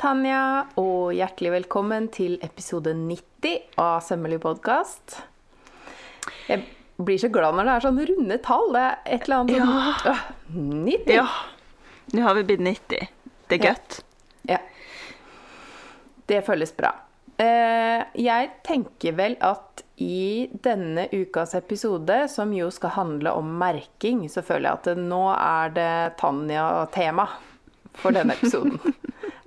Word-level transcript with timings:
Tanja, 0.00 0.66
og 0.80 1.12
hjertelig 1.16 1.52
velkommen 1.54 2.08
til 2.12 2.36
episode 2.44 2.92
90 2.96 3.78
av 3.80 4.00
Sømmelig 4.04 4.38
podkast. 4.42 5.16
Jeg 6.50 6.64
blir 7.00 7.20
så 7.20 7.30
glad 7.32 7.56
når 7.56 7.68
det 7.68 7.74
er 7.76 7.84
sånn 7.86 8.00
runde 8.10 8.38
tall. 8.44 8.68
Det 8.76 8.82
er 8.82 8.98
et 9.16 9.26
eller 9.26 9.36
annet 9.38 9.56
sånn 9.62 9.72
Ja. 9.72 10.12
øh, 10.12 10.22
90! 10.86 11.14
Ja, 11.16 11.26
nå 12.14 12.22
har 12.26 12.34
vi 12.38 12.44
blitt 12.50 12.60
90. 12.66 13.08
Det 13.48 13.58
er 13.60 13.64
Ja. 13.64 13.72
godt. 13.72 14.00
Ja. 14.48 14.58
Det 16.26 16.44
føles 16.44 16.72
bra. 16.76 16.92
Eh, 17.38 18.04
jeg 18.16 18.50
tenker 18.64 19.12
vel 19.16 19.36
at 19.40 19.82
i 19.98 20.48
denne 20.62 21.08
ukas 21.12 21.54
episode, 21.54 22.28
som 22.28 22.52
jo 22.52 22.70
skal 22.70 22.90
handle 22.90 23.32
om 23.32 23.58
merking, 23.58 24.28
så 24.28 24.42
føler 24.42 24.70
jeg 24.70 24.72
at 24.72 24.96
nå 24.98 25.22
er 25.38 25.68
det 25.70 26.16
Tanja-tema 26.18 27.28
for 27.94 28.10
denne 28.12 28.32
episoden. 28.34 28.80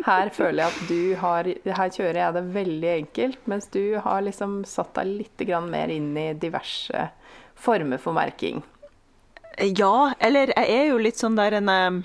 Her 0.10 0.32
føler 0.34 0.64
jeg 0.64 0.74
at 0.74 0.90
du 0.90 1.02
har 1.22 1.48
Her 1.78 1.92
kjører 1.94 2.18
jeg 2.24 2.36
det 2.38 2.46
veldig 2.56 2.92
enkelt, 2.96 3.42
mens 3.52 3.70
du 3.74 4.00
har 4.02 4.24
liksom 4.26 4.64
satt 4.66 4.96
deg 4.98 5.12
litt 5.22 5.44
mer 5.70 5.94
inn 5.94 6.16
i 6.18 6.32
diverse 6.34 7.10
former 7.60 8.02
for 8.02 8.16
merking. 8.18 8.64
Ja, 9.60 10.14
eller 10.20 10.54
jeg 10.56 10.72
er 10.72 10.86
jo 10.90 10.98
litt 11.02 11.20
sånn 11.20 11.38
der 11.38 11.58
en 11.60 11.70
eh, 11.70 12.00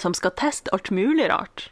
som 0.00 0.14
skal 0.16 0.34
teste 0.36 0.72
alt 0.74 0.90
mulig 0.90 1.28
rart. 1.30 1.68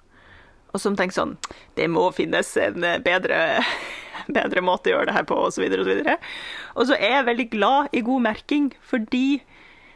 Og 0.74 0.82
som 0.82 0.96
tenker 0.98 1.14
sånn 1.14 1.36
Det 1.78 1.86
må 1.88 2.08
finnes 2.14 2.50
en 2.60 2.84
eh, 2.84 3.00
bedre, 3.02 3.62
bedre 4.38 4.62
måte 4.64 4.90
å 4.90 4.96
gjøre 4.96 5.10
det 5.10 5.16
her 5.18 5.26
på, 5.28 5.40
osv., 5.48 5.64
osv. 5.64 6.04
Og 6.74 6.88
så 6.88 6.98
er 6.98 7.18
jeg 7.18 7.28
veldig 7.30 7.50
glad 7.54 7.96
i 7.96 8.04
god 8.06 8.26
merking, 8.28 8.70
fordi 8.82 9.42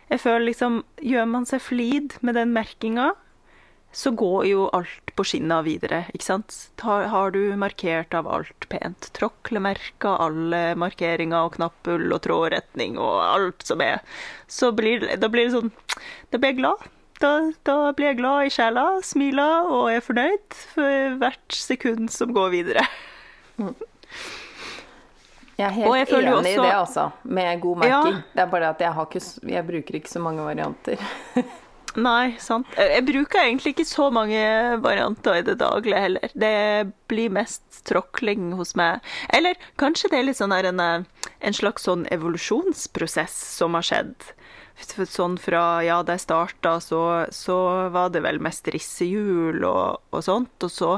jeg 0.09 0.23
føler 0.25 0.49
liksom 0.49 0.83
Gjør 1.05 1.27
man 1.31 1.47
seg 1.47 1.63
flid 1.63 2.17
med 2.25 2.39
den 2.39 2.55
merkinga, 2.57 3.13
så 3.93 4.11
går 4.11 4.47
jo 4.47 4.67
alt 4.77 5.13
på 5.17 5.25
skinna 5.27 5.63
videre, 5.67 6.05
ikke 6.15 6.27
sant? 6.27 6.55
Har, 6.85 7.09
har 7.11 7.33
du 7.35 7.41
markert 7.59 8.15
av 8.15 8.29
alt 8.31 8.69
pent, 8.71 9.09
tråklemerka 9.17 10.13
alle 10.27 10.63
markeringer 10.79 11.49
og 11.49 11.57
knapphull 11.57 12.13
og 12.13 12.23
trådretning 12.27 12.99
og 13.01 13.17
alt 13.25 13.65
som 13.67 13.83
er, 13.85 14.05
så 14.47 14.71
blir 14.77 15.03
det, 15.03 15.19
da 15.23 15.33
blir 15.33 15.49
det 15.49 15.57
sånn 15.57 15.73
Da 16.31 16.39
blir 16.39 16.53
jeg 16.53 16.61
glad. 16.61 16.89
Da, 17.19 17.33
da 17.67 17.77
blir 17.97 18.13
jeg 18.13 18.21
glad 18.21 18.47
i 18.47 18.51
sjela, 18.55 18.89
smiler 19.03 19.71
og 19.73 19.89
er 19.91 20.05
fornøyd 20.05 20.59
for 20.75 21.17
hvert 21.19 21.57
sekund 21.57 22.13
som 22.15 22.35
går 22.37 22.53
videre. 22.55 22.85
Jeg 25.59 25.67
er 25.67 25.75
helt 25.75 25.89
jeg 25.89 26.07
helt 26.13 26.13
også... 26.15 26.35
enig 26.39 26.53
i 26.53 26.59
det, 26.61 26.75
altså. 26.77 27.09
Med 27.25 27.61
god 27.65 27.81
merking. 27.83 28.21
Ja. 28.21 28.27
Det 28.37 28.45
er 28.45 28.53
bare 28.53 28.69
at 28.71 28.85
jeg, 28.85 28.93
har 28.95 29.09
ikke, 29.09 29.25
jeg 29.57 29.67
bruker 29.73 29.99
ikke 29.99 30.13
så 30.13 30.23
mange 30.23 30.45
varianter. 30.47 31.03
Nei, 31.99 32.37
sant. 32.39 32.69
Jeg 32.79 33.03
bruker 33.09 33.43
egentlig 33.43 33.73
ikke 33.75 33.87
så 33.89 34.07
mange 34.15 34.39
varianter 34.85 35.41
i 35.41 35.45
det 35.47 35.57
daglige 35.59 36.03
heller. 36.05 36.35
Det 36.39 36.91
blir 37.11 37.33
mest 37.35 37.81
tråkling 37.89 38.53
hos 38.59 38.77
meg. 38.79 39.03
Eller 39.35 39.59
kanskje 39.81 40.13
det 40.13 40.21
er 40.21 40.29
litt 40.29 40.39
sånn 40.39 40.55
her 40.55 40.69
en, 40.71 40.83
eh, 40.83 41.31
en 41.41 41.57
slags 41.57 41.89
sånn 41.89 42.07
evolusjonsprosess 42.15 43.35
som 43.59 43.75
har 43.75 43.87
skjedd. 43.89 44.31
Sånn 45.11 45.41
fra 45.43 45.83
ja, 45.83 45.99
da 46.07 46.15
jeg 46.15 46.29
starta, 46.29 46.77
så, 46.79 47.03
så 47.35 47.59
var 47.91 48.13
det 48.15 48.23
vel 48.23 48.39
mest 48.39 48.69
rissehjul 48.71 49.65
og, 49.67 49.99
og 50.15 50.23
sånt. 50.23 50.55
Og 50.63 50.71
så 50.71 50.93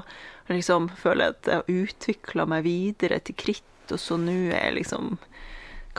liksom 0.53 0.91
føler 1.01 1.31
jeg 1.31 1.37
at 1.39 1.49
jeg 1.49 1.63
har 1.63 1.81
utvikla 1.87 2.49
meg 2.51 2.69
videre 2.69 3.23
til 3.25 3.39
kritt, 3.41 3.65
og 3.89 3.97
så 4.03 4.21
nå 4.21 4.37
er 4.51 4.69
jeg 4.69 4.81
liksom 4.83 5.15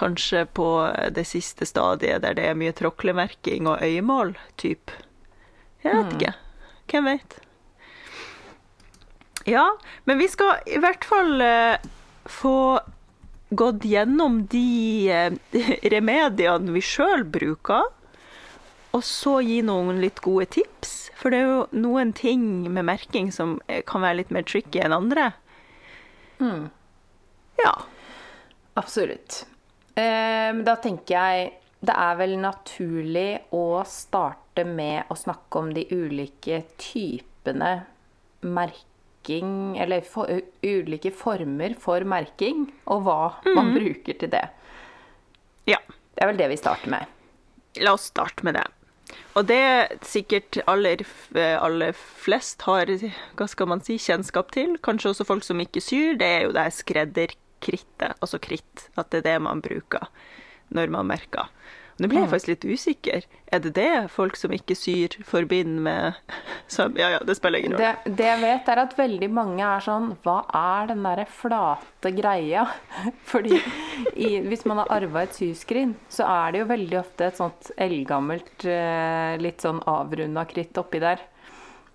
Kanskje 0.02 0.48
på 0.58 0.68
det 1.14 1.28
siste 1.30 1.68
stadiet 1.70 2.24
der 2.26 2.34
det 2.38 2.50
er 2.50 2.58
mye 2.58 2.74
tråklemerking 2.74 3.70
og 3.70 3.84
øyemål, 3.86 4.34
typ. 4.58 4.94
Jeg 5.86 5.98
vet 5.98 6.14
ikke. 6.18 6.34
Hvem 6.92 7.10
vet? 7.12 7.40
Ja, 9.50 9.66
men 10.06 10.20
vi 10.22 10.28
skal 10.30 10.62
i 10.70 10.78
hvert 10.82 11.06
fall 11.08 11.42
eh, 11.42 11.82
få 12.30 12.80
gått 13.58 13.86
gjennom 13.86 14.44
de 14.52 15.10
eh, 15.12 15.38
remediene 15.94 16.76
vi 16.76 16.84
sjøl 16.86 17.26
bruker, 17.26 17.90
og 18.92 19.06
så 19.08 19.38
gi 19.46 19.62
noen 19.66 20.02
litt 20.04 20.22
gode 20.22 20.50
tips. 20.58 20.98
For 21.18 21.34
det 21.34 21.40
er 21.42 21.50
jo 21.50 21.64
noen 21.86 22.12
ting 22.18 22.44
med 22.74 22.86
merking 22.90 23.32
som 23.34 23.60
eh, 23.68 23.82
kan 23.88 24.04
være 24.06 24.22
litt 24.22 24.36
mer 24.36 24.46
tricky 24.46 24.84
enn 24.84 24.98
andre. 24.98 25.32
Ja. 27.62 27.74
Absolutt. 28.80 29.46
Men 29.96 30.64
da 30.66 30.76
tenker 30.82 31.16
jeg 31.16 31.50
det 31.82 31.94
er 31.98 32.18
vel 32.20 32.36
naturlig 32.38 33.42
å 33.58 33.82
starte 33.90 34.66
med 34.68 35.10
å 35.10 35.18
snakke 35.18 35.62
om 35.62 35.72
de 35.74 35.88
ulike 35.90 36.62
typene 36.82 37.72
merking 38.42 39.78
Eller 39.82 40.06
for, 40.06 40.30
ulike 40.62 41.12
former 41.14 41.74
for 41.82 42.06
merking, 42.06 42.68
og 42.86 43.04
hva 43.06 43.22
man 43.58 43.74
bruker 43.78 44.18
til 44.22 44.32
det. 44.34 44.46
ja. 45.70 45.82
Det 46.12 46.26
er 46.26 46.30
vel 46.34 46.40
det 46.42 46.48
vi 46.52 46.60
starter 46.60 46.92
med. 46.92 47.06
La 47.82 47.94
oss 47.96 48.10
starte 48.12 48.46
med 48.46 48.58
det. 48.60 48.66
Og 49.40 49.48
det 49.48 49.62
sikkert 50.06 50.60
aller, 50.70 51.02
aller 51.34 51.96
flest 51.96 52.66
har 52.68 52.92
hva 53.40 53.48
skal 53.50 53.70
man 53.72 53.82
si, 53.86 53.96
kjennskap 54.02 54.52
til, 54.54 54.76
kanskje 54.84 55.14
også 55.14 55.28
folk 55.30 55.46
som 55.48 55.62
ikke 55.64 55.82
syr, 55.82 56.18
det 56.20 56.28
er 56.28 56.44
jo 56.46 56.54
det 56.56 56.68
her 56.68 56.76
skredderkrittet, 57.62 58.18
altså 58.20 58.40
kritt. 58.40 58.90
At 58.98 59.12
det 59.12 59.24
er 59.24 59.34
det 59.34 59.42
man 59.42 59.62
bruker 59.62 60.08
når 60.72 60.90
man 60.90 61.08
merker. 61.08 61.50
Nå 62.00 62.08
ble 62.10 62.22
jeg 62.24 62.30
faktisk 62.32 62.50
litt 62.50 62.64
usikker. 62.66 63.26
Er 63.54 63.60
det 63.62 63.74
det 63.76 64.10
folk 64.10 64.36
som 64.40 64.52
ikke 64.56 64.74
syr, 64.74 65.14
forbinder 65.28 65.84
med 65.84 66.38
så, 66.72 66.88
Ja 66.98 67.12
ja, 67.12 67.20
det 67.20 67.36
spiller 67.38 67.60
ingen 67.60 67.76
rolle. 67.76 67.92
Det, 68.06 68.14
det 68.18 68.26
jeg 68.26 68.42
vet, 68.42 68.72
er 68.74 68.82
at 68.82 68.96
veldig 68.98 69.30
mange 69.30 69.62
er 69.62 69.84
sånn 69.86 70.16
Hva 70.24 70.40
er 70.56 70.90
den 70.90 71.04
derre 71.06 71.28
flate 71.30 72.14
greia? 72.16 72.64
Fordi 73.32 73.60
i, 74.16 74.40
hvis 74.48 74.66
man 74.66 74.82
har 74.82 74.90
arva 74.96 75.28
et 75.28 75.38
syskrin, 75.38 75.94
så 76.10 76.26
er 76.26 76.56
det 76.56 76.64
jo 76.64 76.72
veldig 76.72 77.00
ofte 77.04 77.28
et 77.28 77.38
sånt 77.38 77.70
eldgammelt, 77.78 78.66
eh, 78.66 79.36
litt 79.44 79.62
sånn 79.62 79.84
avrunda 79.92 80.48
kritt 80.50 80.82
oppi 80.82 81.04
der. 81.04 81.22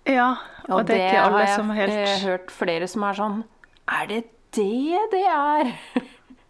Ja, 0.07 0.37
og, 0.69 0.85
det 0.87 1.01
er 1.01 1.09
ikke 1.09 1.25
alle 1.25 1.45
som 1.51 1.75
jeg 1.75 1.89
Det 1.89 1.95
har 1.97 2.05
jeg 2.13 2.25
hørt 2.29 2.51
flere 2.55 2.87
som 2.87 3.03
er 3.03 3.17
sånn 3.17 3.41
Er 3.91 4.05
det 4.07 4.21
det 4.57 5.05
det 5.13 5.23
er? 5.29 5.71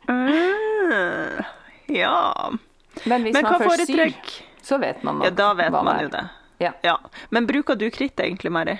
Mm, 0.09 1.43
Ja. 1.87 2.49
Men 3.05 3.23
hvis 3.23 3.33
Men 3.37 3.43
man 3.45 3.61
først 3.61 3.87
syr, 3.91 4.13
så 4.65 4.79
vet 4.81 5.03
man 5.05 5.21
Ja, 5.23 5.29
da 5.31 5.51
vet 5.55 5.71
hva 5.71 5.83
man 5.85 6.01
jo 6.03 6.09
det. 6.11 6.23
Ja. 6.59 6.71
Ja. 6.83 6.97
Men 7.29 7.45
bruker 7.47 7.75
du 7.77 7.89
kritt 7.93 8.17
egentlig, 8.19 8.51
Mari? 8.51 8.77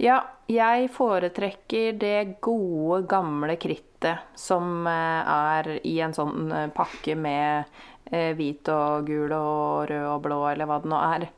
Ja, 0.00 0.22
jeg 0.50 0.88
foretrekker 0.90 1.92
det 2.00 2.40
gode, 2.42 3.04
gamle 3.08 3.54
krittet 3.60 4.18
som 4.34 4.86
eh, 4.88 5.30
er 5.30 5.68
i 5.86 5.98
en 6.02 6.14
sånn 6.16 6.50
eh, 6.56 6.66
pakke 6.74 7.14
med 7.20 7.68
eh, 8.10 8.32
hvit 8.34 8.68
og 8.72 9.06
gul 9.06 9.32
og 9.36 9.90
rød 9.92 10.06
og 10.14 10.22
blå, 10.24 10.40
eller 10.50 10.66
hva 10.66 10.80
det 10.82 10.90
nå 10.90 11.02
er. 11.14 11.28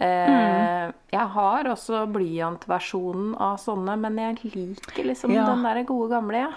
Mm. 0.00 0.92
Jeg 1.12 1.26
har 1.34 1.66
også 1.68 2.04
blyantversjonen 2.08 3.34
av 3.42 3.58
sånne, 3.60 3.96
men 4.00 4.16
jeg 4.22 4.52
liker 4.54 5.04
liksom 5.10 5.32
Ja. 5.34 5.44
den 5.50 5.62
der 5.66 5.82
gode 5.84 6.08
gamle, 6.14 6.38
ja. 6.46 6.52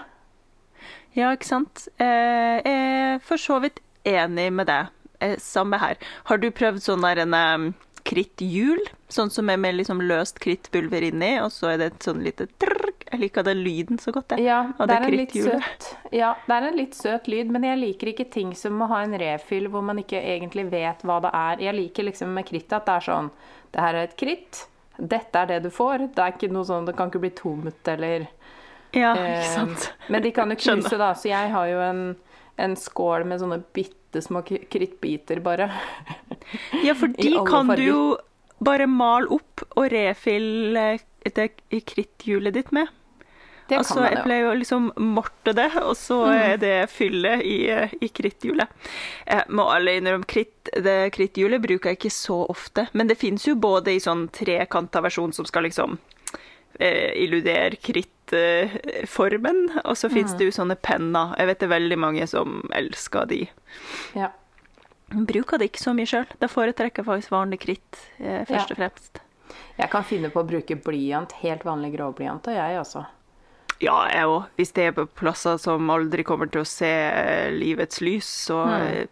Ja, 1.14 1.30
ikke 1.34 1.46
sant. 1.46 1.86
Eh, 2.02 2.58
jeg 2.58 2.74
er 2.74 3.24
for 3.24 3.40
så 3.40 3.60
vidt 3.62 3.80
enig 4.04 4.50
med 4.52 4.68
det. 4.70 4.82
Eh, 5.20 5.38
samme 5.38 5.78
her. 5.78 5.98
Har 6.28 6.42
du 6.42 6.50
prøvd 6.50 6.82
sånn 6.82 7.04
der 7.06 7.22
en 7.22 7.36
um, 7.38 7.68
kritthjul? 8.04 8.82
Sånn 9.12 9.30
som 9.30 9.48
er 9.52 9.60
med 9.60 9.78
liksom 9.78 10.02
løst 10.04 10.40
krittpulver 10.42 11.06
inni, 11.06 11.36
og 11.40 11.52
så 11.54 11.72
er 11.72 11.80
det 11.80 11.90
et 11.92 12.08
sånn 12.08 12.24
lite 12.24 12.48
trrrk. 12.60 13.06
Jeg 13.12 13.20
liker 13.20 13.46
den 13.46 13.62
lyden 13.62 14.00
så 14.02 14.10
godt, 14.14 14.34
jeg. 14.34 14.48
Ja, 14.48 14.58
det 14.74 14.90
er, 14.90 15.06
en 15.06 15.16
litt 15.20 15.36
søt, 15.38 15.88
ja, 16.10 16.32
det 16.48 16.54
er 16.56 16.66
en 16.66 16.78
litt 16.80 16.96
søt 16.98 17.28
lyd, 17.30 17.52
men 17.54 17.66
jeg 17.68 17.78
liker 17.78 18.10
ikke 18.10 18.26
ting 18.32 18.54
som 18.58 18.74
må 18.80 18.88
ha 18.90 19.04
en 19.04 19.14
refill 19.20 19.68
hvor 19.70 19.84
man 19.86 20.00
ikke 20.02 20.18
egentlig 20.18 20.66
vet 20.72 21.04
hva 21.06 21.20
det 21.22 21.30
er. 21.30 21.66
Jeg 21.68 21.78
liker 21.78 22.08
liksom 22.10 22.34
med 22.34 22.48
kritt 22.48 22.74
at 22.74 22.88
det 22.88 22.96
er 22.96 23.06
sånn 23.06 23.30
Det 23.74 23.82
her 23.84 24.00
er 24.00 24.08
et 24.08 24.16
kritt. 24.18 24.64
Dette 24.98 25.40
er 25.40 25.50
det 25.50 25.62
du 25.64 25.70
får. 25.74 26.08
Det 26.14 26.22
er 26.22 26.34
ikke 26.34 26.50
noe 26.54 26.66
sånn, 26.66 26.88
det 26.88 26.96
kan 26.98 27.10
ikke 27.10 27.22
bli 27.22 27.32
tomt 27.38 27.92
eller 27.94 28.26
Ja, 28.94 29.12
eh, 29.18 29.38
ikke 29.38 29.50
sant. 29.50 29.90
Men 30.08 30.22
de 30.22 30.32
kan 30.34 30.52
jo 30.54 30.58
knuse, 30.60 30.96
da. 31.00 31.12
Så 31.18 31.30
jeg 31.30 31.52
har 31.54 31.70
jo 31.70 31.80
en, 31.84 32.02
en 32.56 32.76
skål 32.78 33.26
med 33.28 33.42
sånne 33.42 33.60
bitte 33.76 34.22
små 34.22 34.44
krittbiter, 34.46 35.42
bare. 35.44 35.70
Ja, 36.84 36.94
for 36.94 37.10
de 37.18 37.32
kan 37.34 37.50
kan 37.50 37.74
du 37.76 37.86
jo 37.86 38.02
bare 38.64 38.86
male 38.88 39.28
opp 39.34 39.64
og 39.74 39.88
refille 39.92 40.92
det 41.24 41.48
kritthjulet 41.90 42.54
ditt 42.54 42.70
med. 42.72 42.92
Det 43.68 43.78
altså, 43.80 43.94
kan 43.94 44.02
man 44.02 44.10
jo. 44.10 44.16
Jeg 44.16 44.24
pleier 44.26 44.46
å 44.46 44.56
liksom 44.60 44.88
morte 45.14 45.54
det, 45.56 45.70
og 45.80 45.94
så 45.96 46.18
er 46.28 46.58
det 46.60 46.74
fylle 46.92 47.38
i, 47.40 47.58
i 47.72 48.10
kritthjulet. 48.12 48.90
Jeg 49.24 49.56
må 49.56 49.70
alle 49.72 49.96
innrømme, 49.98 50.28
kritt, 50.28 50.68
det 50.84 51.14
kritthjulet 51.16 51.62
bruker 51.64 51.92
jeg 51.92 52.00
ikke 52.02 52.12
så 52.12 52.42
ofte, 52.52 52.86
men 52.92 53.08
det 53.08 53.16
finnes 53.20 53.46
jo 53.48 53.56
både 53.56 53.96
i 53.96 54.02
sånn 54.04 54.26
trekanta 54.36 55.00
versjon 55.04 55.32
som 55.32 55.48
skal 55.48 55.64
liksom 55.68 55.96
eh, 56.78 57.16
illudere 57.24 57.80
krittformen, 58.34 59.60
og 59.84 59.96
så 59.96 60.08
Mm. 60.08 60.14
finnes 60.14 60.36
det 60.38 60.44
jo 60.48 60.54
sånne 60.62 60.76
penner. 60.76 61.34
Jeg 61.38 61.46
vet 61.46 61.58
det 61.58 61.66
er 61.70 61.78
veldig 61.80 61.98
mange 61.98 62.26
som 62.28 62.62
elsker 62.72 63.26
de. 63.28 63.48
Ja. 64.14 64.28
Bruker 65.10 65.58
det 65.58 65.72
ikke 65.72 65.82
så 65.84 65.94
mye 65.94 66.06
sjøl. 66.06 66.26
Da 66.40 66.46
foretrekker 66.48 67.02
jeg 67.02 67.06
faktisk 67.06 67.30
vanlig 67.30 67.60
kritt, 67.60 67.98
eh, 68.20 68.44
først 68.44 68.70
Ja. 68.70 68.74
og 68.74 68.76
fremst. 68.76 69.20
Jeg 69.78 69.90
kan 69.90 70.02
finne 70.02 70.30
på 70.30 70.42
å 70.42 70.48
bruke 70.48 70.76
blyant, 70.82 71.32
helt 71.32 71.62
vanlig 71.64 71.96
gråblyant, 71.96 72.46
og 72.48 72.54
jeg 72.54 72.78
også. 72.80 73.06
Ja, 73.80 74.08
jeg 74.08 74.24
òg. 74.24 74.46
Hvis 74.56 74.72
det 74.72 74.86
er 74.86 74.92
på 74.92 75.06
plasser 75.08 75.58
som 75.58 75.88
aldri 75.90 76.22
kommer 76.24 76.50
til 76.50 76.62
å 76.62 76.66
se 76.66 76.86
eh, 76.86 77.50
livets 77.50 78.00
lys, 78.00 78.24
så 78.48 78.66
Mm. 78.66 78.82
eh, 79.02 79.06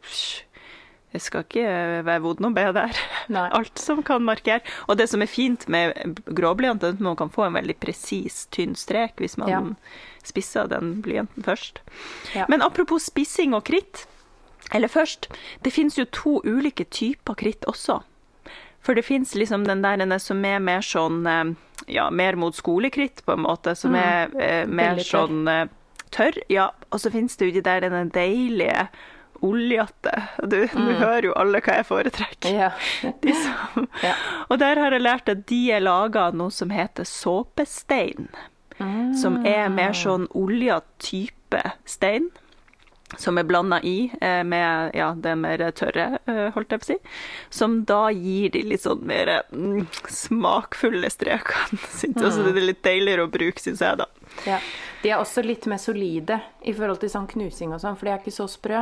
Det 1.13 1.21
skal 1.21 1.45
ikke 1.45 1.65
være 2.07 2.23
vond 2.25 2.47
å 2.49 2.51
be 2.57 2.65
der. 2.73 2.97
Nei. 3.33 3.49
Alt 3.59 3.79
som 3.79 4.01
kan 4.07 4.25
markere. 4.25 4.63
Og 4.89 4.97
det 4.97 5.09
som 5.13 5.21
er 5.25 5.29
fint 5.29 5.67
med 5.69 5.93
gråblyant, 6.33 6.83
er 6.87 6.95
at 6.97 7.03
man 7.05 7.17
kan 7.21 7.29
få 7.33 7.47
en 7.51 7.59
veldig 7.59 7.77
presis, 7.83 8.47
tynn 8.55 8.73
strek 8.79 9.21
hvis 9.21 9.37
man 9.41 9.51
Ja. 9.53 9.61
spisser 10.25 10.69
den 10.71 11.03
blyanten 11.05 11.45
først. 11.45 11.83
Ja. 12.35 12.47
Men 12.49 12.63
apropos 12.65 13.05
spissing 13.11 13.53
og 13.55 13.65
kritt. 13.69 14.07
Eller 14.73 14.89
først, 14.89 15.29
det 15.63 15.73
finnes 15.75 15.99
jo 15.99 16.07
to 16.09 16.39
ulike 16.49 16.87
typer 16.89 17.35
kritt 17.37 17.67
også. 17.69 18.01
For 18.83 18.95
det 18.95 19.05
fins 19.05 19.35
liksom 19.35 19.67
den 19.67 19.83
der 19.85 20.19
som 20.19 20.41
er 20.45 20.59
mer 20.59 20.81
sånn 20.81 21.27
eh, 21.27 21.53
Ja, 21.93 22.09
mer 22.11 22.37
mot 22.39 22.55
skolekritt, 22.55 23.25
på 23.27 23.33
en 23.35 23.43
måte. 23.43 23.75
Som 23.77 23.95
er 23.95 24.31
eh, 24.39 24.67
mer 24.67 24.95
Mm. 24.97 25.05
Sånn 25.05 25.49
eh, 25.49 25.67
tørr. 26.11 26.39
Ja, 26.49 26.71
og 26.91 27.01
så 27.01 27.11
fins 27.11 27.37
det 27.37 27.49
jo 27.51 27.53
de 27.59 27.63
der 27.67 27.81
denne 27.85 28.09
deilige 28.11 28.89
oljete. 29.45 30.15
Du, 30.43 30.59
du 30.67 30.93
hører 30.99 31.29
jo 31.31 31.35
alle 31.39 31.61
hva 31.65 31.79
jeg 31.81 31.89
foretrekker. 31.89 32.53
Mm. 32.53 32.61
Ja. 32.61 33.13
De 33.25 33.35
som, 33.39 33.89
Ja. 34.03 34.15
Og 34.49 34.59
der 34.63 34.81
har 34.81 34.95
jeg 34.95 35.05
lært 35.05 35.29
at 35.33 35.47
de 35.51 35.61
er 35.75 35.83
laga 35.85 36.29
av 36.31 36.39
noe 36.39 36.53
som 36.55 36.73
heter 36.75 37.07
såpestein. 37.09 38.31
Som 39.15 39.45
er 39.47 39.69
mer 39.71 39.93
sånn 39.95 40.25
olja 40.35 40.81
type 41.03 41.61
stein. 41.87 42.31
Som 43.21 43.37
er 43.39 43.45
blanda 43.45 43.77
i 43.85 44.09
eh, 44.25 44.41
med 44.49 44.95
ja, 44.97 45.11
det 45.15 45.35
mer 45.37 45.61
tørre, 45.77 46.19
eh, 46.25 46.47
holdt 46.55 46.73
jeg 46.73 46.81
på 46.81 46.87
å 46.87 46.89
si. 46.89 46.97
Som 47.53 47.75
da 47.89 48.07
gir 48.11 48.49
de 48.55 48.63
litt 48.71 48.87
sånn 48.87 49.03
mer 49.07 49.35
mm, 49.53 49.85
smakfulle 50.09 51.11
strekene. 51.13 51.77
Jeg. 52.03 52.17
Så 52.17 52.47
det 52.47 52.55
er 52.57 52.65
litt 52.71 52.81
deiligere 52.87 53.27
å 53.27 53.31
bruke, 53.31 53.61
syns 53.61 53.85
jeg, 53.85 54.01
da. 54.01 54.09
Ja. 54.49 54.59
De 55.03 55.13
er 55.13 55.21
også 55.21 55.45
litt 55.45 55.69
mer 55.69 55.81
solide 55.83 56.41
i 56.65 56.73
forhold 56.73 57.03
til 57.03 57.13
sånn 57.13 57.29
knusing 57.31 57.75
og 57.77 57.83
sånn, 57.85 57.99
for 58.01 58.09
de 58.09 58.15
er 58.15 58.23
ikke 58.23 58.35
så 58.35 58.49
sprø. 58.51 58.81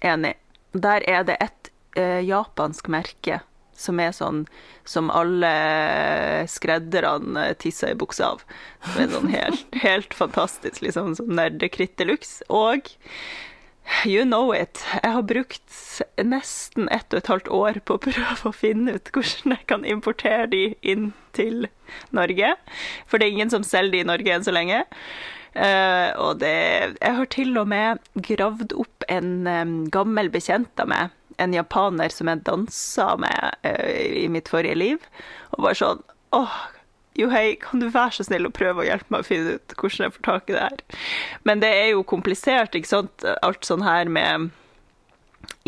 Enig. 0.00 0.34
Der 0.72 1.04
er 1.10 1.24
det 1.26 1.36
et 1.42 1.70
eh, 1.98 2.20
japansk 2.24 2.88
merke 2.92 3.40
som 3.80 4.00
er 4.02 4.12
sånn 4.12 4.44
som 4.88 5.10
alle 5.14 5.50
skredderne 6.50 7.46
tisser 7.60 7.94
i 7.94 7.98
buksa 7.98 8.34
av. 8.34 8.42
Som 8.84 9.02
er 9.02 9.14
sånn 9.14 9.30
helt, 9.32 9.76
helt 9.86 10.16
fantastisk, 10.16 10.82
liksom 10.84 11.14
sånn 11.18 11.32
nerdekritt 11.38 11.96
de 12.00 12.10
luxe. 12.10 12.44
Og 12.52 12.92
you 14.06 14.24
know 14.26 14.52
it, 14.54 14.82
jeg 15.00 15.14
har 15.16 15.26
brukt 15.26 15.80
nesten 16.20 16.88
ett 16.92 17.08
og 17.14 17.22
et 17.22 17.32
halvt 17.32 17.50
år 17.60 17.82
på 17.84 17.96
å 17.96 18.04
prøve 18.04 18.50
å 18.50 18.54
finne 18.54 18.96
ut 18.98 19.12
hvordan 19.14 19.56
jeg 19.56 19.66
kan 19.70 19.88
importere 19.88 20.46
de 20.52 20.64
inn 20.82 21.12
til 21.36 21.68
Norge. 22.16 22.54
For 23.08 23.18
det 23.18 23.28
er 23.28 23.36
ingen 23.36 23.52
som 23.52 23.66
selger 23.66 23.96
de 23.98 24.04
i 24.04 24.10
Norge 24.12 24.34
enn 24.34 24.46
så 24.46 24.54
lenge. 24.54 24.84
Eh, 25.54 26.10
og 26.14 26.38
det 26.38 26.96
Jeg 27.00 27.14
har 27.16 27.30
til 27.32 27.56
og 27.58 27.70
med 27.70 27.98
gravd 28.14 28.74
opp 28.78 29.06
en 29.10 29.46
um, 29.48 29.72
gammel 29.90 30.30
bekjent 30.30 30.78
av 30.78 30.90
meg, 30.92 31.16
en 31.42 31.56
japaner 31.56 32.12
som 32.14 32.30
jeg 32.30 32.44
dansa 32.46 33.16
med 33.18 33.56
uh, 33.66 33.88
i 34.22 34.28
mitt 34.30 34.50
forrige 34.52 34.78
liv, 34.78 35.08
og 35.56 35.64
bare 35.64 35.78
sånn 35.80 36.04
åh, 36.36 36.60
Johei, 37.18 37.56
kan 37.58 37.82
du 37.82 37.88
være 37.90 38.20
så 38.20 38.28
snill 38.28 38.46
å 38.46 38.54
prøve 38.54 38.84
å 38.84 38.86
hjelpe 38.86 39.10
meg 39.10 39.24
å 39.24 39.26
finne 39.26 39.56
ut 39.58 39.74
hvordan 39.74 40.06
jeg 40.06 40.14
får 40.14 40.26
tak 40.28 40.50
i 40.50 40.54
det 40.54 40.62
her? 40.62 40.82
Men 41.48 41.62
det 41.64 41.70
er 41.74 41.88
jo 41.90 42.06
komplisert, 42.06 42.76
ikke 42.78 42.92
sant? 42.92 43.26
Alt 43.42 43.66
sånn 43.66 43.82
her 43.82 44.06
med 44.06 44.52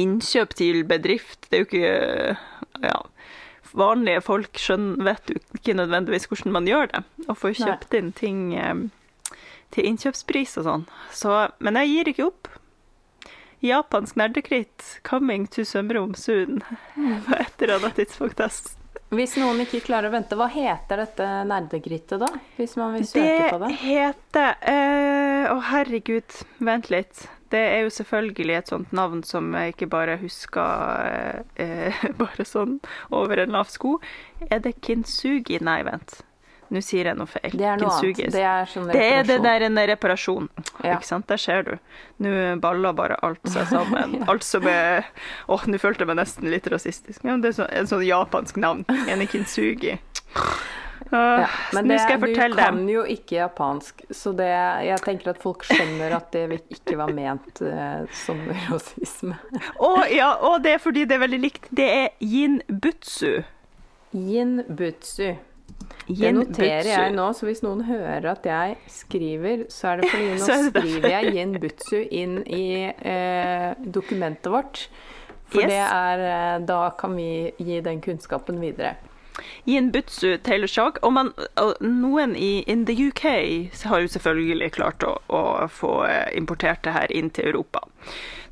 innkjøp 0.01 0.55
til 0.57 0.85
bedrift, 0.87 1.49
det 1.51 1.59
er 1.59 1.65
jo 1.65 1.71
ikke 1.71 2.87
Ja. 2.87 3.01
Vanlige 3.73 4.21
folk 4.21 4.59
skjønner, 4.61 5.01
vet 5.07 5.31
jo 5.33 5.39
ikke 5.57 5.75
nødvendigvis 5.79 6.27
hvordan 6.29 6.53
man 6.53 6.67
gjør 6.69 6.91
det. 6.93 7.01
Og 7.27 7.39
får 7.41 7.55
Nei. 7.57 7.69
kjøpt 7.69 7.95
inn 7.97 8.11
ting 8.13 8.41
til 9.73 9.89
innkjøpspris 9.89 10.59
og 10.61 10.69
sånn. 10.69 10.85
Så, 11.15 11.37
men 11.65 11.81
jeg 11.81 11.93
gir 11.93 12.13
ikke 12.13 12.29
opp. 12.29 12.53
Japansk 13.63 14.17
nerdekritt, 14.19 15.01
coming 15.07 15.47
to 15.47 15.63
Sømrom 15.65 16.17
soon. 16.19 16.63
På 17.29 17.37
et 17.39 17.63
eller 17.63 17.79
annet 17.79 18.01
tidspunkt. 18.01 18.41
Hvis 19.13 19.37
noen 19.37 19.61
ikke 19.63 19.83
klarer 19.85 20.09
å 20.09 20.15
vente, 20.15 20.37
hva 20.41 20.49
heter 20.51 21.03
dette 21.05 21.27
nerdegrittet 21.45 22.23
da? 22.25 22.31
Hvis 22.57 22.75
man 22.81 22.97
vil 22.97 23.07
søke 23.07 23.29
Det 23.29 23.51
på 23.53 23.61
det? 23.61 23.69
Det 23.69 23.79
heter 23.83 24.55
eh, 24.73 25.53
Å, 25.53 25.59
herregud, 25.69 26.39
vent 26.65 26.89
litt. 26.91 27.27
Det 27.53 27.61
er 27.61 27.83
jo 27.85 27.93
selvfølgelig 27.93 28.57
et 28.57 28.73
sånt 28.73 28.95
navn 28.97 29.21
som 29.29 29.53
jeg 29.53 29.75
ikke 29.75 29.91
bare 29.93 30.17
husker 30.23 31.43
eh, 31.61 32.03
bare 32.23 32.49
sånn 32.49 32.79
over 33.13 33.45
en 33.45 33.53
lav 33.55 33.69
sko. 33.71 33.99
Er 34.49 34.65
det 34.65 34.79
kintsugi? 34.81 35.61
Nei, 35.61 35.83
vent. 35.87 36.23
Nå 36.73 36.81
sier 36.81 37.11
jeg 37.11 37.19
noe 37.19 37.29
feil. 37.29 37.53
Det 37.53 37.67
er 37.69 37.81
noe 37.83 37.93
annet. 37.93 38.33
Det 38.33 38.43
er 38.49 38.71
Det 38.89 39.03
er 39.05 39.27
det 39.29 39.39
der 39.45 39.67
en 39.69 39.77
reparasjon. 39.93 40.49
Ja. 40.81 40.95
Ikke 40.97 41.05
sant? 41.11 41.27
Der 41.29 41.41
ser 41.41 41.67
du. 41.67 41.73
Nå 42.25 42.31
baller 42.65 42.95
bare 42.97 43.19
alt 43.27 43.45
seg 43.53 43.69
sammen. 43.75 44.23
Alt 44.25 44.47
som 44.47 44.65
er 44.71 45.05
Åh, 45.53 45.67
nå 45.69 45.81
følte 45.83 46.07
jeg 46.07 46.13
meg 46.15 46.23
nesten 46.23 46.49
litt 46.53 46.69
rasistisk. 46.73 47.21
Ja, 47.23 47.35
men 47.35 47.43
det 47.45 47.53
er 47.53 47.59
så, 47.61 47.67
en 47.69 47.91
sånn 47.91 48.07
japansk 48.09 48.57
navn. 48.63 48.87
En 48.89 49.27
kintsugi. 49.29 49.99
Uh, 51.13 51.43
Ja, 51.43 51.49
men 51.77 51.91
det, 51.91 51.99
skal 52.01 52.23
jeg 52.23 52.33
du 52.33 52.39
kan 52.39 52.55
dem. 52.57 52.77
jo 52.89 53.03
ikke 53.05 53.35
japansk, 53.37 54.01
så 54.17 54.31
det, 54.39 54.47
jeg 54.87 55.01
tenker 55.05 55.33
at 55.35 55.43
folk 55.43 55.67
skjønner 55.69 56.15
at 56.17 56.31
det 56.33 56.63
ikke 56.73 56.97
var 56.97 57.11
ment 57.13 57.61
eh, 57.61 58.07
som 58.17 58.39
rasisme. 58.71 59.37
Å 59.77 59.91
ja, 60.09 60.31
og 60.41 60.63
det 60.65 60.79
er 60.79 60.81
fordi 60.81 61.05
det 61.05 61.19
er 61.19 61.25
veldig 61.27 61.41
likt. 61.43 61.69
Det 61.75 61.89
er 61.99 62.09
yin-butsu. 62.25 63.43
Yin-butsu. 64.17 65.35
Det 66.09 66.33
noterer 66.35 66.89
jeg 66.89 67.15
nå, 67.15 67.29
så 67.37 67.47
hvis 67.49 67.63
noen 67.65 67.85
hører 67.89 68.27
at 68.33 68.47
jeg 68.49 68.77
skriver, 68.91 69.65
så 69.73 69.93
er 69.93 70.03
det 70.03 70.11
fordi 70.13 70.29
nå 70.41 70.51
er 70.57 70.67
skriver 70.71 71.15
jeg 71.17 71.35
yin-butsu 71.37 71.97
inn 72.11 72.37
i 72.47 72.67
eh, 72.91 73.71
dokumentet 73.83 74.53
vårt. 74.53 74.87
For 75.53 75.61
Yes. 75.63 75.69
det 75.69 75.81
er 75.85 76.27
eh, 76.27 76.59
Da 76.65 76.83
kan 76.99 77.17
vi 77.17 77.53
gi 77.59 77.81
den 77.85 78.01
kunnskapen 78.01 78.61
videre. 78.63 78.97
Yin-butsu 79.65 80.37
Taylor 80.45 80.67
Shock. 80.67 80.99
Og, 81.03 81.13
man, 81.13 81.33
og 81.61 81.75
noen 81.81 82.37
i 82.37 82.63
in 82.69 82.87
the 82.87 82.97
UK 83.09 83.25
har 83.85 84.03
jo 84.05 84.09
selvfølgelig 84.13 84.73
klart 84.77 85.05
å, 85.07 85.17
å 85.29 85.43
få 85.73 86.05
eh, 86.09 86.29
importert 86.37 86.85
det 86.85 86.97
her 86.97 87.13
inn 87.13 87.31
til 87.31 87.53
Europa. 87.53 87.85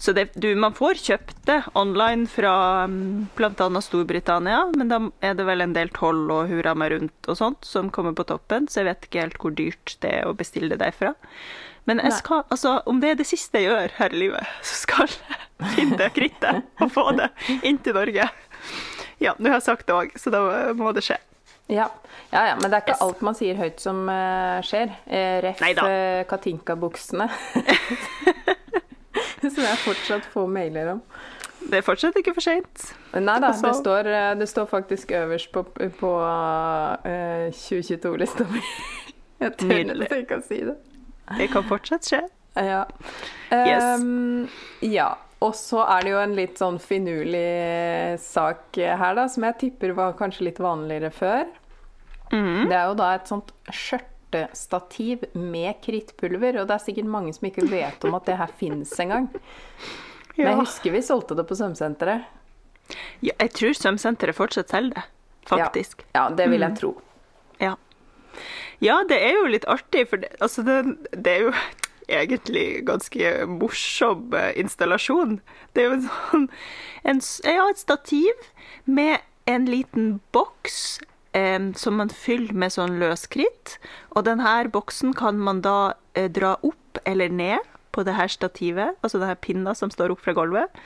Så 0.00 0.14
det, 0.16 0.30
du, 0.40 0.48
man 0.56 0.72
får 0.72 0.96
kjøpt 0.96 1.42
det 1.44 1.58
online 1.76 2.24
fra 2.30 2.52
mm, 2.88 3.26
bl.a. 3.36 3.66
Storbritannia, 3.84 4.62
men 4.72 4.88
da 4.88 5.00
er 5.20 5.34
det 5.36 5.44
vel 5.44 5.60
en 5.60 5.74
del 5.76 5.90
toll 5.92 6.22
og 6.32 6.48
hurra 6.48 6.72
meg 6.72 6.94
rundt 6.94 7.28
og 7.28 7.36
sånt 7.36 7.68
som 7.68 7.90
kommer 7.92 8.14
på 8.16 8.24
toppen, 8.30 8.64
så 8.64 8.80
jeg 8.80 8.88
vet 8.88 9.04
ikke 9.04 9.26
helt 9.26 9.36
hvor 9.42 9.52
dyrt 9.58 9.98
det 10.00 10.14
er 10.22 10.30
å 10.30 10.32
bestille 10.38 10.72
det 10.72 10.80
derfra. 10.80 11.12
Men 11.84 12.00
jeg 12.00 12.16
skal, 12.16 12.46
altså, 12.48 12.78
om 12.88 13.02
det 13.02 13.10
er 13.12 13.20
det 13.20 13.26
siste 13.28 13.60
jeg 13.60 13.68
gjør 13.68 13.92
her 13.98 14.16
i 14.16 14.22
livet, 14.22 14.56
så 14.64 14.78
skal 14.86 15.12
jeg 15.12 15.74
finne 15.76 16.08
krittet 16.16 16.62
og 16.80 16.92
få 16.94 17.04
det 17.20 17.28
inn 17.60 17.80
til 17.84 17.96
Norge. 18.00 18.30
Ja, 19.20 19.34
nå 19.36 19.52
har 19.52 19.58
jeg 19.58 19.66
sagt 19.68 19.84
det 19.90 19.98
òg, 19.98 20.16
så 20.16 20.32
da 20.32 20.40
må 20.80 20.94
det 20.96 21.04
skje. 21.04 21.18
Ja. 21.70 21.90
ja, 22.32 22.46
ja, 22.48 22.56
men 22.56 22.70
det 22.70 22.78
er 22.78 22.86
ikke 22.86 22.96
Yes. 22.96 23.02
alt 23.04 23.20
man 23.22 23.36
sier 23.38 23.60
høyt 23.60 23.84
som 23.84 24.00
eh, 24.10 24.64
skjer. 24.66 24.96
Uh, 25.04 25.36
ref 25.44 25.60
uh, 25.60 26.24
Katinka-buksene. 26.32 27.28
som 29.54 29.62
jeg 29.64 29.78
fortsatt 29.84 30.26
får 30.32 30.50
mailer 30.50 30.94
om. 30.96 31.04
Det 31.60 31.80
er 31.80 31.84
fortsatt 31.84 32.16
ikke 32.16 32.34
for 32.36 32.44
seint. 32.44 32.84
Nei 33.12 33.36
da, 33.42 33.50
det, 33.52 33.72
står, 33.76 34.08
eh, 34.08 34.32
det 34.40 34.48
står 34.48 34.68
faktisk 34.70 35.12
øverst 35.16 35.50
på, 35.52 35.64
på 36.00 36.12
uh, 36.24 37.48
2022-lista 37.52 38.46
mi. 38.48 38.62
Jeg 39.40 39.56
tør 39.60 39.82
nesten 39.88 40.22
ikke 40.24 40.36
å 40.40 40.44
si 40.44 40.60
det. 40.68 40.76
Det 41.38 41.46
kan 41.52 41.64
fortsatt 41.64 42.04
skje. 42.04 42.20
Ja. 42.58 42.82
Yes. 43.48 43.84
Ehm, 43.84 44.48
ja. 44.84 45.14
Og 45.40 45.54
så 45.56 45.80
er 45.86 46.04
det 46.04 46.10
jo 46.12 46.18
en 46.20 46.34
litt 46.36 46.60
sånn 46.60 46.76
finurlig 46.82 48.18
sak 48.20 48.76
her, 48.76 49.14
da, 49.16 49.24
som 49.32 49.46
jeg 49.46 49.56
tipper 49.62 49.94
var 49.96 50.18
kanskje 50.18 50.50
litt 50.50 50.60
vanligere 50.60 51.08
før. 51.14 51.46
Mhm. 52.34 52.68
Det 52.68 52.76
er 52.76 52.90
jo 52.90 52.98
da 52.98 53.14
et 53.16 53.30
sånt 53.30 53.54
skjørtestativ 54.30 55.24
med 55.34 55.74
krittpulver, 55.84 56.60
og 56.60 56.68
det 56.68 56.74
er 56.76 56.84
sikkert 56.84 57.10
mange 57.10 57.32
som 57.34 57.46
ikke 57.48 57.66
vet 57.70 58.04
om 58.06 58.14
at 58.18 58.26
det 58.28 58.36
her 58.38 58.52
fins 58.58 58.92
engang. 59.02 59.28
Men 60.36 60.46
jeg 60.46 60.56
husker 60.60 60.94
vi 60.94 61.02
solgte 61.02 61.36
det 61.36 61.46
på 61.48 61.56
svømmesenteret. 61.58 62.24
ja, 63.22 63.32
jeg 63.40 63.50
tror 63.52 63.74
svømmesenteret 63.76 64.34
fortsatt 64.34 64.70
selger 64.70 64.94
det, 64.94 65.04
faktisk. 65.46 66.04
Ja, 66.14 66.28
det 66.30 66.48
vil 66.50 66.60
Mm. 66.60 66.68
jeg 66.68 66.78
tro. 66.78 66.92
Ja. 67.60 67.74
ja, 68.80 69.02
det 69.08 69.18
er 69.22 69.32
jo 69.34 69.46
litt 69.46 69.64
artig, 69.68 70.08
for 70.08 70.16
det, 70.16 70.30
altså 70.40 70.62
det, 70.62 70.98
det 71.12 71.26
er 71.36 71.40
jo 71.42 71.52
egentlig 72.08 72.84
ganske 72.86 73.46
morsom 73.46 74.32
eh, 74.34 74.52
installasjon. 74.56 75.40
Det 75.74 75.82
er 75.82 75.88
jo 75.90 75.92
en 75.98 76.08
sånn 76.08 76.48
en, 77.04 77.20
Ja, 77.44 77.68
et 77.70 77.78
stativ 77.78 78.32
med 78.86 79.18
en 79.46 79.66
liten 79.66 80.20
boks 80.32 81.00
em, 81.36 81.72
som 81.74 81.98
man 82.00 82.10
fyller 82.12 82.54
med 82.56 82.74
sånn 82.74 82.98
løskritt. 83.00 83.76
Og 84.14 84.26
denne 84.28 84.56
boksen 84.72 85.14
kan 85.18 85.38
man 85.38 85.62
da 85.64 85.94
eh, 86.14 86.30
dra 86.30 86.56
opp 86.66 87.00
eller 87.04 87.30
ned 87.32 87.64
på 87.94 88.04
det 88.06 88.14
her 88.14 88.30
stativet, 88.30 88.98
altså 89.02 89.18
denne 89.18 89.38
pinna 89.38 89.74
som 89.74 89.90
står 89.90 90.14
opp 90.14 90.22
fra 90.22 90.34
gulvet, 90.36 90.82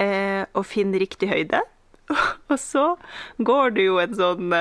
eh, 0.00 0.44
og 0.52 0.66
finne 0.68 1.00
riktig 1.00 1.30
høyde. 1.32 1.62
Og 2.52 2.58
så 2.60 2.94
går 3.40 3.76
det 3.78 3.86
jo 3.86 3.96
en 4.02 4.16
sånn 4.18 4.52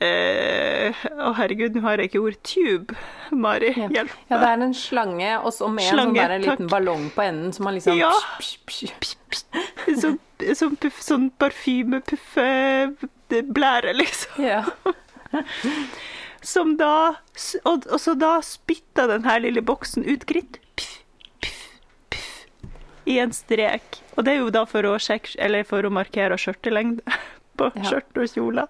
eh, 0.00 0.94
Å, 1.20 1.32
herregud, 1.38 1.74
nå 1.76 1.80
har 1.84 1.96
jeg 2.00 2.06
ikke 2.10 2.22
ord. 2.24 2.36
Tube. 2.46 2.90
Mari, 3.30 3.70
hjelp. 3.76 4.10
Ja, 4.30 4.36
det 4.40 4.48
er 4.48 4.52
en 4.66 4.74
slange, 4.74 5.32
og 5.44 5.52
så 5.54 5.68
med 5.72 5.84
en 5.86 5.90
sånn 6.00 6.14
der 6.16 6.30
en 6.36 6.42
liten 6.46 6.68
ballong 6.72 7.04
på 7.14 7.20
enden 7.26 7.50
som 7.56 7.62
man 7.68 7.74
liksom 7.76 7.94
Ja. 7.98 8.10
psh, 8.40 8.56
psh, 8.66 8.92
psh. 9.30 9.44
Sånn, 10.00 10.18
sånn, 10.56 10.76
puff, 10.80 10.96
sånn 11.04 11.26
parfymepuffe-blære, 11.40 13.92
liksom. 14.00 14.32
Ja. 14.44 14.62
Som 16.42 16.76
da 16.80 16.92
og, 17.68 17.78
og 17.86 18.00
så 18.00 18.14
da 18.18 18.40
spytta 18.42 19.06
den 19.10 19.24
her 19.28 19.38
lille 19.44 19.60
boksen 19.62 20.04
ut 20.08 20.24
gritt 20.26 20.58
I 23.06 23.18
en 23.22 23.32
strek. 23.34 24.00
Og 24.16 24.24
det 24.24 24.32
er 24.32 24.38
jo 24.40 24.50
da 24.54 24.64
for 24.68 24.82
å 24.88 24.96
sjekke 25.00 25.36
Eller 25.38 25.64
for 25.68 25.82
å 25.86 25.90
markere 25.92 26.36
skjørtelengde 26.40 27.02
på 27.60 27.70
Ja. 27.76 27.86
skjørt 27.92 28.20
og 28.24 28.28
kjoler. 28.32 28.68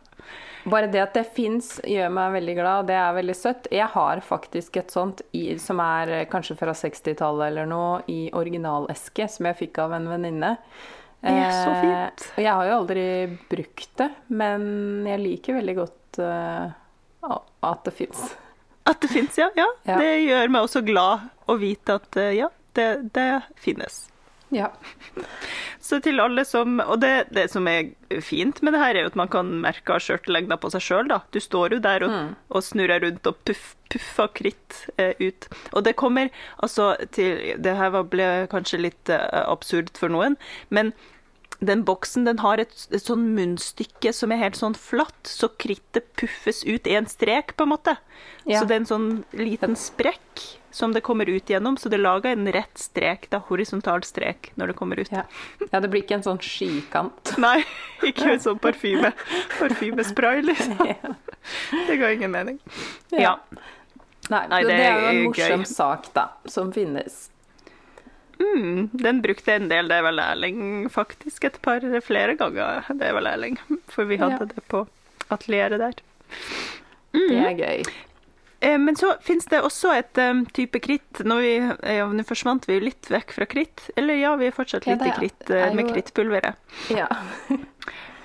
Bare 0.70 0.90
det 0.92 1.00
at 1.00 1.14
det 1.16 1.22
fins, 1.32 1.78
gjør 1.88 2.10
meg 2.12 2.34
veldig 2.34 2.54
glad. 2.58 2.86
Det 2.90 2.96
er 3.00 3.14
veldig 3.16 3.36
søtt. 3.38 3.68
Jeg 3.72 3.86
har 3.94 4.20
faktisk 4.20 4.76
et 4.76 4.90
sånt 4.92 5.22
i, 5.32 5.54
som 5.62 5.80
er 5.80 6.12
eh, 6.18 6.24
kanskje 6.28 6.58
fra 6.60 6.74
60-tallet 6.76 7.46
eller 7.48 7.66
noe, 7.70 8.02
i 8.12 8.26
originaleske, 8.36 9.24
som 9.32 9.46
jeg 9.48 9.56
fikk 9.62 9.78
av 9.86 9.94
en 9.96 10.10
venninne. 10.12 10.56
Det 11.22 11.32
er 11.32 11.50
så 11.52 11.70
Eh, 11.72 11.80
fint. 11.80 12.26
og 12.36 12.44
jeg 12.44 12.52
har 12.52 12.66
jo 12.68 12.76
aldri 12.80 13.38
brukt 13.48 13.88
det, 13.96 14.10
men 14.28 15.06
jeg 15.08 15.20
liker 15.20 15.54
veldig 15.60 15.74
godt 15.76 16.18
eh, 16.18 16.70
at 17.62 17.84
det 17.84 17.92
fins. 17.96 18.36
At 18.88 19.00
det 19.00 19.10
fins, 19.12 19.36
ja, 19.38 19.48
ja. 19.56 19.66
Ja. 19.86 19.96
Det 20.00 20.12
gjør 20.26 20.48
meg 20.50 20.62
også 20.68 20.84
glad 20.84 21.28
å 21.48 21.56
vite 21.60 21.96
at 22.00 22.16
eh, 22.16 22.34
ja, 22.40 22.48
det, 22.74 23.12
det 23.12 23.42
finnes. 23.60 24.09
Ja. 24.50 24.68
Så 25.80 26.00
til 26.02 26.18
alle 26.20 26.42
som 26.44 26.80
Og 26.82 26.96
det, 27.02 27.28
det 27.34 27.44
som 27.52 27.68
er 27.70 27.92
fint 28.22 28.58
med 28.66 28.74
det 28.74 28.80
her, 28.82 28.96
er 28.98 29.04
jo 29.06 29.10
at 29.12 29.18
man 29.18 29.30
kan 29.30 29.50
merke 29.62 29.98
skjørtelengda 30.02 30.58
på 30.60 30.70
seg 30.74 30.82
sjøl, 30.82 31.08
da. 31.12 31.20
Du 31.30 31.38
står 31.42 31.76
jo 31.76 31.78
der 31.84 32.02
og, 32.06 32.10
Mm. 32.10 32.32
og 32.50 32.62
snurrer 32.66 33.00
rundt 33.04 33.26
og 33.30 33.38
puff, 33.46 33.76
puffer 33.92 34.28
kritt 34.34 34.80
eh, 34.98 35.14
ut. 35.20 35.46
Og 35.72 35.84
det 35.86 35.94
kommer 35.96 36.30
altså 36.62 36.96
til 37.14 37.54
Det 37.62 37.76
her 37.78 38.02
ble 38.02 38.28
kanskje 38.50 38.80
litt 38.82 39.08
eh, 39.08 39.44
absurd 39.46 39.94
for 39.98 40.08
noen, 40.10 40.36
men 40.70 40.92
den 41.60 41.84
boksen 41.84 42.24
den 42.24 42.40
har 42.40 42.60
et, 42.62 42.72
et 42.90 43.04
sånn 43.04 43.26
munnstykke 43.36 44.12
som 44.16 44.32
er 44.32 44.40
helt 44.40 44.56
sånn 44.56 44.76
flatt, 44.78 45.28
så 45.28 45.50
krittet 45.60 46.08
puffes 46.16 46.62
ut 46.64 46.88
i 46.88 46.96
en 46.96 47.08
strek, 47.10 47.52
på 47.56 47.66
en 47.66 47.72
måte. 47.74 47.96
Ja. 48.48 48.60
Så 48.60 48.68
det 48.68 48.76
er 48.78 48.82
en 48.82 48.88
sånn 48.88 49.10
liten 49.36 49.76
sprekk 49.76 50.46
som 50.70 50.94
det 50.94 51.02
kommer 51.04 51.28
ut 51.28 51.50
gjennom, 51.50 51.76
så 51.76 51.90
det 51.92 51.98
lager 52.00 52.32
en 52.32 52.48
rett 52.54 52.78
strek, 52.78 53.26
da, 53.32 53.42
horisontal 53.50 54.04
strek, 54.06 54.52
når 54.54 54.72
det 54.72 54.76
kommer 54.78 55.00
ut. 55.02 55.10
Ja. 55.12 55.26
ja, 55.66 55.80
det 55.80 55.90
blir 55.92 56.04
ikke 56.04 56.20
en 56.20 56.26
sånn 56.26 56.40
skikant. 56.44 57.34
Nei, 57.44 57.58
ikke 58.06 58.36
en 58.36 58.42
sånn 58.42 58.60
parfyme. 58.62 59.12
Parfymespray, 59.58 60.44
liksom. 60.46 60.80
Det 61.88 61.96
ga 62.00 62.10
ingen 62.12 62.32
mening. 62.32 62.58
Ja. 63.12 63.36
Nei, 64.30 64.44
Nei, 64.48 64.62
det, 64.62 64.76
det 64.76 64.86
er 64.86 64.96
jo 65.00 65.10
en 65.10 65.22
morsom 65.26 65.64
gøy. 65.64 65.70
sak, 65.74 66.10
da, 66.14 66.26
som 66.48 66.70
finnes. 66.72 67.26
Mm, 68.40 68.88
den 68.96 69.20
brukte 69.22 69.52
en 69.54 69.68
del, 69.68 69.88
det 69.90 69.98
er 70.00 70.04
vel 70.06 70.20
Erling, 70.24 70.60
faktisk. 70.92 71.44
Et 71.44 71.58
par 71.62 71.84
flere 72.04 72.36
ganger. 72.40 72.86
Det 72.88 73.10
er 73.10 73.16
vel 73.18 73.28
Erling, 73.28 73.58
for 73.92 74.08
vi 74.08 74.16
hadde 74.20 74.40
Ja. 74.40 74.52
det 74.54 74.64
på 74.68 74.86
atelieret 75.30 75.78
der. 75.78 75.98
Det 77.12 77.36
er 77.36 77.58
gøy. 77.58 77.84
Eh, 78.60 78.78
Men 78.78 78.96
så 78.96 79.14
finnes 79.20 79.46
det 79.46 79.62
også 79.64 79.92
et 79.98 80.18
um, 80.18 80.44
type 80.46 80.80
kritt. 80.80 81.22
Nå, 81.24 81.40
ja, 81.40 82.06
forsvant 82.28 82.68
vi 82.68 82.76
jo 82.78 82.84
litt 82.84 83.08
vekk 83.10 83.32
fra 83.32 83.46
kritt. 83.48 83.90
Eller 83.96 84.20
ja, 84.20 84.34
vi 84.36 84.46
er 84.50 84.56
fortsatt 84.56 84.86
Ja, 84.86 84.96
litt 84.96 85.08
i 85.08 85.16
kritt 85.16 85.50
uh, 85.50 85.56
eh, 85.56 85.74
med 85.74 85.92
krittpulveret. 85.92 86.54
Ja. 86.92 87.08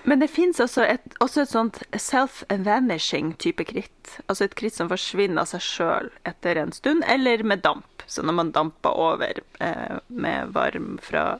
Men 0.05 0.21
det 0.21 0.27
fins 0.29 0.59
også, 0.61 0.85
også 1.23 1.41
et 1.41 1.51
sånt 1.51 1.79
self-vanishing 1.97 3.33
type 3.41 3.65
kritt. 3.65 4.17
Altså 4.29 4.45
et 4.45 4.55
kritt 4.57 4.75
som 4.77 4.89
forsvinner 4.91 5.41
av 5.41 5.49
seg 5.49 5.63
sjøl 5.65 6.11
etter 6.29 6.59
en 6.61 6.73
stund, 6.75 7.05
eller 7.09 7.41
med 7.43 7.63
damp. 7.65 8.05
Så 8.05 8.21
når 8.21 8.37
man 8.37 8.51
damper 8.53 8.93
over 9.01 9.41
eh, 9.65 9.97
med, 10.07 10.53
varm 10.53 10.99
fra, 11.01 11.39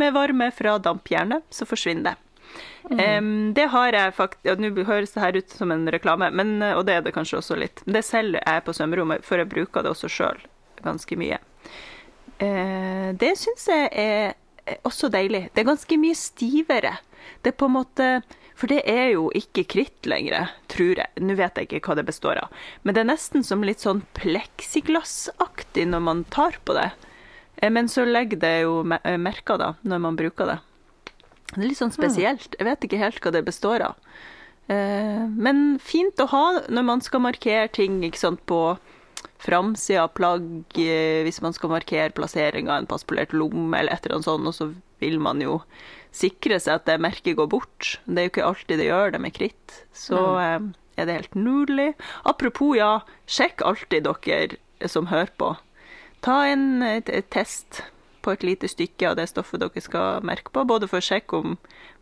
med 0.00 0.16
varme 0.16 0.48
fra 0.56 0.78
dampjernet, 0.80 1.44
så 1.52 1.68
forsvinner 1.68 2.14
det. 2.14 2.16
Em, 2.96 3.52
det 3.52 3.66
har 3.68 3.92
jeg 3.92 4.14
faktisk 4.16 4.62
Nå 4.62 4.70
høres 4.88 5.10
det 5.12 5.20
her 5.20 5.36
ut 5.36 5.50
som 5.52 5.72
en 5.74 5.84
reklame, 5.92 6.30
men, 6.32 6.56
eh, 6.64 6.72
og 6.72 6.86
det 6.88 6.96
er 6.96 7.04
det 7.04 7.12
kanskje 7.12 7.42
også 7.42 7.60
litt. 7.60 7.84
Det 7.84 8.00
selger 8.06 8.40
jeg 8.40 8.64
på 8.64 8.72
svømmerommet, 8.72 9.26
for 9.28 9.36
jeg 9.36 9.52
bruker 9.52 9.84
det 9.84 9.92
også 9.92 10.08
sjøl 10.08 10.40
ganske 10.80 11.18
mye. 11.18 11.42
Uh, 12.38 13.10
det 13.18 13.32
syns 13.34 13.64
jeg 13.66 13.88
er 13.98 14.36
er 14.68 14.78
også 14.86 15.08
deilig. 15.12 15.48
Det 15.54 15.62
er 15.62 15.68
ganske 15.68 15.98
mye 16.00 16.16
stivere. 16.18 16.94
Det 17.42 17.52
er 17.52 17.58
på 17.58 17.68
en 17.68 17.76
måte 17.78 18.06
For 18.58 18.66
det 18.70 18.80
er 18.90 19.12
jo 19.12 19.28
ikke 19.38 19.62
kritt 19.70 20.06
lenger, 20.10 20.50
tror 20.66 20.98
jeg. 20.98 21.10
Nå 21.22 21.36
vet 21.38 21.54
jeg 21.60 21.68
ikke 21.68 21.80
hva 21.86 21.94
det 22.00 22.06
består 22.08 22.40
av. 22.42 22.48
Men 22.82 22.96
det 22.96 23.04
er 23.04 23.12
nesten 23.12 23.44
som 23.46 23.62
litt 23.62 23.84
sånn 23.84 24.02
pleksiglassaktig 24.18 25.84
når 25.86 26.02
man 26.02 26.24
tar 26.34 26.58
på 26.64 26.74
det. 26.74 26.88
Eh, 27.62 27.70
Men 27.70 27.88
så 27.88 28.04
legger 28.04 28.40
det 28.42 28.54
jo 28.64 28.80
eh, 28.98 29.16
merker 29.18 29.58
da, 29.58 29.74
når 29.82 30.02
man 30.02 30.18
bruker 30.18 30.46
det. 30.50 30.58
Det 31.54 31.62
er 31.62 31.68
litt 31.70 31.78
sånn 31.80 31.94
spesielt. 31.94 32.58
Jeg 32.58 32.66
vet 32.66 32.84
ikke 32.84 33.00
helt 33.00 33.22
hva 33.22 33.32
det 33.32 33.44
består 33.46 33.86
av. 33.92 33.94
Eh, 34.68 35.22
Men 35.30 35.78
fint 35.78 36.18
å 36.18 36.26
ha 36.34 36.44
når 36.68 36.84
man 36.90 37.00
skal 37.00 37.22
markere 37.24 37.68
ting 37.70 38.02
ikke 38.04 38.18
sant, 38.20 38.42
på 38.46 38.76
framsida 39.38 40.02
av 40.08 40.12
plagg, 40.18 40.74
hvis 40.74 41.40
man 41.42 41.54
skal 41.54 41.70
markere 41.70 42.10
plassering 42.10 42.66
av 42.68 42.82
en 42.82 42.90
passpolert 42.90 43.30
lomme 43.32 43.78
eller 43.78 43.94
et 43.94 44.02
eller 44.06 44.18
annet 44.18 44.26
sånt, 44.26 44.50
og 44.50 44.54
så 44.54 44.72
vil 45.02 45.18
man 45.22 45.42
jo 45.42 45.60
sikre 46.14 46.58
seg 46.62 46.80
at 46.80 46.88
det 46.88 46.98
merket 47.02 47.38
går 47.38 47.50
bort. 47.52 47.98
Det 48.06 48.22
er 48.22 48.28
jo 48.28 48.32
ikke 48.34 48.48
alltid 48.48 48.80
det 48.80 48.88
gjør 48.88 49.14
det 49.14 49.22
med 49.22 49.36
kritt. 49.36 49.76
Så 49.96 50.22
eh, 50.42 50.70
er 50.98 51.08
det 51.08 51.18
helt 51.20 51.38
nydelig. 51.38 51.92
Apropos, 52.28 52.74
ja, 52.78 52.98
sjekk 53.30 53.62
alltid 53.66 54.08
dere 54.08 54.88
som 54.90 55.10
hører 55.12 55.32
på. 55.38 55.54
Ta 56.24 56.42
en 56.50 56.82
et, 56.82 57.10
et 57.10 57.28
test 57.30 57.82
på 58.22 58.34
et 58.34 58.42
lite 58.42 58.68
stykke 58.68 59.12
av 59.12 59.18
det 59.18 59.28
stoffet 59.30 59.62
dere 59.62 59.82
skal 59.82 60.24
merke 60.26 60.52
på, 60.52 60.64
både 60.66 60.88
for 60.90 61.00
å 61.00 61.04
sjekke 61.04 61.38
om 61.38 61.54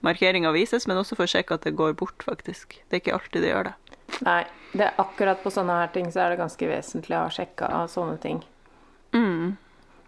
markeringa 0.07 0.53
vises, 0.57 0.89
men 0.89 0.99
også 1.01 1.19
for 1.19 1.29
å 1.29 1.35
sjekke 1.37 1.59
at 1.59 1.67
det 1.69 1.77
går 1.77 1.97
bort, 2.01 2.25
faktisk. 2.25 2.79
Det 2.89 2.99
er 2.99 3.05
ikke 3.05 3.19
alltid 3.19 3.45
det 3.45 3.53
gjør 3.53 3.69
det. 3.69 3.77
Nei, 4.25 4.41
det 4.73 4.87
er 4.87 4.99
akkurat 5.03 5.43
på 5.43 5.53
sånne 5.53 5.77
her 5.83 5.93
ting 5.95 6.09
så 6.15 6.25
er 6.25 6.33
det 6.33 6.41
ganske 6.41 6.69
vesentlig 6.71 7.17
å 7.19 7.27
ha 7.27 7.33
sjekka 7.33 7.71
sånne 7.91 8.19
ting. 8.23 8.43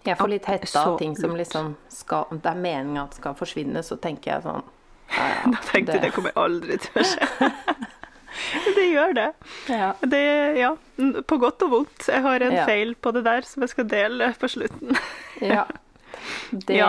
Jeg 0.07 0.17
får 0.19 0.29
litt 0.31 0.47
hetta 0.49 0.83
av 0.87 0.99
ting 0.99 1.17
som 1.19 1.35
liksom 1.37 1.73
skal 1.93 2.29
Det 2.31 2.47
er 2.53 2.59
meninga 2.63 3.03
at 3.09 3.17
skal 3.19 3.35
forsvinne, 3.39 3.83
så 3.85 3.97
tenker 4.01 4.31
jeg 4.37 4.45
sånn 4.47 4.63
ja, 5.17 5.25
ja, 5.35 5.51
Da 5.55 5.61
tenkte 5.73 5.97
jeg 5.97 6.05
det 6.07 6.13
kommer 6.15 6.37
aldri 6.39 6.79
til 6.85 7.01
å 7.03 7.05
skje. 7.09 7.51
det 8.79 8.87
gjør 8.93 9.15
det. 9.19 9.27
ja. 9.73 9.91
Det, 10.01 10.23
ja, 10.61 10.71
på 11.27 11.39
godt 11.43 11.65
og 11.67 11.71
vondt. 11.75 12.09
Jeg 12.09 12.23
har 12.23 12.45
en 12.47 12.55
Ja. 12.55 12.65
feil 12.69 12.95
på 12.95 13.13
det 13.17 13.25
der 13.27 13.43
som 13.49 13.65
jeg 13.65 13.73
skal 13.75 13.89
dele 13.91 14.31
på 14.39 14.51
slutten. 14.53 14.97
ja. 15.55 15.65
Det 16.51 16.81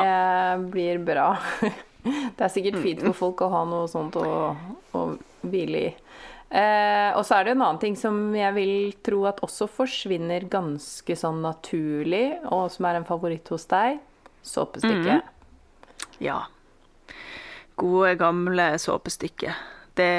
blir 0.72 1.00
bra. 1.04 1.32
Det 2.04 2.44
er 2.46 2.52
sikkert 2.54 2.80
fint 2.84 3.02
for 3.08 3.14
folk 3.18 3.42
å 3.48 3.50
ha 3.52 3.64
noe 3.68 3.88
sånt 3.92 4.16
å, 4.20 4.56
å 4.96 5.02
hvile 5.44 5.82
i. 5.90 5.90
Eh, 6.50 7.12
og 7.14 7.22
så 7.28 7.36
er 7.40 7.44
det 7.46 7.52
en 7.54 7.62
annen 7.62 7.80
ting 7.82 7.96
som 8.00 8.34
jeg 8.34 8.54
vil 8.56 8.94
tro 9.06 9.24
at 9.30 9.42
også 9.46 9.68
forsvinner 9.70 10.48
ganske 10.50 11.16
sånn 11.20 11.44
naturlig, 11.46 12.40
og 12.50 12.72
som 12.74 12.88
er 12.90 12.98
en 13.02 13.06
favoritt 13.06 13.48
hos 13.54 13.68
deg. 13.70 14.00
Såpestykke. 14.42 15.20
Ja. 16.26 16.40
Gode, 17.80 18.16
gamle 18.20 18.72
såpestykke. 18.82 19.54
Det, 20.00 20.10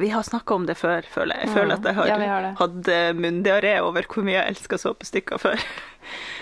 vi 0.00 0.08
har 0.10 0.22
snakka 0.26 0.54
om 0.54 0.64
det 0.66 0.74
før, 0.78 1.06
føler 1.06 1.38
jeg. 1.38 1.48
Jeg 1.48 1.54
føler 1.54 1.76
at 1.78 1.84
jeg 1.86 1.94
har, 1.94 2.06
Ja, 2.10 2.16
har 2.18 2.46
hatt 2.58 2.88
eh, 2.90 3.10
munndiaré 3.14 3.76
over 3.84 4.02
hvor 4.10 4.24
mye 4.26 4.36
jeg 4.40 4.54
elsker 4.56 4.80
såpestykker 4.82 5.38
før. 5.42 5.60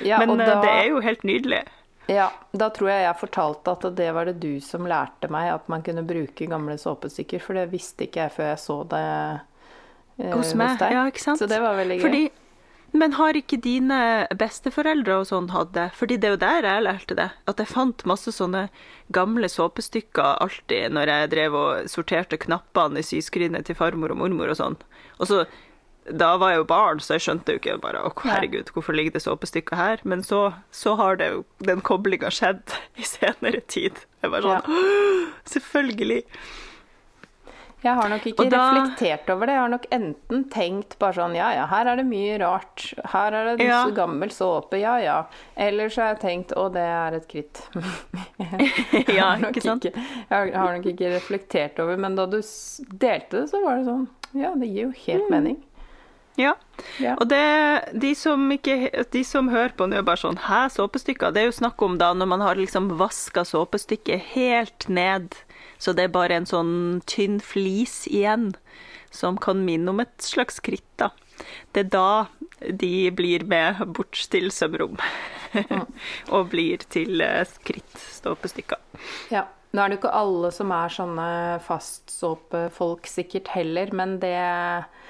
Ja, 0.07 0.19
Men 0.23 0.41
eh, 0.41 0.47
da- 0.47 0.61
det 0.65 0.71
er 0.73 0.87
jo 0.89 1.01
helt 1.05 1.25
nydelig. 1.29 1.63
Ja, 2.09 2.31
da 2.57 2.71
tror 2.73 2.89
jeg 2.89 3.05
jeg 3.05 3.21
fortalte 3.21 3.75
at 3.77 3.85
det 3.99 4.09
var 4.17 4.29
det 4.31 4.39
du 4.41 4.61
som 4.65 4.87
lærte 4.89 5.29
meg 5.33 5.51
at 5.53 5.67
man 5.69 5.83
kunne 5.85 6.07
bruke 6.09 6.49
gamle 6.49 6.79
såpestykker, 6.81 7.43
for 7.45 7.59
det 7.59 7.67
visste 7.73 8.07
ikke 8.07 8.23
jeg 8.25 8.35
før 8.39 8.49
jeg 8.55 8.61
så 8.65 8.77
det 8.89 9.05
eh, 10.17 10.33
Hos 10.33 10.55
meg. 10.57 10.79
deg. 10.81 10.95
Ja, 10.97 11.07
ikke 11.11 11.25
sant? 11.27 11.43
Så 11.43 11.49
det 11.51 11.61
var 11.61 11.77
veldig 11.77 11.99
gøy. 12.01 12.07
Fordi, 12.07 12.23
men 12.97 13.13
har 13.19 13.37
ikke 13.37 13.61
dine 13.61 14.01
besteforeldre 14.41 15.19
og 15.21 15.29
sånn 15.29 15.51
hatt 15.53 15.75
det? 15.77 15.91
Fordi 16.01 16.17
det 16.17 16.31
er 16.31 16.37
jo 16.39 16.41
der 16.47 16.71
jeg 16.71 16.87
lærte 16.87 17.19
det. 17.19 17.29
At 17.45 17.61
jeg 17.61 17.69
fant 17.75 18.07
masse 18.09 18.33
sånne 18.33 18.71
gamle 19.13 19.53
såpestykker 19.53 20.41
alltid 20.41 20.97
når 20.97 21.13
jeg 21.13 21.33
drev 21.37 21.61
og 21.61 21.93
sorterte 21.93 22.41
knappene 22.41 23.05
i 23.05 23.07
syskrinet 23.07 23.69
til 23.69 23.77
farmor 23.77 24.17
og 24.17 24.23
mormor 24.25 24.57
og 24.57 24.63
sånn. 24.63 24.81
Og 25.21 25.29
så 25.29 25.45
da 26.13 26.37
var 26.41 26.51
jeg 26.55 26.59
jo 26.63 26.65
barn, 26.71 27.01
så 27.05 27.15
jeg 27.17 27.25
skjønte 27.27 27.55
jo 27.55 27.61
ikke 27.61 27.79
bare 27.83 28.01
Å, 28.09 28.13
herregud, 28.25 28.71
hvorfor 28.75 28.97
ligger 28.97 29.13
det 29.19 29.23
såpestykker 29.25 29.77
her? 29.77 30.01
Men 30.05 30.23
så, 30.23 30.53
så 30.71 30.95
har 31.01 31.17
det 31.21 31.31
jo 31.33 31.45
den 31.67 31.81
koblinga 31.85 32.31
skjedd 32.33 32.63
i 32.97 33.03
senere 33.07 33.61
tid. 33.67 33.99
Jeg 34.23 34.31
var 34.33 34.43
sånn 34.47 34.65
«Åh, 34.73 35.29
Selvfølgelig. 35.45 36.23
Jeg 37.79 37.95
har 37.95 38.09
nok 38.11 38.25
ikke 38.27 38.49
da- 38.51 38.73
reflektert 38.75 39.29
over 39.31 39.47
det. 39.47 39.53
Jeg 39.55 39.61
har 39.63 39.69
nok 39.71 39.85
enten 39.95 40.41
tenkt 40.51 40.97
bare 40.99 41.15
sånn 41.15 41.37
ja 41.39 41.53
ja, 41.55 41.67
her 41.71 41.87
er 41.93 42.01
det 42.01 42.07
mye 42.09 42.39
rart. 42.43 42.89
Her 43.13 43.33
er 43.39 43.51
det 43.57 43.67
Ja. 43.69 43.85
så 43.87 43.93
gammel 43.95 44.33
såpe, 44.35 44.81
ja 44.81 44.97
ja. 44.99 45.19
Eller 45.57 45.87
så 45.89 46.03
har 46.03 46.17
jeg 46.17 46.21
tenkt 46.25 46.57
å, 46.59 46.67
det 46.75 46.83
er 46.83 47.13
et 47.21 47.29
kritt. 47.31 47.63
Jeg 48.39 49.15
Ja, 49.15 49.31
har 49.31 49.39
nok 49.39 49.57
ikke 49.57 49.93
jeg 49.95 50.55
har 50.55 50.75
nok 50.75 50.87
ikke 50.91 51.09
reflektert 51.15 51.79
over 51.83 51.97
Men 51.97 52.15
da 52.19 52.27
du 52.27 52.39
delte 52.41 53.41
det, 53.43 53.47
så 53.51 53.63
var 53.63 53.79
det 53.79 53.87
sånn 53.87 54.09
Ja, 54.35 54.53
det 54.59 54.69
gir 54.69 54.89
jo 54.89 54.93
helt 55.07 55.31
mening. 55.31 55.57
Ja. 56.39 56.55
Ja. 57.03 57.17
Og 57.19 57.27
det, 57.31 57.91
de 57.99 58.13
som, 58.15 58.45
ikke, 58.55 59.05
de 59.13 59.23
som 59.27 59.51
hører 59.51 59.75
på 59.75 59.89
nå, 59.89 59.99
er 59.99 60.07
bare 60.07 60.21
sånn 60.21 60.39
Hæ, 60.45 60.69
såpestykker? 60.77 61.35
Det 61.35 61.43
er 61.43 61.49
jo 61.49 61.57
snakk 61.59 61.83
om 61.83 61.97
da 61.99 62.13
når 62.15 62.31
man 62.31 62.45
har 62.45 62.59
liksom 62.59 62.93
vaska 63.01 63.43
såpestykket 63.49 64.33
helt 64.37 64.87
ned, 64.87 65.35
så 65.83 65.95
det 65.95 66.07
er 66.07 66.15
bare 66.15 66.39
en 66.39 66.47
sånn 66.49 67.03
tynn 67.11 67.41
flis 67.43 68.05
igjen, 68.07 68.53
som 69.11 69.39
kan 69.43 69.65
minne 69.67 69.91
om 69.91 70.03
et 70.05 70.15
slags 70.23 70.63
kritt, 70.63 70.87
da. 71.03 71.11
Det 71.75 71.87
er 71.87 71.93
da 71.93 72.11
de 72.59 73.11
blir 73.15 73.45
med 73.47 73.83
bort 73.95 74.19
til 74.31 74.51
sømrom. 74.55 74.99
og 76.35 76.51
blir 76.53 76.83
til 76.93 77.23
skritt 77.49 77.63
kritt, 77.65 78.03
såpestykker. 78.21 78.83
Ja. 79.35 79.47
Nå 79.69 79.83
er 79.83 79.91
det 79.91 79.99
jo 79.99 80.01
ikke 80.01 80.17
alle 80.17 80.49
som 80.55 80.71
er 80.73 80.93
sånne 80.93 81.31
fastsåpefolk 81.67 83.09
sikkert 83.09 83.51
heller, 83.53 83.91
men 83.93 84.15
det, 84.23 84.33
eh, 84.33 85.08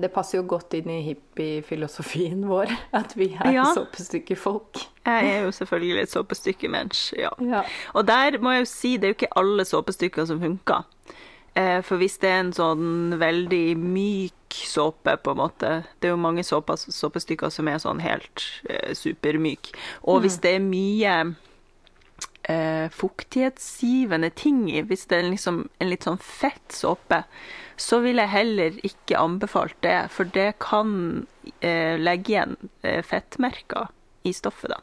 det 0.00 0.10
passer 0.14 0.38
jo 0.38 0.44
godt 0.48 0.74
inn 0.78 0.88
i 0.90 1.00
hippiefilosofien 1.06 2.44
vår, 2.52 2.70
at 2.92 3.14
vi 3.16 3.30
er 3.40 3.52
Ja. 3.52 3.64
såpestykkefolk. 3.74 4.82
Jeg 5.06 5.30
er 5.34 5.42
jo 5.44 5.50
selvfølgelig 5.52 6.02
et 6.02 6.10
såpestykkemens, 6.14 7.12
ja. 7.18 7.30
Ja. 7.40 7.62
Og 7.94 8.06
der 8.08 8.38
må 8.40 8.50
jeg 8.54 8.60
jo 8.64 8.70
si, 8.70 8.96
det 8.96 9.04
er 9.04 9.12
jo 9.14 9.18
ikke 9.20 9.36
alle 9.36 9.64
såpestykker 9.64 10.24
som 10.26 10.40
funker. 10.40 10.84
Eh, 11.56 11.82
For 11.82 11.96
hvis 11.96 12.18
det 12.18 12.30
er 12.30 12.40
en 12.40 12.52
sånn 12.52 13.18
veldig 13.20 13.76
myk 13.78 14.32
såpe, 14.50 15.16
på 15.22 15.30
en 15.30 15.36
måte 15.38 15.68
Det 16.00 16.08
er 16.08 16.14
jo 16.14 16.16
mange 16.16 16.42
såpestykker 16.42 17.50
som 17.50 17.68
er 17.68 17.78
sånn 17.78 18.00
helt 18.02 18.42
eh, 18.68 18.92
supermyk. 18.94 19.70
Og 20.04 20.20
hvis 20.24 20.38
det 20.42 20.56
er 20.56 20.60
mye 20.64 21.34
eh, 22.50 22.86
fuktighetsgivende 22.92 24.30
ting 24.36 24.64
i, 24.70 24.80
hvis 24.84 25.06
det 25.10 25.18
er 25.18 25.28
liksom 25.30 25.64
en 25.80 25.90
litt 25.90 26.06
sånn 26.06 26.20
fett 26.22 26.74
såpe, 26.74 27.24
så 27.76 28.00
vil 28.04 28.20
jeg 28.22 28.30
heller 28.30 28.80
ikke 28.86 29.18
anbefalt 29.18 29.76
det, 29.82 29.98
for 30.14 30.30
det 30.36 30.52
kan 30.62 31.26
eh, 31.60 31.96
legge 32.00 32.36
igjen 32.36 32.58
eh, 32.86 33.02
fettmerker 33.04 33.90
i 34.24 34.34
stoffet, 34.36 34.76
da. 34.76 34.82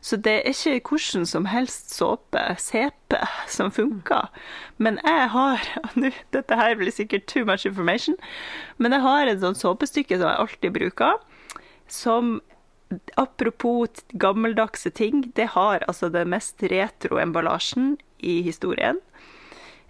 Så 0.00 0.16
det 0.16 0.32
er 0.32 0.48
ikke 0.48 0.96
hvordan 0.96 1.26
som 1.28 1.46
helst 1.50 1.92
såpe, 1.94 2.40
CP, 2.58 3.16
som 3.48 3.72
funker. 3.72 4.30
Men 4.78 4.98
jeg 5.04 5.28
har 5.34 5.66
Dette 6.34 6.56
her 6.56 6.76
blir 6.80 6.92
sikkert 6.92 7.26
too 7.26 7.44
much 7.44 7.66
information, 7.66 8.16
men 8.78 8.92
jeg 8.92 9.04
har 9.04 9.26
et 9.28 9.40
sånt 9.40 9.60
såpestykke 9.60 10.18
som 10.18 10.28
jeg 10.30 10.40
alltid 10.40 10.72
bruker, 10.72 11.20
som 11.88 12.40
Apropos 13.16 13.88
gammeldagse 14.12 14.90
ting, 14.90 15.32
det 15.34 15.46
har 15.54 15.84
altså 15.88 16.10
den 16.12 16.28
mest 16.32 16.62
retro 16.62 17.18
emballasjen 17.22 17.96
i 18.18 18.42
historien. 18.42 18.98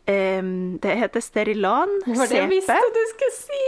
Um, 0.02 0.78
det 0.82 0.96
heter 0.98 1.22
Sterilan 1.22 1.92
Det 2.02 2.16
var 2.18 2.26
det 2.26 2.38
jeg 2.40 2.48
visste 2.50 2.74
du 2.74 3.02
skulle 3.12 3.34
si! 3.36 3.60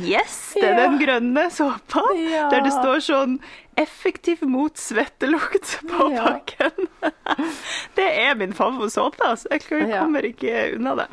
Yes, 0.00 0.36
det 0.56 0.62
er 0.64 0.70
Ja. 0.78 0.86
den 0.88 0.96
grønne 0.98 1.42
såpa. 1.52 2.00
Ja. 2.16 2.46
Der 2.50 2.64
det 2.64 2.72
står 2.72 3.02
sånn 3.04 3.34
'effektiv 3.76 4.40
mot 4.42 4.74
svettelukt' 4.80 5.84
på 5.86 6.08
Ja. 6.14 6.24
pakken. 6.24 6.88
det 7.96 8.08
er 8.26 8.34
min 8.34 8.52
favorittsåpe, 8.52 9.20
altså. 9.22 9.46
Jeg 9.50 9.60
kommer 9.92 10.22
ikke 10.24 10.74
unna 10.76 10.94
det. 10.96 11.06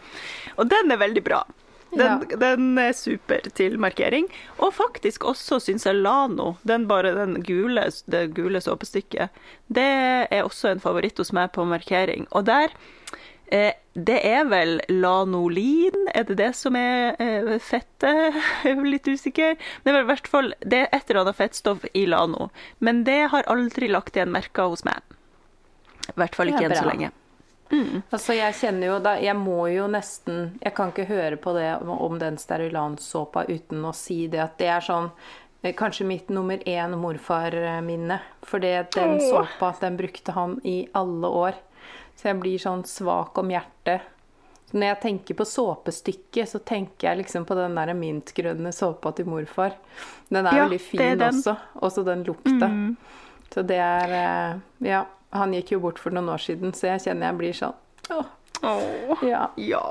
Og 0.58 0.70
den 0.70 0.92
er 0.92 0.98
veldig 0.98 1.24
bra. 1.24 1.44
Den, 1.92 2.24
Ja. 2.30 2.38
den 2.40 2.78
er 2.80 2.94
super 2.96 3.42
til 3.54 3.78
markering. 3.80 4.30
Og 4.60 4.74
faktisk 4.74 5.26
også, 5.28 5.60
syns 5.60 5.86
jeg, 5.86 5.96
Lano, 5.96 6.54
den 6.68 6.88
bare 6.88 7.14
den 7.16 7.42
gule, 7.44 7.84
det 8.10 8.34
gule 8.34 8.62
såpestykket, 8.62 9.30
det 9.68 9.90
er 10.32 10.44
også 10.44 10.72
en 10.72 10.80
favoritt 10.80 11.18
hos 11.18 11.34
meg 11.34 11.52
på 11.52 11.66
markering. 11.68 12.28
Og 12.32 12.46
der 12.46 12.72
Eh, 13.52 13.74
det 13.94 14.20
er 14.24 14.46
vel 14.48 14.78
lanolin, 14.88 16.06
er 16.16 16.24
det 16.24 16.38
det 16.40 16.54
som 16.56 16.76
er 16.80 17.18
eh, 17.20 17.58
fettet? 17.60 18.38
Jeg 18.64 18.78
er 18.78 18.86
litt 18.88 19.10
usikker. 19.12 19.58
Det 19.84 19.92
er 19.92 20.06
i 20.06 20.08
hvert 20.08 20.30
fall 20.32 20.54
det 20.64 20.86
er 20.86 20.94
et 20.96 21.10
eller 21.12 21.26
annet 21.26 21.40
fettstoff 21.40 21.84
i 21.92 22.06
Lano. 22.08 22.48
Men 22.80 23.04
det 23.04 23.26
har 23.34 23.50
aldri 23.52 23.92
lagt 23.92 24.16
igjen 24.16 24.32
merker 24.32 24.72
hos 24.72 24.86
meg. 24.88 25.04
I 26.08 26.16
hvert 26.16 26.38
fall 26.38 26.52
ikke 26.54 26.70
enn 26.70 26.78
så 26.80 26.88
bra. 26.88 27.12
Lenge. 27.72 28.04
Altså, 28.12 28.34
jeg 28.36 28.54
kjenner 28.54 28.88
jo 28.88 29.00
da 29.00 29.14
Jeg 29.20 29.36
må 29.36 29.66
jo 29.74 29.88
nesten 29.88 30.60
Jeg 30.64 30.74
kan 30.76 30.92
ikke 30.92 31.06
høre 31.08 31.38
på 31.38 31.54
det 31.54 31.82
om- 31.82 31.90
om 32.02 32.20
den 32.20 32.38
Sterilan-såpa 32.38 33.46
uten 33.50 33.82
å 33.84 33.94
si 33.96 34.28
det 34.28 34.40
at 34.40 34.58
det 34.58 34.68
er 34.68 34.82
sånn 34.82 35.12
eh, 35.64 35.74
Kanskje 35.74 36.06
mitt 36.06 36.30
nummer 36.30 36.58
én 36.66 36.96
morfarminne. 36.98 38.20
For 38.44 38.60
det, 38.60 38.92
den 38.96 39.20
såpa, 39.20 39.74
den 39.80 39.98
brukte 39.98 40.32
han 40.34 40.60
i 40.64 40.88
alle 40.94 41.28
år. 41.28 41.54
Så 42.16 42.24
jeg 42.30 42.40
blir 42.42 42.58
sånn 42.60 42.84
svak 42.86 43.38
om 43.38 43.50
hjertet. 43.50 44.02
Så 44.72 44.78
når 44.78 44.88
jeg 44.96 45.02
tenker 45.02 45.36
på 45.36 45.46
såpestykket, 45.46 46.48
så 46.48 46.60
tenker 46.64 47.10
jeg 47.10 47.18
liksom 47.26 47.46
på 47.46 47.56
den 47.56 47.76
der 47.76 47.94
mintgrønne 47.94 48.72
såpa 48.74 49.12
til 49.16 49.26
morfar. 49.26 49.74
Den 50.30 50.48
er 50.48 50.56
Ja, 50.56 50.66
veldig 50.68 50.80
fin 50.82 51.02
er 51.02 51.18
også. 51.30 51.58
Også 51.82 52.06
den 52.06 52.24
lukta. 52.24 52.68
Mm. 52.70 52.98
Så 53.54 53.66
det 53.68 53.78
er 53.80 54.14
eh, 54.14 54.60
Ja. 54.88 55.06
Han 55.32 55.54
gikk 55.56 55.72
jo 55.76 55.80
bort 55.80 56.00
for 56.00 56.12
noen 56.12 56.30
år 56.34 56.41
siden, 56.44 56.74
så 56.76 56.89
jeg 56.94 57.06
kjenner 57.08 57.32
jeg 57.32 57.38
blir 57.39 57.54
sånn 57.56 57.78
Åh, 58.12 58.26
Åh, 58.67 59.22
ja. 59.24 59.46
ja. 59.58 59.86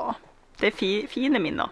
Det 0.60 0.68
er 0.68 0.76
fi, 0.76 0.88
fine 1.08 1.40
minner. 1.40 1.70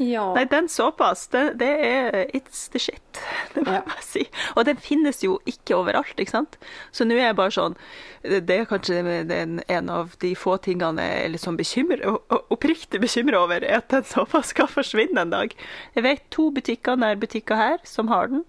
Ja. 0.00 0.22
Nei, 0.32 0.46
den 0.48 0.64
såpass, 0.72 1.26
det, 1.28 1.58
det 1.60 1.68
er 1.84 2.14
It's 2.32 2.62
the 2.72 2.80
shit. 2.80 3.20
Det 3.54 3.66
må 3.66 3.74
Ja. 3.74 3.82
jeg 3.84 4.04
si. 4.06 4.22
Og 4.56 4.64
den 4.64 4.78
finnes 4.80 5.20
jo 5.22 5.34
ikke 5.50 5.76
overalt, 5.76 6.14
ikke 6.16 6.32
sant. 6.32 6.56
Så 6.96 7.04
nå 7.04 7.18
er 7.18 7.26
jeg 7.28 7.36
bare 7.36 7.52
sånn 7.52 7.76
Det 8.24 8.48
er 8.56 8.64
kanskje 8.70 9.02
den, 9.28 9.58
en 9.68 9.90
av 9.92 10.14
de 10.24 10.32
få 10.38 10.56
tingene 10.64 11.04
jeg 11.04 11.24
er 11.26 11.32
litt 11.34 11.44
sånn 11.44 11.58
bekymret, 11.60 12.00
oppriktig 12.48 13.02
bekymra 13.04 13.42
over, 13.44 13.60
er 13.60 13.82
at 13.82 13.92
den 13.92 14.08
såpass 14.08 14.54
skal 14.54 14.70
forsvinne 14.72 15.20
en 15.26 15.34
dag. 15.36 15.52
Jeg 15.94 16.06
vet 16.08 16.24
to 16.32 16.48
butikker 16.56 16.96
nær 16.96 17.20
butikker 17.20 17.60
her 17.60 17.78
som 17.84 18.08
har 18.08 18.32
den, 18.32 18.46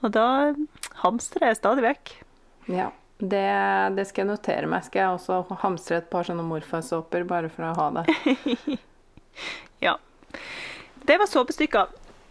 og 0.00 0.12
da 0.16 0.54
hamstrer 1.04 1.50
jeg 1.50 1.60
stadig 1.60 1.84
vekk. 1.90 2.16
ja. 2.72 2.88
Det, 3.18 3.46
det 3.96 4.04
skal 4.08 4.24
jeg 4.26 4.30
notere 4.34 4.68
meg. 4.68 4.84
Skal 4.84 5.02
jeg 5.02 5.16
også 5.16 5.58
hamstre 5.62 6.02
et 6.02 6.10
par 6.12 6.26
sånne 6.28 6.44
morfarsåper 6.44 7.24
bare 7.28 7.48
for 7.52 7.70
å 7.70 7.76
ha 7.78 7.88
det. 8.00 8.06
Ja. 9.84 9.98
Det 11.04 11.18
var 11.20 11.28
såpestykker. 11.28 11.90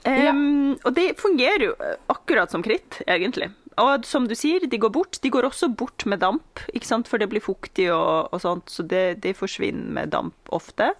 Em, 0.09 0.73
Og 0.83 0.93
det 0.93 1.19
fungerer 1.21 1.67
jo 1.67 1.75
eh, 1.77 1.95
akkurat 2.09 2.49
som 2.49 2.63
kritt, 2.65 2.97
egentlig. 3.05 3.51
Og 3.81 4.05
som 4.07 4.27
du 4.29 4.35
sier, 4.37 4.63
de 4.65 4.79
går 4.79 4.91
bort. 4.95 5.19
De 5.21 5.29
går 5.29 5.45
også 5.45 5.67
bort 5.77 6.05
med 6.09 6.21
damp, 6.23 6.61
ikke 6.73 6.87
sant? 6.87 7.09
for 7.11 7.21
det 7.21 7.27
blir 7.31 7.43
fuktig 7.43 7.89
og, 7.93 8.31
og 8.33 8.41
sånt, 8.41 8.71
så 8.71 8.85
det, 8.87 9.19
de 9.25 9.33
forsvinner 9.35 9.91
med 9.97 10.13
damp 10.15 10.53
ofte. 10.55 10.93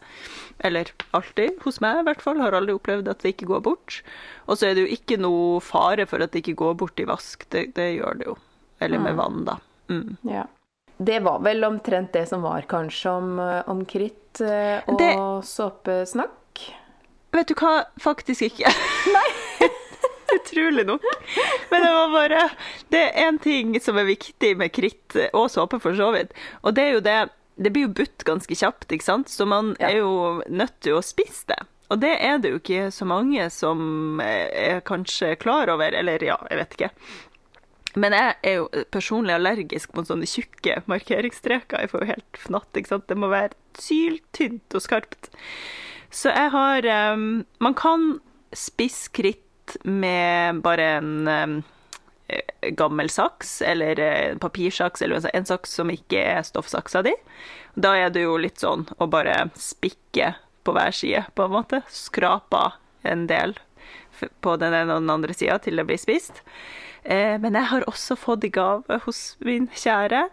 Eller 0.59 0.91
alltid, 1.15 1.57
hos 1.63 1.79
meg 1.83 2.01
i 2.01 2.07
hvert 2.09 2.25
fall. 2.25 2.41
Har 2.43 2.57
aldri 2.57 2.75
opplevd 2.75 3.09
at 3.11 3.23
det 3.23 3.35
ikke 3.35 3.49
går 3.53 3.63
bort. 3.69 4.01
Og 4.45 4.59
så 4.59 4.69
er 4.69 4.75
det 4.75 4.85
jo 4.85 4.97
ikke 4.97 5.17
noe 5.21 5.61
fare 5.63 6.05
for 6.09 6.21
at 6.21 6.33
det 6.35 6.43
ikke 6.43 6.59
går 6.65 6.75
bort 6.83 6.99
i 6.99 7.07
vask. 7.09 7.47
Det, 7.49 7.69
det 7.77 7.93
gjør 7.95 8.19
det 8.19 8.29
jo. 8.33 8.35
Eller 8.83 8.99
med 9.01 9.15
vann, 9.17 9.45
da. 9.47 9.55
Mm. 9.89 10.17
Ja. 10.23 10.45
Det 10.97 11.19
var 11.25 11.39
vel 11.43 11.63
omtrent 11.67 12.13
det 12.13 12.25
som 12.29 12.41
var 12.41 12.61
kanskje 12.71 13.11
om, 13.11 13.39
eh, 13.39 13.63
om 13.67 13.83
kritt 13.85 14.39
eh, 14.41 14.79
og 14.87 14.97
Det- 14.97 15.15
såpesnakk. 15.49 16.61
Vet 17.35 17.47
du 17.47 17.53
hva? 17.59 17.83
Faktisk 17.99 18.41
ikke. 18.47 18.71
Nei. 19.15 19.29
Utrolig 20.35 20.85
nok. 20.87 21.03
Men 21.71 21.81
det 21.83 21.91
var 21.93 22.09
bare 22.11 22.49
Det 22.89 23.01
er 23.03 23.27
én 23.27 23.37
ting 23.43 23.75
som 23.81 23.97
er 23.97 24.07
viktig 24.07 24.55
med 24.57 24.71
kritt 24.73 25.15
og 25.33 25.49
såpe, 25.51 25.79
for 25.83 25.93
så 25.95 26.09
vidt. 26.15 26.31
Og 26.63 26.73
det 26.75 26.83
er 26.83 26.93
jo 26.97 27.03
det 27.05 27.17
Det 27.57 27.71
blir 27.71 27.85
jo 27.87 27.93
budt 27.95 28.23
ganske 28.27 28.51
kjapt, 28.55 28.89
ikke 28.91 29.03
sant? 29.05 29.29
Så 29.31 29.45
man 29.47 29.75
Ja. 29.79 29.87
er 29.89 29.97
jo 30.01 30.41
nødt 30.49 30.73
til 30.81 30.93
å 30.97 31.03
spise 31.03 31.45
det. 31.47 31.59
Og 31.89 31.99
det 32.01 32.17
er 32.19 32.37
det 32.37 32.49
jo 32.51 32.57
ikke 32.59 32.87
så 32.91 33.05
mange 33.07 33.45
som 33.51 34.19
er 34.19 34.81
kanskje 34.81 35.37
klar 35.39 35.69
over. 35.69 35.93
Eller 35.95 36.19
ja, 36.23 36.35
jeg 36.49 36.57
vet 36.59 36.73
ikke. 36.75 36.89
Men 37.95 38.11
jeg 38.15 38.33
er 38.43 38.55
jo 38.59 38.65
personlig 38.91 39.35
allergisk 39.37 39.93
mot 39.95 40.07
sånne 40.09 40.27
tjukke 40.27 40.81
markeringsstreker. 40.91 41.79
Jeg 41.85 41.91
får 41.93 42.01
jo 42.03 42.09
helt 42.11 42.39
fnatt. 42.43 42.71
ikke 42.75 42.91
sant? 42.91 43.07
Det 43.07 43.17
må 43.17 43.29
være 43.31 43.55
syltynt 43.79 44.75
og 44.75 44.83
skarpt. 44.83 45.29
Så 46.11 46.31
jeg 46.35 46.51
har 46.53 46.87
um, 47.15 47.45
Man 47.63 47.73
kan 47.79 48.19
spisse 48.55 49.09
kritt 49.15 49.77
med 49.83 50.59
bare 50.63 50.83
en 50.99 51.27
eh, 51.27 51.55
gammel 52.77 53.09
saks, 53.09 53.57
eller 53.65 53.99
eh, 53.99 54.31
en 54.33 54.39
papirsaks, 54.39 55.01
eller 55.01 55.15
en- 55.23 55.31
en 55.33 55.45
saks 55.49 55.73
som 55.79 55.89
ikke 55.91 56.19
er 56.21 56.43
stoffsaksa 56.45 57.01
di. 57.03 57.13
Da 57.75 57.95
er 57.97 58.09
det 58.13 58.21
jo 58.27 58.37
litt 58.37 58.61
sånn 58.61 58.85
å 59.01 59.07
bare 59.11 59.49
spikke 59.59 60.35
på 60.63 60.73
hver 60.75 60.91
side, 60.95 61.25
på 61.35 61.47
en 61.47 61.51
måte. 61.57 61.81
Skrape 61.91 62.73
en 63.03 63.25
del 63.27 63.55
på 64.41 64.55
den 64.61 64.73
ene 64.73 64.95
og 64.95 65.01
den 65.03 65.11
andre 65.11 65.33
sida 65.35 65.57
til 65.59 65.75
det 65.81 65.85
blir 65.89 65.99
spist. 65.99 66.39
Eh, 67.05 67.37
men 67.37 67.53
jeg 67.53 67.69
har 67.69 67.83
også 67.85 68.15
fått 68.17 68.43
i 68.47 68.49
gave 68.49 68.99
hos 69.05 69.35
min 69.45 69.67
kjære 69.77 70.23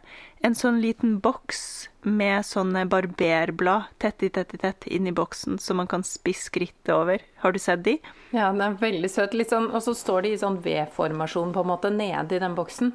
en 0.42 0.54
sånn 0.56 0.80
liten 0.82 1.18
boks 1.22 1.88
med 2.08 2.42
sånne 2.48 2.86
barberblad 2.90 3.90
tett 4.02 4.24
i 4.26 4.30
tett 4.32 4.54
i 4.56 4.58
tett 4.58 4.86
inni 4.88 5.12
boksen, 5.14 5.58
så 5.60 5.76
man 5.76 5.86
kan 5.86 6.02
spisse 6.02 6.48
skrittet 6.48 6.90
over. 6.96 7.20
Har 7.44 7.52
du 7.52 7.60
sett 7.62 7.84
de? 7.84 7.98
Ja, 8.32 8.48
den 8.50 8.62
er 8.64 8.78
veldig 8.80 9.10
søt. 9.12 9.36
Sånn, 9.48 9.68
og 9.70 9.82
så 9.84 9.94
står 9.94 10.22
de 10.26 10.32
i 10.32 10.40
sånn 10.40 10.58
V-formasjon 10.64 11.52
på 11.54 11.60
en 11.62 11.70
måte 11.70 11.92
nede 11.94 12.36
i 12.36 12.42
den 12.42 12.56
boksen. 12.58 12.94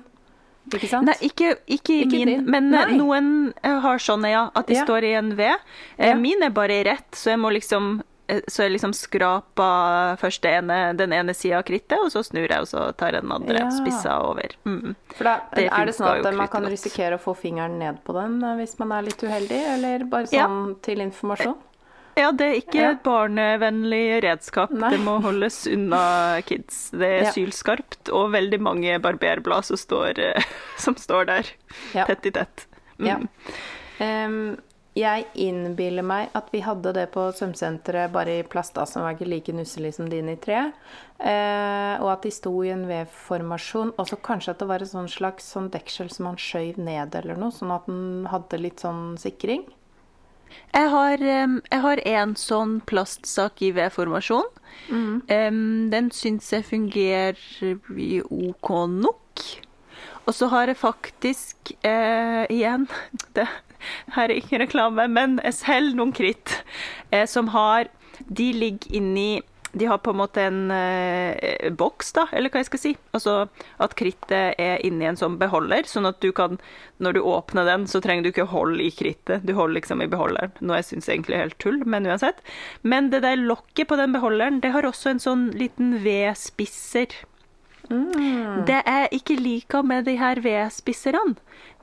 Ikke 0.73 0.89
sant? 0.91 1.07
Nei, 1.07 1.15
ikke, 1.23 1.53
ikke 1.71 2.01
Ikke 2.03 2.11
min, 2.17 2.27
din? 2.27 2.45
men 2.51 2.73
eh, 2.73 2.89
Nei. 2.89 2.97
noen 2.99 3.27
eh, 3.63 3.77
har 3.85 4.01
sånne, 4.03 4.33
ja. 4.33 4.49
At 4.57 4.67
de 4.67 4.75
Ja. 4.75 4.83
står 4.83 5.05
i 5.07 5.13
en 5.15 5.35
V. 5.37 5.53
Ja. 6.01 6.15
Min 6.19 6.43
er 6.43 6.49
bare 6.51 6.81
rett, 6.83 7.07
så 7.15 7.29
jeg 7.31 7.39
må 7.39 7.53
liksom 7.55 8.01
så 8.47 8.63
jeg 8.65 8.73
liksom 8.73 8.93
skraper 8.93 10.17
først 10.19 10.45
ene, 10.49 10.93
den 10.99 11.13
ene 11.15 11.33
sida 11.33 11.59
av 11.61 11.63
krittet, 11.67 11.97
og 12.03 12.11
så 12.11 12.23
snur 12.27 12.47
jeg, 12.49 12.59
og 12.59 12.67
så 12.67 12.89
tar 12.97 13.13
jeg 13.15 13.23
den 13.23 13.31
andre 13.31 13.59
Ja. 13.61 13.69
spissa 13.71 14.17
over. 14.21 14.49
Mm. 14.65 14.95
For 15.15 15.23
da 15.23 15.35
Det 15.55 15.69
er 15.71 15.85
det 15.85 15.95
sånn 15.95 16.19
at 16.19 16.25
eh, 16.25 16.35
man 16.35 16.47
kan 16.47 16.65
risikere 16.65 17.15
å 17.17 17.21
få 17.23 17.35
fingeren 17.37 17.79
ned 17.79 18.03
på 18.03 18.13
den 18.13 18.43
eh, 18.43 18.55
hvis 18.59 18.77
man 18.79 18.91
er 18.91 19.01
litt 19.03 19.23
uheldig, 19.23 19.61
eller 19.77 20.03
bare 20.05 20.27
Ja. 20.31 20.47
sånn 20.47 20.75
til 20.81 20.99
informasjon? 20.99 21.55
Ja, 22.17 22.31
det 22.31 22.41
er 22.47 22.55
ikke 22.61 22.73
Ja. 22.81 22.89
et 22.91 23.03
barnevennlig 23.03 24.23
redskap. 24.23 24.71
Nei. 24.71 24.89
Det 24.89 24.99
må 24.99 25.21
holdes 25.21 25.67
unna 25.67 26.41
kids. 26.41 26.89
Det 26.89 27.01
er 27.21 27.23
Ja. 27.25 27.31
sylskarpt, 27.31 28.09
og 28.11 28.31
veldig 28.33 28.59
mange 28.59 28.99
barberblad 28.99 29.63
som 29.63 29.77
står, 29.77 30.17
eh, 30.19 30.41
som 30.77 30.95
står 30.95 31.25
der, 31.27 31.45
Ja. 31.93 32.05
tett 32.05 32.25
i 32.25 32.31
tett. 32.31 32.65
Mm. 32.99 33.05
Ja. 33.07 33.17
Em, 33.99 34.57
jeg 34.97 35.25
innbiller 35.37 36.05
meg 36.05 36.33
at 36.37 36.49
vi 36.53 36.63
hadde 36.65 36.93
det 36.95 37.07
på 37.13 37.27
svømmesenteret 37.35 38.11
bare 38.13 38.39
i 38.39 38.45
plast, 38.47 38.75
da, 38.77 38.85
som 38.89 39.05
var 39.05 39.15
ikke 39.15 39.29
like 39.29 39.55
nusselig 39.55 39.93
som 39.97 40.09
dine 40.09 40.33
i 40.35 40.41
tre. 40.41 40.67
Eh, 41.17 41.93
og 42.01 42.09
at 42.15 42.25
de 42.25 42.33
sto 42.33 42.53
i 42.65 42.71
en 42.73 42.87
V-formasjon. 42.89 43.93
Og 43.97 44.09
så 44.09 44.19
kanskje 44.25 44.55
at 44.55 44.63
det 44.63 44.69
var 44.69 44.83
et 44.83 44.91
sånn 44.91 45.09
slags 45.11 45.51
sånn 45.53 45.69
deksel 45.73 46.09
som 46.13 46.31
man 46.31 46.41
skjøv 46.41 46.79
ned 46.81 47.17
eller 47.19 47.39
noe, 47.39 47.53
sånn 47.53 47.75
at 47.75 47.89
den 47.89 48.25
hadde 48.31 48.61
litt 48.61 48.83
sånn 48.85 49.17
sikring. 49.21 49.67
Jeg 50.73 50.89
har, 50.93 51.21
jeg 51.21 51.81
har 51.83 52.01
en 52.07 52.33
sånn 52.39 52.77
plastsak 52.87 53.61
i 53.67 53.73
V-formasjon. 53.75 54.47
Mm. 54.87 55.89
Den 55.91 56.11
syns 56.15 56.49
jeg 56.53 56.65
fungerer 56.65 57.39
OK 58.31 58.71
nok. 58.95 59.47
Og 60.27 60.35
så 60.35 60.49
har 60.51 60.67
jeg 60.67 60.79
faktisk 60.79 61.71
eh, 61.87 62.43
igjen 62.51 62.87
det, 63.35 63.47
Her 64.15 64.29
er 64.29 64.39
ikke 64.39 64.61
reklame, 64.63 65.07
men 65.11 65.37
jeg 65.43 65.59
selger 65.61 65.99
noen 65.99 66.15
kritt 66.15 66.61
eh, 67.11 67.27
som 67.29 67.53
har 67.55 67.91
De 68.27 68.49
ligger 68.53 68.97
inni 68.97 69.41
de 69.77 69.85
har 69.85 69.97
på 69.97 70.11
en 70.11 70.17
måte 70.17 70.41
en 70.41 70.71
eh, 70.71 71.67
boks, 71.75 72.11
da, 72.15 72.25
eller 72.33 72.51
hva 72.51 72.61
jeg 72.61 72.69
skal 72.69 72.81
si. 72.81 72.93
Altså 73.15 73.35
at 73.83 73.95
krittet 73.99 74.57
er 74.61 74.81
inni 74.85 75.07
en 75.09 75.19
sånn 75.19 75.37
beholder, 75.41 75.87
sånn 75.89 76.09
at 76.09 76.21
du 76.23 76.31
kan 76.35 76.57
Når 77.03 77.13
du 77.13 77.19
åpner 77.21 77.67
den, 77.67 77.85
så 77.85 77.99
trenger 78.01 78.25
du 78.25 78.31
ikke 78.31 78.47
holde 78.49 78.81
i 78.81 78.89
krittet, 78.89 79.43
du 79.45 79.53
holder 79.53 79.77
liksom 79.77 80.01
i 80.01 80.09
beholderen. 80.09 80.55
Noe 80.65 80.79
jeg 80.79 80.87
syns 80.87 81.09
egentlig 81.11 81.37
er 81.37 81.43
helt 81.45 81.59
tull, 81.61 81.83
men 81.85 82.07
uansett. 82.09 82.41
Men 82.81 83.11
det 83.13 83.21
der 83.21 83.37
lokket 83.37 83.91
på 83.91 83.99
den 83.99 84.15
beholderen, 84.15 84.61
det 84.63 84.73
har 84.73 84.87
også 84.87 85.13
en 85.13 85.21
sånn 85.21 85.43
liten 85.53 85.99
vedspisser. 86.01 87.13
Det 87.89 88.81
jeg 88.85 89.09
ikke 89.19 89.35
liker 89.39 89.83
med 89.87 90.05
de 90.05 90.17
her 90.19 90.41
vedspisserne, 90.43 91.35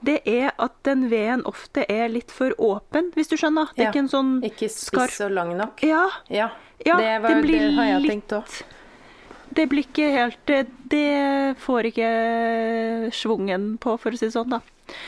det 0.04 0.18
er 0.28 0.50
at 0.60 0.74
den 0.84 1.06
veden 1.10 1.44
ofte 1.48 1.86
er 1.88 2.08
litt 2.12 2.30
for 2.34 2.52
åpen, 2.60 3.10
hvis 3.16 3.28
du 3.32 3.36
skjønner. 3.40 3.70
Det 3.74 3.80
er 3.80 3.84
Ja, 3.86 3.90
ikke 3.94 4.02
en 4.04 4.12
sånn 4.12 4.32
Ikke 4.44 4.68
spiss 4.68 5.20
og 5.24 5.30
lang 5.32 5.54
nok. 5.56 5.80
Ja, 5.82 6.06
Ja, 6.28 6.50
ja 6.84 6.96
det, 7.00 7.22
var, 7.22 7.28
det, 7.30 7.42
blir 7.46 7.70
har 7.78 7.84
jeg 7.94 8.00
litt 8.02 8.10
tenkt 8.12 8.36
òg. 8.36 8.62
Det 9.54 9.68
blir 9.70 9.84
ikke 9.86 10.10
helt 10.10 10.38
Det, 10.50 10.66
det 10.90 11.56
får 11.62 11.86
ikke 11.92 12.08
schwungen 13.14 13.76
på, 13.80 13.96
for 14.00 14.10
å 14.14 14.18
si 14.18 14.26
det 14.28 14.34
sånn, 14.36 14.50
da. 14.56 14.60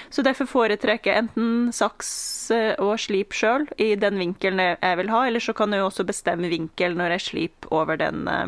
Så 0.08 0.22
derfor 0.24 0.48
foretrekker 0.48 1.10
jeg 1.12 1.24
enten 1.26 1.72
saks 1.76 2.50
eh, 2.54 2.72
og 2.80 2.94
slip 3.02 3.34
sjøl 3.36 3.66
i 3.76 3.90
den 4.00 4.16
vinkelen 4.16 4.58
jeg- 4.80 4.96
vil 5.02 5.10
ha, 5.12 5.26
eller 5.28 5.40
så 5.44 5.52
kan 5.52 5.70
jeg 5.74 5.82
jo 5.82 5.90
også 5.90 6.06
bestemme 6.08 6.48
vinkel 6.48 6.96
når 6.96 7.10
jeg 7.18 7.20
sliper 7.26 7.68
over 7.76 7.96
den 8.00 8.26
eh, 8.28 8.46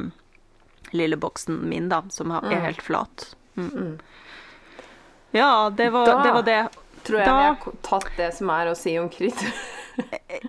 lille 0.97 1.17
boksen 1.17 1.61
min, 1.69 1.89
da, 1.89 2.03
som 2.15 2.33
er 2.35 2.61
helt 2.69 2.83
flat. 2.83 3.35
Mm. 3.59 3.99
Ja, 5.37 5.71
det 5.71 5.91
var, 5.91 6.07
Da- 6.07 6.23
det 6.23 6.33
var 6.33 6.43
det. 6.43 6.69
Tror 7.05 7.19
jeg 7.19 7.27
Da- 7.27 7.37
vi 7.37 7.45
har 7.45 7.73
tatt 7.83 8.11
det 8.17 8.35
som 8.35 8.51
er 8.51 8.67
å 8.67 8.77
si 8.77 8.99
om 8.99 9.09
kritt. 9.09 9.45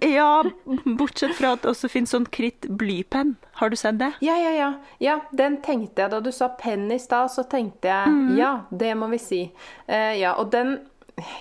Ja, 0.02 0.44
bortsett 0.86 1.36
fra 1.36 1.54
at 1.56 1.64
det 1.64 1.72
også 1.72 1.90
finnes 1.90 2.12
sånn 2.14 2.28
kritt 2.30 2.68
blypenn. 2.70 3.36
Har 3.58 3.70
du 3.70 3.76
sett 3.76 3.98
det? 3.98 4.12
Ja, 4.22 4.36
ja, 4.38 4.52
ja. 4.54 4.74
Ja, 5.00 5.16
den 5.32 5.58
tenkte 5.66 6.04
jeg 6.04 6.12
da 6.12 6.20
du 6.20 6.32
sa 6.32 6.50
penn 6.60 6.92
i 6.92 7.00
stad, 7.00 7.32
så 7.34 7.44
tenkte 7.50 7.90
jeg 7.90 8.14
mm. 8.14 8.38
ja, 8.38 8.52
det 8.70 8.94
må 9.00 9.10
vi 9.10 9.18
si. 9.18 9.42
Uh, 9.90 10.14
ja, 10.20 10.36
og 10.36 10.52
den 10.52 10.80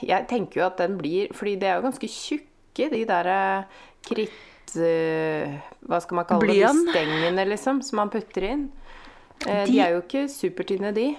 Jeg 0.03 0.27
tenker 0.27 0.61
jo 0.61 0.67
at 0.67 0.79
den 0.79 0.97
blir 0.99 1.29
Fordi 1.33 1.55
det 1.55 1.69
er 1.69 1.77
jo 1.77 1.85
ganske 1.85 2.09
tjukke, 2.11 2.89
de 2.91 3.05
derre 3.07 3.67
kritt... 4.03 4.41
Uh, 4.75 5.61
hva 5.89 6.01
skal 6.03 6.17
man 6.19 6.27
kalle 6.29 6.49
det? 6.49 6.65
De 6.65 6.91
stengene, 6.91 7.45
liksom, 7.49 7.83
som 7.83 8.01
man 8.03 8.11
putter 8.11 8.49
inn. 8.49 8.71
Eh, 9.47 9.65
de, 9.67 9.73
De- 9.73 9.81
er 9.81 9.91
jo 9.95 10.01
ikke 10.03 10.29
supertynne, 10.29 10.93
de. 10.95 11.17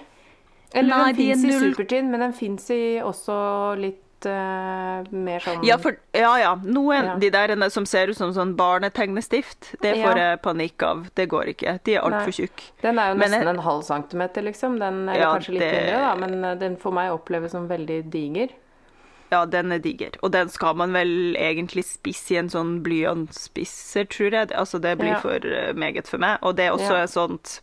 Eller 0.74 0.96
Nei, 0.96 1.12
den 1.12 1.16
de 1.16 1.26
fins 1.32 1.44
i 1.44 1.48
null- 1.48 1.74
supertynn, 1.74 2.10
men 2.10 2.20
den 2.20 2.32
fins 2.32 2.70
i 2.70 3.00
også 3.02 3.76
litt 3.80 3.96
uh, 4.26 5.02
mer 5.10 5.40
sånn 5.40 5.64
Ja, 5.64 5.78
for, 5.78 5.96
ja, 6.14 6.36
ja. 6.38 6.54
Noen, 6.62 7.04
Ja. 7.04 7.14
de 7.18 7.30
der 7.30 7.68
som 7.70 7.86
ser 7.86 8.08
ut 8.12 8.16
som 8.16 8.30
sånn 8.32 8.54
barnetegnestift, 8.54 9.74
det 9.80 9.96
får 9.96 10.16
jeg 10.20 10.42
panikk 10.42 10.82
av. 10.82 11.06
Det 11.16 11.26
går 11.28 11.48
ikke. 11.54 11.78
De 11.84 11.94
er 11.96 12.02
altfor 12.02 12.30
tjukke. 12.36 12.62
Den 12.82 12.98
er 12.98 13.08
jo 13.14 13.18
nesten 13.18 13.40
jeg- 13.40 13.48
en 13.48 13.58
halv 13.64 13.82
centimeter, 13.82 14.42
liksom. 14.42 14.78
Den, 14.78 15.08
er 15.08 15.18
kanskje 15.24 15.48
litt 15.52 15.60
det- 15.60 15.72
mindre, 15.72 15.98
da, 16.04 16.14
men 16.16 16.44
eh, 16.44 16.54
den 16.56 16.76
for 16.76 16.92
meg 16.92 17.10
oppleves 17.10 17.50
som 17.52 17.66
veldig 17.66 18.10
diger. 18.10 18.50
Ja, 19.32 19.44
den 19.46 19.72
er 19.72 19.78
diger. 19.78 20.10
Og 20.22 20.32
den 20.32 20.48
skal 20.48 20.74
man 20.74 20.92
vel 20.92 21.34
egentlig 21.38 21.84
spisse 21.84 22.32
i 22.34 22.36
en 22.36 22.48
sånn 22.48 22.82
blyantspisser, 22.82 24.04
tror 24.10 24.30
jeg. 24.32 24.48
Altså, 24.52 24.80
det 24.80 24.98
blir 24.98 25.16
for 25.22 25.38
meget 25.74 26.06
for 26.06 26.18
meg. 26.18 26.38
Og 26.42 26.56
det 26.56 26.66
er 26.66 26.72
også 26.72 26.96
Ja. 26.98 27.02
et 27.04 27.10
sånt 27.10 27.60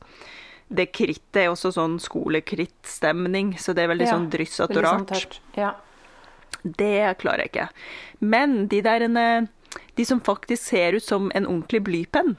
Det 0.69 0.91
krittet 0.91 1.35
er 1.45 1.47
også 1.49 1.71
sånn 1.71 1.97
skolekrittstemning, 2.03 3.53
så 3.57 3.73
det 3.73 3.83
er 3.85 3.91
veldig 3.93 4.07
Ja, 4.07 4.13
sånn 4.17 4.29
dryssete 4.29 4.75
og 4.77 4.83
sånn 4.83 4.83
rart. 4.83 5.07
tørt. 5.07 5.39
Ja. 5.55 5.73
Det 6.63 7.17
klarer 7.19 7.45
jeg 7.45 7.51
ikke. 7.51 7.69
Men 8.19 8.67
de 8.67 8.81
der 8.81 9.01
eh, 9.01 9.45
De 9.95 10.05
som 10.05 10.19
faktisk 10.21 10.61
ser 10.63 10.93
ut 10.95 11.03
som 11.03 11.31
en 11.35 11.45
ordentlig 11.45 11.83
blypenn, 11.83 12.37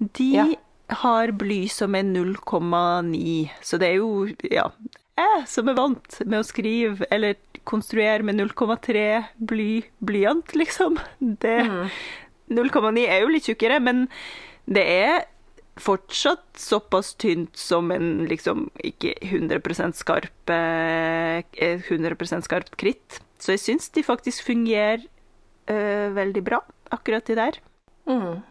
de 0.00 0.32
Ja. 0.34 0.46
har 0.90 1.28
bly 1.32 1.68
som 1.68 1.94
er 1.94 2.02
0,9. 2.02 3.50
Så 3.62 3.78
det 3.78 3.88
er 3.90 3.94
jo 3.96 4.26
Ja. 4.50 4.70
Jeg 5.16 5.46
som 5.46 5.68
er 5.68 5.74
vant 5.74 6.20
med 6.26 6.40
å 6.40 6.44
skrive 6.44 7.04
eller 7.10 7.34
konstruere 7.64 8.22
med 8.24 8.34
0,3 8.36 9.24
bly 9.38 9.84
blyant, 10.02 10.52
liksom. 10.54 10.98
Det 11.20 11.64
Mm. 11.66 11.90
0,9 12.50 13.06
er 13.08 13.20
jo 13.20 13.28
litt 13.28 13.44
tjukkere, 13.44 13.80
men 13.80 14.08
det 14.66 14.86
er 14.86 15.24
fortsatt 15.80 16.58
såpass 16.60 17.14
tynt 17.14 17.56
som 17.56 17.90
en 17.94 18.26
liksom 18.28 18.66
ikke 18.84 19.14
100 19.24 19.92
skarp 19.96 20.50
eh, 20.52 21.40
100% 21.40 22.44
skarpt 22.44 22.76
kritt. 22.76 23.20
Så 23.38 23.56
jeg 23.56 23.62
syns 23.62 23.88
de 23.90 24.04
faktisk 24.04 24.44
fungerer 24.46 25.04
eh, 25.66 26.08
veldig 26.12 26.44
bra, 26.44 26.60
akkurat 26.90 27.26
de 27.26 27.38
der. 27.38 27.60
Mm. 28.06 28.42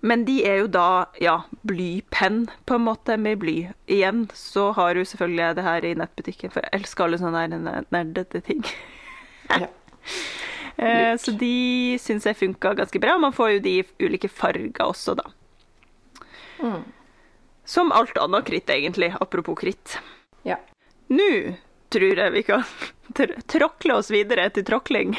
Men 0.00 0.24
de 0.24 0.38
er 0.46 0.60
jo 0.62 0.68
da, 0.70 1.08
ja, 1.20 1.40
blypenn, 1.66 2.46
på 2.64 2.78
en 2.78 2.86
måte, 2.86 3.16
med 3.18 3.40
bly. 3.42 3.56
Igjen 3.90 4.28
så 4.34 4.70
har 4.76 4.94
du 4.94 5.02
selvfølgelig 5.02 5.42
jeg 5.42 5.56
det 5.58 5.64
her 5.66 5.84
i 5.84 5.94
nettbutikken, 5.98 6.52
for 6.54 6.62
jeg 6.62 6.78
elsker 6.78 7.04
alle 7.04 7.18
sånne 7.18 7.82
nerdete 7.90 8.44
ting. 8.46 8.62
ja. 9.50 9.66
Eh, 10.78 11.16
så 11.18 11.32
de 11.34 11.98
syns 11.98 12.22
jeg 12.28 12.38
funka 12.38 12.70
ganske 12.78 13.00
bra. 13.02 13.16
Man 13.18 13.32
får 13.34 13.56
jo 13.56 13.62
de 13.64 13.72
ulike 13.98 14.28
farger 14.30 14.84
også, 14.84 15.16
da. 15.18 15.24
Mm. 16.60 16.82
Som 17.64 17.92
alt 17.92 18.18
annet 18.18 18.46
kritt, 18.46 18.70
egentlig. 18.70 19.14
Apropos 19.20 19.58
kritt. 19.60 19.98
ja. 20.42 20.56
Nå 21.08 21.54
tror 21.88 22.18
jeg 22.20 22.32
vi 22.34 22.42
kan 22.44 22.64
tr 23.16 23.32
tråkle 23.48 23.94
oss 23.96 24.10
videre 24.12 24.48
til 24.52 24.64
tråkling. 24.64 25.14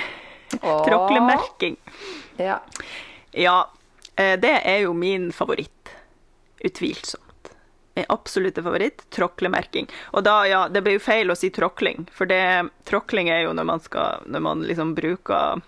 Tråklemerking. 0.62 1.78
Ja. 2.38 2.60
Ja, 3.32 3.70
eh, 4.16 4.40
det 4.40 4.54
er 4.66 4.84
jo 4.86 4.94
min 4.94 5.32
favoritt. 5.34 5.94
Utvilsomt. 6.60 7.52
Min 7.96 8.06
absolutte 8.10 8.64
favoritt. 8.64 9.06
Tråklemerking. 9.10 9.90
Og 10.12 10.24
da, 10.24 10.36
ja, 10.48 10.62
det 10.70 10.82
blir 10.86 10.98
jo 10.98 11.04
feil 11.06 11.32
å 11.32 11.38
si 11.38 11.50
tråkling, 11.54 12.08
for 12.14 12.30
det, 12.30 12.70
tråkling 12.90 13.30
er 13.30 13.44
jo 13.48 13.54
når 13.54 13.70
man 13.70 13.84
skal 13.84 14.26
Når 14.26 14.46
man 14.46 14.66
liksom 14.66 14.96
bruker 14.98 15.62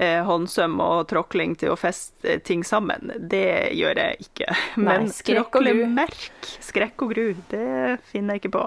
håndsøm 0.00 0.78
og 0.80 1.08
tråkling 1.10 1.54
til 1.60 1.74
å 1.74 1.76
feste 1.76 2.38
ting 2.46 2.62
sammen. 2.64 3.12
Det 3.18 3.72
gjør 3.76 4.00
jeg 4.00 4.26
ikke. 4.26 4.56
Men 4.80 5.08
gru. 5.10 5.34
tråklemerk 5.34 6.48
Skrekk 6.64 7.04
og 7.04 7.12
gru, 7.12 7.26
det 7.50 7.98
finner 8.08 8.38
jeg 8.38 8.44
ikke 8.44 8.54
på. 8.56 8.64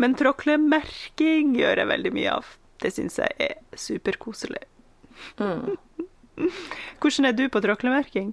Men 0.00 0.16
tråklemerking 0.16 1.52
gjør 1.58 1.82
jeg 1.82 1.90
veldig 1.92 2.14
mye 2.16 2.38
av. 2.38 2.54
Det 2.82 2.94
syns 2.96 3.20
jeg 3.20 3.36
er 3.50 3.58
superkoselig. 3.78 4.64
Mm. 5.38 5.76
Hvordan 7.02 7.28
er 7.28 7.36
du 7.36 7.46
på 7.52 7.62
tråklemerking? 7.62 8.32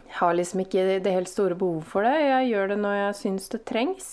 Jeg 0.00 0.18
har 0.18 0.34
liksom 0.34 0.62
ikke 0.64 0.86
det 1.02 1.14
helt 1.14 1.30
store 1.30 1.58
behovet 1.58 1.86
for 1.90 2.06
det. 2.06 2.16
Jeg 2.22 2.52
gjør 2.52 2.72
det 2.72 2.78
når 2.82 2.96
jeg 3.00 3.18
syns 3.20 3.50
det 3.52 3.64
trengs. 3.68 4.10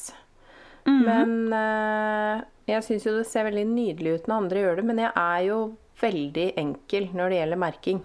Men 0.88 1.54
eh, 1.54 2.46
jeg 2.70 2.86
syns 2.86 3.08
jo 3.08 3.16
det 3.18 3.28
ser 3.28 3.48
veldig 3.48 3.66
nydelig 3.70 4.14
ut 4.18 4.30
når 4.30 4.44
andre 4.44 4.64
gjør 4.64 4.80
det. 4.80 4.86
Men 4.88 5.02
jeg 5.04 5.12
er 5.12 5.42
jo 5.50 5.60
veldig 6.02 6.52
enkel 6.60 7.10
når 7.16 7.30
det 7.34 7.42
gjelder 7.42 7.62
merking. 7.62 8.02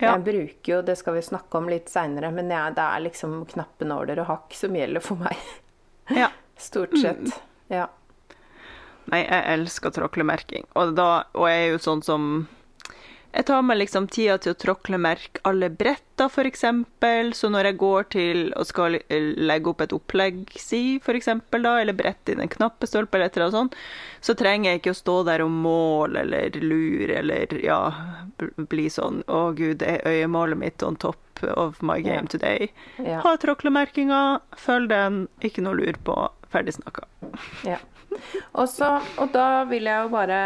Ja. 0.00 0.14
Jeg 0.14 0.24
bruker 0.24 0.72
jo, 0.72 0.80
det 0.84 0.96
skal 0.96 1.18
vi 1.18 1.22
snakke 1.24 1.60
om 1.60 1.68
litt 1.68 1.90
seinere, 1.92 2.30
men 2.32 2.48
jeg, 2.52 2.74
det 2.76 2.84
er 2.86 3.02
liksom 3.04 3.42
knappenåler 3.50 4.22
og 4.22 4.30
hakk 4.30 4.56
som 4.56 4.76
gjelder 4.76 5.04
for 5.04 5.20
meg. 5.20 5.48
ja. 6.16 6.30
Stort 6.60 6.92
sett. 7.00 7.30
Ja. 7.72 7.86
Nei, 9.08 9.22
jeg 9.22 9.44
elsker 9.54 9.92
tråklemerking. 9.96 10.66
Og, 10.76 10.92
da, 10.92 11.24
og 11.32 11.46
jeg 11.48 11.62
er 11.62 11.70
jo 11.72 11.78
sånn 11.80 12.02
som 12.04 12.26
Jeg 13.30 13.46
tar 13.46 13.62
meg 13.62 13.78
liksom 13.78 14.08
tida 14.10 14.36
til 14.42 14.52
å 14.54 14.58
tråklemerke 14.58 15.42
alle 15.46 15.68
bretta, 15.70 16.26
f.eks. 16.26 16.64
Så 17.38 17.50
når 17.52 17.68
jeg 17.68 17.78
går 17.78 18.08
til 18.10 18.40
og 18.58 18.66
skal 18.66 18.98
legge 19.10 19.70
opp 19.70 19.84
et 19.84 19.94
opplegg, 19.94 20.42
si 20.58 20.98
f.eks., 20.98 21.30
da, 21.54 21.76
eller 21.78 21.94
brette 21.96 22.34
inn 22.34 22.42
en 22.42 22.50
knappestolpe 22.50 23.16
eller 23.16 23.30
et 23.30 23.38
eller 23.38 23.46
annet 23.46 23.58
sånt, 23.58 23.78
så 24.20 24.34
trenger 24.38 24.72
jeg 24.72 24.82
ikke 24.82 24.94
å 24.96 24.98
stå 24.98 25.16
der 25.30 25.44
og 25.44 25.54
måle 25.54 26.24
eller 26.24 26.58
lure 26.64 27.20
eller 27.20 27.54
ja, 27.62 27.80
bli 28.70 28.88
sånn 28.90 29.22
Å, 29.30 29.50
gud, 29.56 29.84
er 29.86 30.02
øyemålet 30.08 30.58
mitt 30.58 30.82
on 30.82 30.98
top 30.98 31.44
of 31.54 31.78
my 31.86 32.00
game 32.02 32.26
yeah. 32.26 32.32
today? 32.34 32.68
Yeah. 32.98 33.22
Ha 33.24 33.36
tråklemerkinga, 33.40 34.40
følg 34.58 34.90
den, 34.90 35.22
ikke 35.46 35.64
noe 35.64 35.78
lur 35.78 36.02
på. 36.04 36.18
Ferdig 36.50 36.74
snakka. 36.74 37.06
Ja. 37.62 37.78
Og, 38.58 38.66
så, 38.66 38.96
og 39.22 39.30
da 39.30 39.62
vil 39.70 39.86
jeg 39.86 40.02
jo 40.02 40.08
bare 40.10 40.38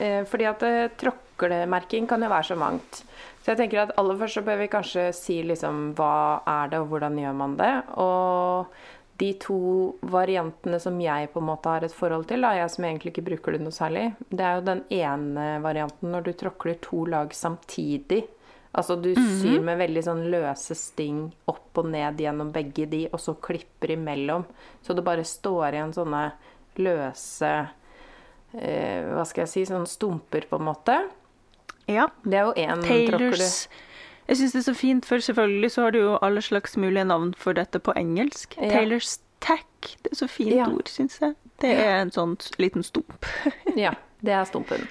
eh, 0.00 0.22
Fordi 0.24 0.46
at 0.48 0.62
eh, 0.64 0.86
tråklemerking 1.38 2.06
kan 2.06 2.22
jo 2.22 2.30
være 2.30 2.44
så 2.52 2.56
mangt. 2.56 3.04
Så 3.42 3.52
jeg 3.52 3.58
tenker 3.58 3.82
at 3.82 3.94
aller 3.98 4.18
først 4.18 4.38
så 4.38 4.42
bør 4.46 4.60
vi 4.60 4.70
kanskje 4.70 5.12
si 5.14 5.42
liksom 5.42 5.94
hva 5.98 6.42
er 6.46 6.70
det, 6.70 6.80
og 6.80 6.92
hvordan 6.92 7.18
gjør 7.18 7.32
man 7.34 7.56
det. 7.58 7.72
Og 7.98 8.66
de 9.18 9.32
to 9.38 9.94
variantene 10.00 10.78
som 10.80 11.00
jeg 11.00 11.30
på 11.32 11.40
en 11.40 11.48
måte 11.48 11.70
har 11.70 11.84
et 11.84 11.94
forhold 11.94 12.28
til, 12.30 12.42
da, 12.42 12.54
jeg 12.56 12.70
som 12.70 12.84
egentlig 12.84 13.12
ikke 13.12 13.26
bruker 13.26 13.56
det 13.56 13.62
noe 13.62 13.74
særlig, 13.74 14.12
det 14.30 14.44
er 14.46 14.58
jo 14.58 14.68
den 14.68 14.84
ene 14.90 15.48
varianten 15.62 16.14
når 16.14 16.26
du 16.26 16.32
tråkler 16.38 16.78
to 16.82 17.04
lag 17.10 17.34
samtidig. 17.34 18.24
Altså 18.72 18.96
du 18.96 19.10
syr 19.12 19.60
med 19.60 19.76
veldig 19.82 20.02
sånn 20.06 20.22
løse 20.32 20.74
sting 20.78 21.26
opp 21.50 21.76
og 21.82 21.90
ned 21.92 22.22
gjennom 22.22 22.54
begge 22.54 22.86
de, 22.88 23.02
og 23.12 23.20
så 23.20 23.34
klipper 23.36 23.92
imellom. 23.98 24.46
Så 24.80 24.96
det 24.96 25.04
bare 25.04 25.26
står 25.28 25.76
igjen 25.76 25.92
sånne 25.92 26.22
løse 26.80 27.50
eh, 28.56 29.10
Hva 29.12 29.26
skal 29.28 29.44
jeg 29.44 29.50
si 29.52 29.66
Sånne 29.68 29.90
stumper, 29.90 30.46
på 30.48 30.56
en 30.56 30.70
måte. 30.70 30.96
Ja. 31.88 32.08
Det 32.24 32.34
er 32.38 32.44
jo 32.46 32.52
én 32.54 32.82
Taylors 32.86 33.68
Jeg 34.28 34.36
syns 34.38 34.52
det 34.52 34.60
er 34.62 34.66
så 34.72 34.74
fint, 34.78 35.04
for 35.04 35.18
selvfølgelig 35.18 35.70
så 35.74 35.82
har 35.82 35.90
du 35.92 35.98
jo 35.98 36.18
alle 36.22 36.40
slags 36.42 36.76
mulige 36.76 37.04
navn 37.04 37.32
for 37.34 37.52
dette 37.58 37.80
på 37.82 37.92
engelsk. 37.98 38.54
Ja. 38.56 38.70
Taylors 38.70 39.18
tack. 39.40 39.66
Det 40.02 40.12
er 40.12 40.16
så 40.16 40.28
fint 40.30 40.54
Ja. 40.54 40.68
ord, 40.70 40.86
syns 40.88 41.18
jeg. 41.20 41.34
Det 41.60 41.72
er 41.78 41.98
en 42.02 42.10
sånn 42.10 42.36
liten 42.58 42.82
stump. 42.86 43.26
Ja, 43.76 43.94
det 44.22 44.32
er 44.32 44.44
stumpen. 44.44 44.86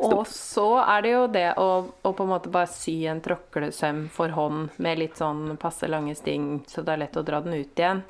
Og 0.00 0.24
så 0.26 0.78
er 0.80 1.02
det 1.02 1.10
jo 1.12 1.26
det 1.28 1.54
å, 1.60 1.92
å 2.04 2.12
på 2.16 2.24
en 2.24 2.30
måte 2.30 2.48
bare 2.50 2.66
sy 2.72 3.04
en 3.10 3.20
tråklesøm 3.20 4.06
for 4.10 4.28
hånd 4.32 4.70
med 4.80 4.98
litt 4.98 5.16
sånn 5.20 5.58
passe 5.60 5.84
lange 5.88 6.14
sting, 6.16 6.62
så 6.66 6.80
det 6.82 6.94
er 6.94 7.02
lett 7.02 7.16
å 7.20 7.22
dra 7.26 7.40
den 7.44 7.52
ut 7.60 7.76
igjen. 7.82 8.00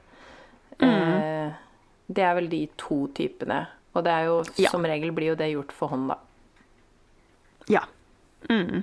Eh, 0.79 1.51
det 2.07 2.23
er 2.23 2.35
vel 2.39 2.47
de 2.49 2.69
to 2.79 3.09
typene. 3.15 3.65
Og 3.95 4.05
det 4.07 4.13
er 4.13 4.25
jo 4.31 4.37
Ja. 4.57 4.71
som 4.71 4.85
regel 4.87 5.11
blir 5.11 5.33
jo 5.33 5.35
det 5.35 5.51
gjort 5.51 5.73
for 5.73 5.89
hånd, 5.89 6.09
da. 6.09 6.19
Ja. 7.69 7.83
Mm. 8.49 8.83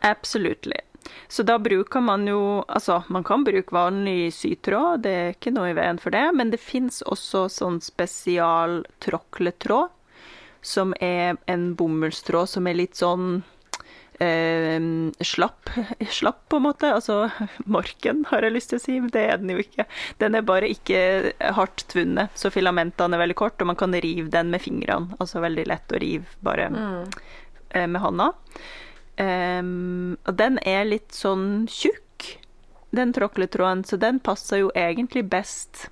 Absolutely. 0.00 0.80
Så 1.28 1.42
da 1.42 1.58
bruker 1.58 2.00
man 2.00 2.26
jo 2.26 2.64
Altså, 2.68 3.02
man 3.08 3.24
kan 3.24 3.44
bruke 3.44 3.74
vanlig 3.74 4.32
sytråd, 4.34 5.02
det 5.06 5.16
er 5.16 5.34
ikke 5.34 5.54
noe 5.54 5.70
i 5.70 5.76
veien 5.78 6.00
for 6.02 6.14
det, 6.14 6.26
men 6.34 6.50
det 6.54 6.62
fins 6.62 7.02
også 7.06 7.46
sånn 7.52 7.80
spesial 7.84 8.80
tråkletråd, 9.04 9.92
som 10.66 10.94
er 11.00 11.36
en 11.46 11.68
bomullstråd 11.78 12.50
som 12.50 12.66
er 12.66 12.78
litt 12.80 12.98
sånn 12.98 13.44
eh, 14.18 14.82
slapp, 15.20 15.70
slapp, 16.10 16.40
på 16.48 16.58
en 16.58 16.66
måte. 16.66 16.90
Altså 16.90 17.30
morken, 17.76 18.24
har 18.32 18.46
jeg 18.46 18.56
lyst 18.56 18.72
til 18.72 18.80
å 18.80 18.84
si, 18.86 18.98
men 19.00 19.12
det 19.14 19.26
er 19.30 19.42
den 19.42 19.54
jo 19.54 19.62
ikke. 19.62 19.86
Den 20.22 20.38
er 20.38 20.46
bare 20.46 20.70
ikke 20.72 21.00
hardt 21.58 21.86
tvunnet, 21.92 22.34
så 22.34 22.50
filamentene 22.54 23.14
er 23.14 23.26
veldig 23.26 23.38
kort, 23.38 23.60
og 23.60 23.70
man 23.70 23.78
kan 23.78 23.94
rive 23.94 24.30
den 24.32 24.50
med 24.54 24.64
fingrene. 24.64 25.14
Altså 25.20 25.44
veldig 25.44 25.68
lett 25.70 25.94
å 25.94 26.02
rive 26.02 26.40
bare 26.46 26.70
eh, 26.72 27.22
med 27.74 28.00
hånda. 28.00 28.30
Um, 29.16 30.16
og 30.28 30.36
den 30.36 30.58
er 30.68 30.84
litt 30.84 31.14
sånn 31.16 31.64
tjukk, 31.72 32.36
den 32.96 33.14
tråkletråden, 33.16 33.84
så 33.88 33.98
den 34.00 34.20
passer 34.24 34.62
jo 34.62 34.72
egentlig 34.76 35.24
best 35.32 35.86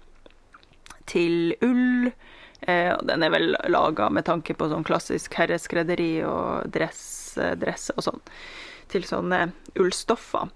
til 1.11 1.55
ull. 1.65 2.11
Eh, 2.65 2.91
og 2.95 3.05
den 3.09 3.25
er 3.25 3.33
vel 3.35 3.57
laga 3.69 4.09
med 4.13 4.27
tanke 4.29 4.57
på 4.57 4.69
sånn 4.71 4.87
klassisk 4.87 5.35
herreskredderi 5.37 6.25
og 6.25 6.71
dress, 6.73 7.03
eh, 7.37 7.57
dress 7.61 7.91
og 7.97 8.07
sånn. 8.07 8.23
Til 8.93 9.05
sånne 9.09 9.47
ullstoffer. 9.81 10.53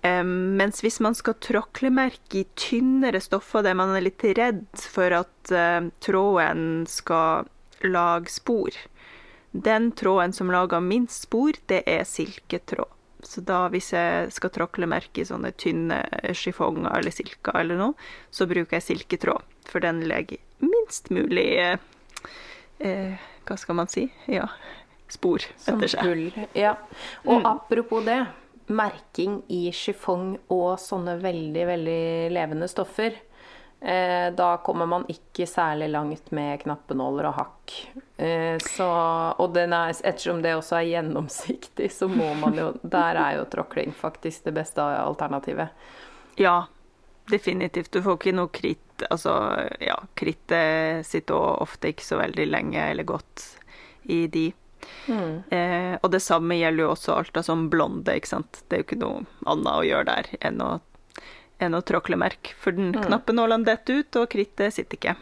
Um, 0.00 0.56
mens 0.56 0.78
hvis 0.80 0.96
man 1.04 1.12
skal 1.12 1.36
tråklemerke 1.44 2.38
i 2.40 2.46
tynnere 2.56 3.20
stoffer 3.20 3.60
der 3.66 3.74
man 3.76 3.90
er 3.92 4.06
litt 4.06 4.24
redd 4.38 4.64
for 4.80 5.12
at 5.12 5.50
uh, 5.52 5.90
tråden 6.00 6.86
skal 6.88 7.50
lage 7.84 8.32
spor, 8.32 8.72
den 9.52 9.90
tråden 9.92 10.32
som 10.32 10.50
lager 10.52 10.80
minst 10.80 11.26
spor, 11.26 11.56
det 11.66 11.82
er 11.90 12.04
silketråd. 12.06 12.96
Så 13.22 13.42
da 13.44 13.66
hvis 13.68 13.90
jeg 13.92 14.30
skal 14.32 14.52
tråklemerke 14.54 15.20
i 15.20 15.28
sånne 15.28 15.50
tynne 15.60 15.98
chiffonger 16.36 16.88
eller 16.96 17.12
silker 17.12 17.58
eller 17.60 17.76
noe, 17.76 18.10
så 18.32 18.46
bruker 18.48 18.78
jeg 18.78 18.86
silketråd, 18.86 19.44
for 19.68 19.84
den 19.84 20.00
legger 20.08 20.40
minst 20.64 21.10
mulig 21.12 21.48
eh, 21.60 23.18
Hva 23.44 23.58
skal 23.60 23.76
man 23.76 23.90
si? 23.92 24.06
Ja, 24.30 24.46
spor 25.10 25.44
etter 25.44 25.90
seg. 25.90 26.06
hull. 26.06 26.46
Ja. 26.56 26.76
Og 27.28 27.44
apropos 27.48 28.06
det, 28.06 28.22
merking 28.70 29.40
i 29.50 29.66
chiffong 29.74 30.36
og 30.52 30.78
sånne 30.80 31.16
veldig, 31.20 31.64
veldig 31.74 32.02
levende 32.32 32.68
stoffer. 32.70 33.16
Eh, 33.80 34.32
da 34.36 34.56
kommer 34.56 34.86
man 34.86 35.06
ikke 35.08 35.46
særlig 35.48 35.88
langt 35.88 36.32
med 36.36 36.60
knappenåler 36.60 37.30
og 37.30 37.38
hakk. 37.38 37.76
Eh, 38.20 38.58
så, 38.60 38.88
og 39.40 39.54
den 39.54 39.72
er, 39.72 39.94
ettersom 40.04 40.42
det 40.44 40.52
også 40.58 40.82
er 40.82 40.90
gjennomsiktig, 40.90 41.88
så 41.92 42.08
må 42.12 42.34
man 42.42 42.58
jo 42.60 42.66
Der 42.82 43.16
er 43.16 43.38
jo 43.38 43.48
tråkling 43.48 43.94
faktisk 43.96 44.44
det 44.44 44.54
beste 44.58 44.84
alternativet. 44.84 45.72
Ja, 46.36 46.66
definitivt. 47.32 47.92
Du 47.92 48.02
får 48.04 48.20
ikke 48.20 48.36
noe 48.36 48.52
kritt. 48.52 49.06
Altså, 49.08 49.32
ja, 49.80 49.96
krittet 50.14 51.06
sitter 51.08 51.62
ofte 51.64 51.94
ikke 51.94 52.04
så 52.04 52.20
veldig 52.20 52.50
lenge 52.50 52.84
eller 52.90 53.08
godt 53.08 53.46
i 54.12 54.26
de. 54.28 54.50
Eh, 55.08 55.96
og 56.02 56.10
det 56.12 56.20
samme 56.24 56.56
gjelder 56.58 56.84
jo 56.84 56.92
også 56.92 57.16
alt 57.16 57.36
av 57.40 57.46
sånn 57.48 57.68
blonde, 57.72 58.12
ikke 58.16 58.34
sant. 58.34 58.62
Det 58.68 58.76
er 58.76 58.82
jo 58.82 58.88
ikke 58.88 59.00
noe 59.00 59.24
annet 59.48 59.72
å 59.72 59.86
gjøre 59.86 60.08
der 60.10 60.30
enn 60.40 60.60
å, 60.64 60.70
enn 61.60 61.76
å 61.76 61.82
tråklemerke. 61.84 62.54
For 62.60 62.76
den 62.76 62.92
knappenålen 62.96 63.64
detter 63.66 64.02
ut, 64.02 64.20
og 64.20 64.30
krittet 64.32 64.74
sitter 64.76 64.98
ikke. 64.98 65.16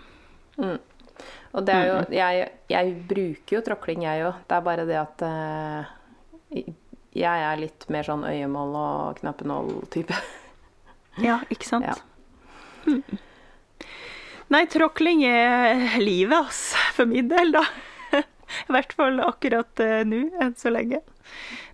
Og 1.56 1.64
det 1.64 1.74
er 1.74 1.86
jo 1.88 1.96
Jeg, 2.14 2.50
jeg 2.70 2.92
bruker 3.08 3.58
jo 3.58 3.62
tråkling, 3.66 4.04
jeg 4.06 4.26
òg. 4.26 4.42
Det 4.48 4.58
er 4.58 4.66
bare 4.66 4.86
det 4.88 4.98
at 5.00 5.24
eh, 5.26 6.68
jeg 7.18 7.46
er 7.50 7.60
litt 7.60 7.88
mer 7.92 8.06
sånn 8.06 8.26
øyemål 8.28 8.76
og 8.82 9.22
knappenål-type. 9.22 10.18
Ja, 11.18 11.40
ikke 11.50 11.66
sant? 11.66 11.82
Ja. 11.82 11.96
Mm. 12.86 13.18
Nei, 14.54 14.60
tråkling 14.70 15.24
er 15.26 15.96
livet, 15.98 16.46
ass. 16.46 16.76
For 16.94 17.10
min 17.10 17.26
del, 17.26 17.50
da. 17.56 17.64
I 18.68 18.76
hvert 18.76 18.94
fall 18.94 19.18
akkurat 19.24 19.82
uh, 19.82 20.04
nå, 20.06 20.20
enn 20.38 20.54
så 20.54 20.70
lenge. 20.70 21.00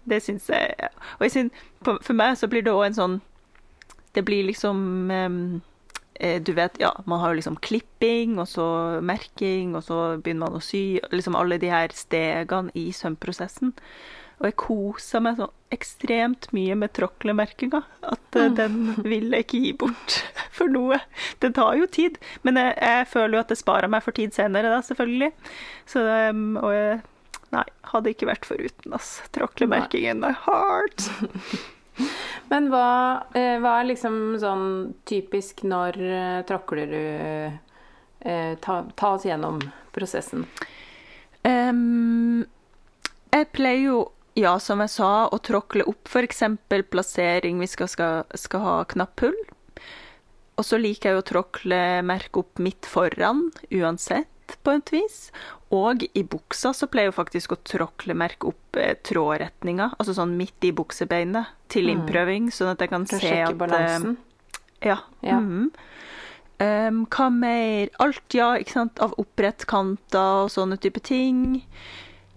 Det 0.08 0.22
syns 0.24 0.48
jeg 0.48 0.88
Og 1.18 1.26
jeg 1.26 1.34
synes, 1.34 1.60
for 1.84 2.16
meg 2.16 2.38
så 2.40 2.48
blir 2.48 2.64
det 2.64 2.72
òg 2.72 2.86
en 2.88 2.96
sånn 2.96 3.18
Det 4.14 4.22
blir 4.26 4.46
liksom 4.46 5.10
eh, 5.10 6.40
Du 6.42 6.52
vet, 6.56 6.80
ja, 6.80 6.92
man 7.10 7.20
har 7.20 7.32
jo 7.32 7.40
liksom 7.40 7.56
klipping, 7.56 8.38
og 8.38 8.48
så 8.48 8.66
merking, 9.02 9.74
og 9.76 9.84
så 9.86 10.00
begynner 10.16 10.48
man 10.48 10.60
å 10.60 10.64
sy. 10.64 11.00
Liksom 11.12 11.38
alle 11.38 11.58
de 11.62 11.72
her 11.72 11.94
stegene 11.94 12.74
i 12.78 12.90
sømprosessen. 12.94 13.74
Og 14.40 14.48
jeg 14.48 14.56
koser 14.58 15.22
meg 15.22 15.38
så 15.38 15.46
ekstremt 15.74 16.48
mye 16.54 16.74
med 16.78 16.92
tråklemerkinga 16.96 17.80
at 18.10 18.36
mm. 18.36 18.56
den 18.58 18.78
vil 19.06 19.30
jeg 19.32 19.46
ikke 19.46 19.60
gi 19.62 19.72
bort 19.84 20.16
for 20.56 20.70
noe. 20.70 20.98
Det 21.42 21.54
tar 21.56 21.78
jo 21.78 21.86
tid, 21.90 22.18
men 22.46 22.58
jeg, 22.60 22.74
jeg 22.80 23.10
føler 23.10 23.38
jo 23.38 23.42
at 23.44 23.54
det 23.54 23.60
sparer 23.60 23.90
meg 23.90 24.04
for 24.06 24.16
tid 24.16 24.34
senere, 24.36 24.72
da, 24.74 24.82
selvfølgelig. 24.86 25.30
Så, 25.90 26.02
og 26.02 26.74
jeg, 26.74 26.98
nei, 27.54 27.64
hadde 27.92 28.14
ikke 28.14 28.30
vært 28.30 28.48
foruten, 28.48 28.98
ass. 28.98 29.16
Tråklemerkingen 29.36 30.26
er 30.26 30.36
heart. 30.46 31.08
Men 32.50 32.70
hva, 32.72 32.88
eh, 33.36 33.58
hva 33.62 33.78
er 33.80 33.90
liksom 33.92 34.36
sånn 34.42 34.66
typisk 35.08 35.64
når 35.66 36.00
eh, 36.02 36.40
tråkler 36.48 36.90
du 36.90 37.04
eh, 38.24 38.54
ta, 38.60 38.80
ta 38.96 39.14
oss 39.16 39.26
gjennom 39.28 39.60
prosessen. 39.94 40.46
Um, 41.44 42.44
jeg 43.34 43.50
pleier 43.52 43.82
jo, 43.82 43.98
ja, 44.38 44.56
som 44.62 44.80
jeg 44.82 44.94
sa, 44.94 45.10
å 45.28 45.38
tråkle 45.44 45.86
opp 45.90 46.08
f.eks. 46.08 46.42
plassering 46.90 47.60
vi 47.60 47.68
skal, 47.70 47.90
skal, 47.90 48.38
skal 48.38 48.64
ha 48.64 48.76
knapphull. 48.90 49.36
og 50.54 50.64
så 50.64 50.78
liker 50.78 51.10
jeg 51.10 51.20
å 51.20 51.26
tråkle 51.26 51.80
merke 52.06 52.40
opp 52.40 52.62
midt 52.62 52.86
foran, 52.86 53.48
uansett, 53.74 54.30
på 54.64 54.74
et 54.76 54.92
vis. 54.92 55.18
Og 55.74 56.04
i 56.14 56.22
buksa 56.22 56.72
så 56.76 56.86
pleier 56.90 57.10
jeg 57.10 57.16
faktisk 57.16 57.54
å 57.56 57.60
tråklemerke 57.66 58.50
opp 58.52 58.76
eh, 58.80 58.94
trådretninga, 59.06 59.92
altså 59.98 60.14
sånn 60.16 60.36
midt 60.38 60.64
i 60.68 60.72
buksebeinet, 60.76 61.46
til 61.72 61.88
innprøving, 61.90 62.50
sånn 62.54 62.72
at 62.74 62.84
jeg 62.84 62.92
kan 62.92 63.06
For 63.10 63.18
se 63.24 63.34
at 63.42 63.58
balansen. 63.58 64.16
eh, 64.80 64.88
Ja. 64.90 64.98
Ja. 65.24 65.38
Mm. 65.40 65.70
Um, 66.60 67.06
hva 67.10 67.30
mer? 67.34 67.88
Alt, 67.98 68.22
ja, 68.36 68.52
ikke 68.60 68.76
sant, 68.76 69.00
av 69.02 69.14
opprettkanter 69.18 70.44
og 70.44 70.50
sånne 70.54 70.78
type 70.80 71.00
ting. 71.02 71.64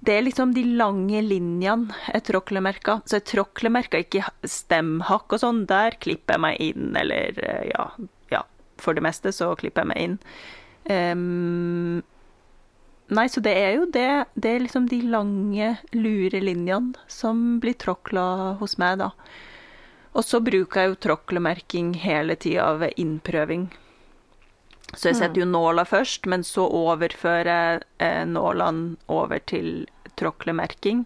Det 0.01 0.13
er 0.15 0.23
liksom 0.25 0.53
de 0.55 0.63
lange 0.77 1.21
linjene 1.25 1.93
jeg 2.13 2.23
tråklemerker. 2.29 3.01
Så 3.05 3.19
jeg 3.19 3.27
tråklemerker 3.33 4.03
ikke 4.05 4.23
stemhakk 4.47 5.33
og 5.35 5.41
sånn. 5.43 5.65
Der 5.69 5.97
klipper 6.01 6.37
jeg 6.37 6.43
meg 6.45 6.61
inn, 6.63 6.95
eller 6.97 7.37
eh, 7.43 7.67
ja, 7.73 7.89
ja 8.31 8.43
For 8.81 8.93
det 8.97 9.03
meste 9.05 9.33
så 9.35 9.51
klipper 9.59 9.83
jeg 9.85 9.91
meg 9.93 10.01
inn. 10.07 10.17
Um, 10.89 12.03
nei, 13.11 13.27
så 13.29 13.43
det 13.43 13.53
er 13.59 13.73
jo 13.77 13.87
det. 13.91 14.11
Det 14.35 14.53
er 14.53 14.63
liksom 14.63 14.87
de 14.91 15.01
lange, 15.11 15.73
lure 15.95 16.41
linjene 16.43 16.95
som 17.11 17.59
blir 17.63 17.77
tråkla 17.79 18.55
hos 18.61 18.77
meg, 18.81 19.01
da. 19.03 19.11
Og 20.17 20.25
så 20.25 20.39
bruker 20.41 20.81
jeg 20.81 20.93
jo 20.93 21.01
tråklemerking 21.07 21.91
hele 22.01 22.37
tida 22.39 22.71
ved 22.81 22.95
innprøving. 22.97 23.67
Så 24.95 25.11
jeg 25.11 25.17
setter 25.19 25.43
jo 25.43 25.49
nåla 25.49 25.83
først, 25.85 26.25
men 26.31 26.45
så 26.47 26.63
overfører 26.63 27.49
jeg 27.51 27.81
eh, 28.01 28.23
nålene 28.25 28.95
over 29.11 29.41
til 29.43 29.85
tråklemerking, 30.17 31.03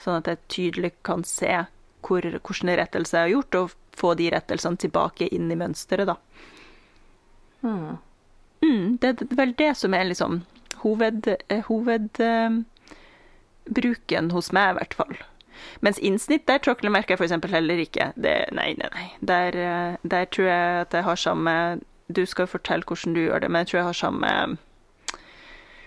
sånn 0.00 0.20
at 0.20 0.30
jeg 0.30 0.44
tydelig 0.54 0.92
kan 1.04 1.26
se 1.26 1.64
hvor, 2.04 2.22
hvordan 2.22 2.76
rettelser 2.78 3.18
jeg 3.18 3.26
har 3.26 3.32
gjort, 3.34 3.58
og 3.58 3.98
få 3.98 4.14
de 4.18 4.30
rettelsene 4.32 4.80
tilbake 4.80 5.28
inn 5.34 5.50
i 5.50 5.58
mønsteret, 5.58 6.08
da. 6.12 6.16
Mm. 7.66 7.98
Mm, 8.64 8.96
det 9.02 9.08
er 9.10 9.16
vel 9.36 9.52
det 9.58 9.76
som 9.76 9.94
er 9.94 10.04
liksom 10.08 10.42
hoved, 10.80 11.28
eh, 11.52 11.62
hovedbruken 11.68 14.30
hos 14.32 14.52
meg, 14.56 14.70
i 14.70 14.74
hvert 14.78 14.94
fall. 14.94 15.14
Mens 15.84 15.98
innsnitt, 15.98 16.48
der 16.48 16.58
tråklemerker 16.58 17.14
jeg 17.14 17.20
eksempel 17.26 17.54
heller 17.54 17.80
ikke. 17.80 18.12
Det, 18.16 18.34
nei, 18.56 18.74
nei, 18.80 18.88
nei. 18.94 19.08
Der, 19.20 19.56
eh, 19.56 19.96
der 20.02 20.24
tror 20.24 20.48
jeg 20.48 20.80
at 20.80 20.94
jeg 20.94 21.04
har 21.04 21.16
samme 21.16 21.80
Du 22.12 22.26
skal 22.26 22.42
jo 22.42 22.46
fortelle 22.46 22.84
hvordan 22.84 23.14
du 23.14 23.20
gjør 23.20 23.38
det, 23.40 23.50
men 23.50 23.58
jeg 23.58 23.66
tror 23.66 23.78
jeg 23.78 23.86
har 23.86 23.96
samme 23.96 24.58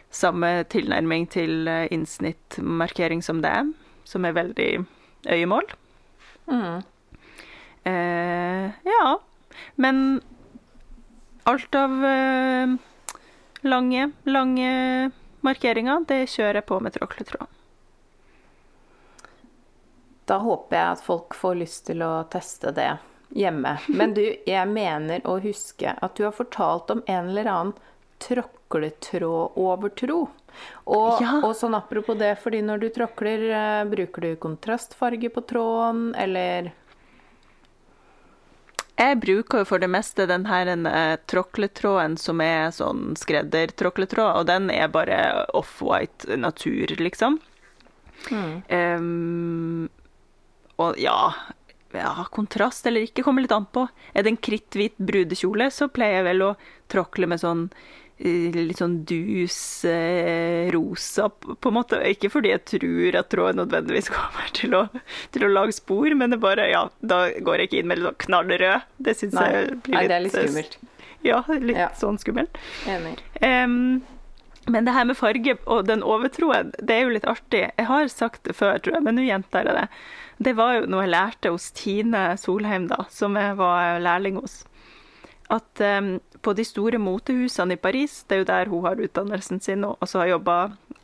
samme 0.09 0.63
tilnærming 0.63 1.29
til 1.29 1.67
eh, 1.67 1.87
innsnittmarkering 1.91 3.23
som 3.23 3.41
det, 3.41 3.73
som 4.03 4.25
er 4.25 4.31
veldig 4.31 4.85
øyemål. 5.29 5.63
Mm. 6.47 6.81
Eh, 7.85 8.71
ja. 8.87 9.15
Men 9.75 10.21
alt 11.47 11.75
av 11.79 11.93
eh, 12.05 12.67
lange, 13.67 14.09
lange 14.27 14.71
markeringer, 15.45 16.03
det 16.09 16.25
kjører 16.33 16.59
jeg 16.61 16.67
på 16.69 16.79
med 16.83 16.93
tråkletråd. 16.97 17.47
Da 20.27 20.37
håper 20.43 20.75
jeg 20.75 20.91
at 20.97 21.03
folk 21.05 21.35
får 21.39 21.55
lyst 21.61 21.85
til 21.87 22.01
å 22.03 22.23
teste 22.31 22.73
det 22.75 22.89
hjemme. 23.37 23.77
Men 23.87 24.13
du, 24.17 24.23
jeg 24.47 24.67
mener 24.67 25.23
å 25.27 25.37
huske 25.43 25.93
at 26.03 26.15
du 26.19 26.23
har 26.27 26.35
fortalt 26.35 26.91
om 26.91 27.01
en 27.07 27.29
eller 27.31 27.47
annen 27.51 27.73
tråkletrådovertro. 28.23 30.19
Og, 30.89 31.21
Ja. 31.21 31.39
og 31.45 31.55
sånn 31.55 31.75
apropos 31.77 32.17
det, 32.17 32.35
fordi 32.41 32.61
når 32.65 32.77
du 32.81 32.89
tråkler, 32.89 33.39
eh, 33.53 33.83
bruker 33.87 34.21
du 34.21 34.35
kontrastfarge 34.35 35.29
på 35.29 35.41
tråden, 35.47 36.15
eller 36.17 36.71
Jeg 38.97 39.19
bruker 39.21 39.61
jo 39.61 39.67
for 39.69 39.81
det 39.81 39.91
meste 39.93 40.25
den 40.29 40.47
her 40.49 40.71
eh, 40.73 41.17
tråkletråden 41.29 42.15
som 42.17 42.41
er 42.41 42.71
sånn 42.73 43.13
skreddertråkletråd, 43.19 44.39
og 44.39 44.47
den 44.49 44.71
er 44.73 44.89
bare 44.89 45.19
off-white 45.57 46.39
natur, 46.41 46.95
liksom. 46.97 47.37
Em, 48.73 49.85
og 50.81 50.97
ja, 50.97 51.19
ja, 51.93 52.25
kontrast 52.33 52.89
eller 52.89 53.05
ikke, 53.05 53.23
kommer 53.23 53.45
litt 53.45 53.53
an 53.53 53.69
på. 53.69 53.85
Er 54.13 54.25
det 54.25 54.33
en 54.33 54.41
kritthvit 54.49 54.97
brudekjole, 54.97 55.69
så 55.71 55.91
pleier 55.93 56.21
jeg 56.21 56.29
vel 56.31 56.45
å 56.49 56.51
tråkle 56.91 57.29
med 57.29 57.43
sånn 57.43 57.67
litt 58.19 58.79
sånn 58.79 58.95
dus 59.05 59.57
eh, 59.85 60.71
rosa, 60.73 61.27
på 61.29 61.69
en 61.69 61.75
måte. 61.75 61.99
Ikke 62.09 62.31
fordi 62.33 62.49
jeg 62.53 62.63
tror 62.71 63.17
at 63.19 63.29
tråden 63.29 63.59
nødvendigvis 63.61 64.09
kommer 64.15 64.49
til 64.57 64.73
å, 64.73 64.83
til 65.35 65.45
å 65.45 65.51
lage 65.53 65.75
spor, 65.77 66.09
men 66.17 66.33
det 66.33 66.39
bare, 66.41 66.65
ja, 66.71 66.87
da 67.01 67.27
går 67.37 67.61
jeg 67.63 67.69
ikke 67.69 67.79
inn 67.83 67.89
med 67.91 68.01
litt 68.01 68.09
sånn 68.09 68.21
knallrød. 68.25 68.87
Det 69.05 69.15
syns 69.19 69.37
jeg 69.37 69.79
blir 69.85 69.97
nei 69.99 70.05
det 70.09 70.17
er 70.17 70.25
litt 70.25 70.37
eh, 70.37 70.47
skummelt. 70.47 70.77
Ja, 71.25 71.41
litt 71.49 71.77
Ja. 71.77 71.89
sånn 71.97 72.17
skummelt. 72.21 72.57
Enig. 72.89 73.17
Um, 73.41 74.01
men 74.67 74.83
det 74.85 74.93
her 74.97 75.05
med 75.07 75.17
farge 75.17 75.53
og 75.65 75.85
den 75.87 76.01
overtroen, 76.03 76.73
det 76.81 76.95
er 76.97 77.05
jo 77.05 77.13
litt 77.15 77.27
artig. 77.29 77.67
Jeg 77.77 77.87
har 77.87 78.09
sagt 78.11 78.43
det 78.49 78.55
før, 78.57 78.79
tror 78.83 78.97
jeg, 78.97 79.05
men 79.05 79.15
nå 79.17 79.23
gjentar 79.27 79.69
jeg 79.69 79.77
det. 79.77 79.85
Det 80.43 80.53
var 80.57 80.75
jo 80.77 80.89
noe 80.91 81.05
jeg 81.05 81.13
lærte 81.13 81.53
hos 81.53 81.69
Tine 81.77 82.25
Solheim, 82.37 82.89
da, 82.91 83.05
som 83.09 83.37
jeg 83.39 83.55
var 83.57 84.01
lærling 84.03 84.41
hos. 84.41 84.59
At 85.53 85.81
um, 85.81 86.17
på 86.43 86.53
de 86.53 86.65
store 86.67 86.99
motehusene 86.99 87.77
i 87.77 87.79
Paris, 87.81 88.23
det 88.27 88.35
er 88.35 88.41
jo 88.41 88.49
der 88.49 88.71
hun 88.71 88.85
har 88.87 88.99
utdannelsen 88.99 89.61
sin 89.63 89.85
og 89.87 90.01
også 90.03 90.23
har 90.23 90.33
jobba, 90.33 90.57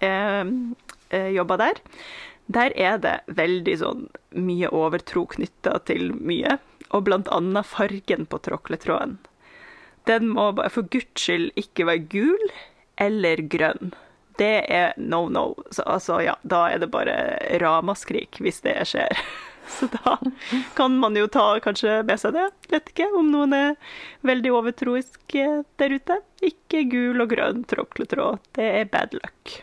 em, 0.03 0.75
eh, 1.09 1.31
der, 1.31 1.79
der 2.47 2.75
er 2.75 2.97
det 2.97 3.19
veldig 3.27 3.77
sånn 3.79 4.07
mye 4.35 4.69
overtro 4.71 5.25
knytta 5.35 5.79
til 5.87 6.11
mye. 6.13 6.59
Og 6.93 7.07
blant 7.07 7.29
annet 7.33 7.65
fargen 7.65 8.27
på 8.29 8.37
tråkletråden. 8.45 9.17
Den 10.05 10.27
må 10.35 10.51
bare 10.51 10.69
for 10.69 10.85
guds 10.91 11.15
skyld 11.17 11.55
ikke 11.57 11.87
være 11.87 12.05
gul 12.11 12.51
eller 13.01 13.41
grønn. 13.49 13.93
Det 14.37 14.65
er 14.69 14.93
no 14.97 15.27
no. 15.29 15.53
Så, 15.71 15.85
altså, 15.85 16.19
ja, 16.21 16.35
da 16.43 16.67
er 16.69 16.83
det 16.83 16.91
bare 16.93 17.15
ramaskrik 17.63 18.41
hvis 18.43 18.61
det 18.65 18.75
skjer. 18.91 19.17
Så 19.75 19.87
da 19.91 20.17
kan 20.77 20.95
man 20.99 21.15
jo 21.17 21.27
ta 21.31 21.59
kanskje 21.63 22.01
med 22.07 22.19
seg 22.21 22.35
det. 22.37 22.47
Vet 22.71 22.93
ikke 22.93 23.09
om 23.17 23.31
noen 23.33 23.55
er 23.57 23.75
veldig 24.27 24.55
overtroisk 24.59 25.37
eh, 25.39 25.61
der 25.79 25.97
ute. 25.97 26.19
Ikke 26.43 26.83
gul 26.91 27.23
og 27.23 27.31
grønn 27.31 27.63
tråkletråd. 27.69 28.41
Det 28.57 28.71
er 28.81 28.89
bad 28.91 29.15
luck. 29.19 29.59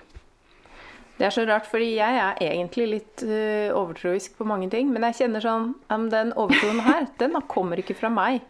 Det 1.21 1.27
er 1.29 1.35
så 1.35 1.43
rart, 1.45 1.67
fordi 1.69 1.91
jeg 1.99 2.17
er 2.17 2.39
egentlig 2.41 2.87
litt 2.95 3.23
uh, 3.29 3.69
overtroisk 3.77 4.39
på 4.39 4.47
mange 4.49 4.71
ting. 4.73 4.89
Men 4.89 5.05
jeg 5.11 5.19
kjenner 5.19 5.45
sånn 5.45 5.75
Den 6.09 6.33
overtroen 6.33 6.81
her, 6.87 7.11
den 7.21 7.37
kommer 7.51 7.83
ikke 7.83 7.99
fra 7.99 8.09
meg. 8.13 8.41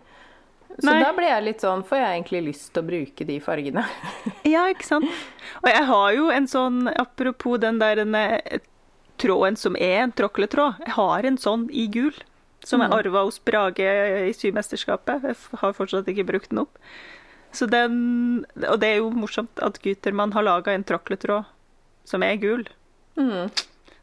Så 0.79 0.87
Nei. 0.87 1.01
da 1.03 1.11
blir 1.17 1.27
jeg 1.27 1.43
litt 1.49 1.63
sånn 1.65 1.81
Får 1.83 1.99
jeg 1.99 2.11
egentlig 2.15 2.41
lyst 2.47 2.69
til 2.71 2.85
å 2.85 2.87
bruke 2.87 3.25
de 3.27 3.41
fargene? 3.43 3.83
Ja, 4.53 4.69
ikke 4.71 4.87
sant? 4.87 5.09
Og 5.65 5.67
jeg 5.67 5.83
har 5.89 6.13
jo 6.15 6.29
en 6.31 6.47
sånn, 6.49 6.85
apropos 6.95 7.59
den 7.61 7.81
der 7.83 8.05
eh, 8.05 8.61
tråden 9.21 9.57
som 9.61 9.77
er 9.77 10.03
en 10.07 10.13
tråkletråd, 10.17 10.81
jeg 10.87 10.95
har 10.97 11.29
en 11.29 11.39
sånn 11.41 11.69
i 11.71 11.87
gul. 11.93 12.15
Som 12.65 12.83
jeg 12.85 12.93
arva 12.93 13.23
hos 13.25 13.39
Brage 13.41 13.87
i 14.29 14.33
Symesterskapet. 14.37 15.23
Jeg 15.31 15.37
har 15.63 15.73
fortsatt 15.73 16.09
ikke 16.13 16.27
brukt 16.29 16.51
den 16.53 16.61
opp. 16.67 16.77
Så 17.57 17.65
den, 17.67 18.45
og 18.69 18.77
det 18.83 18.91
er 18.91 18.99
jo 19.01 19.09
morsomt 19.17 19.63
at 19.65 19.79
Gutermann 19.83 20.35
har 20.37 20.45
laga 20.45 20.75
en 20.77 20.85
tråkletråd 20.85 21.49
som 22.07 22.23
er 22.23 22.37
gul. 22.43 22.67
Mm. 23.17 23.49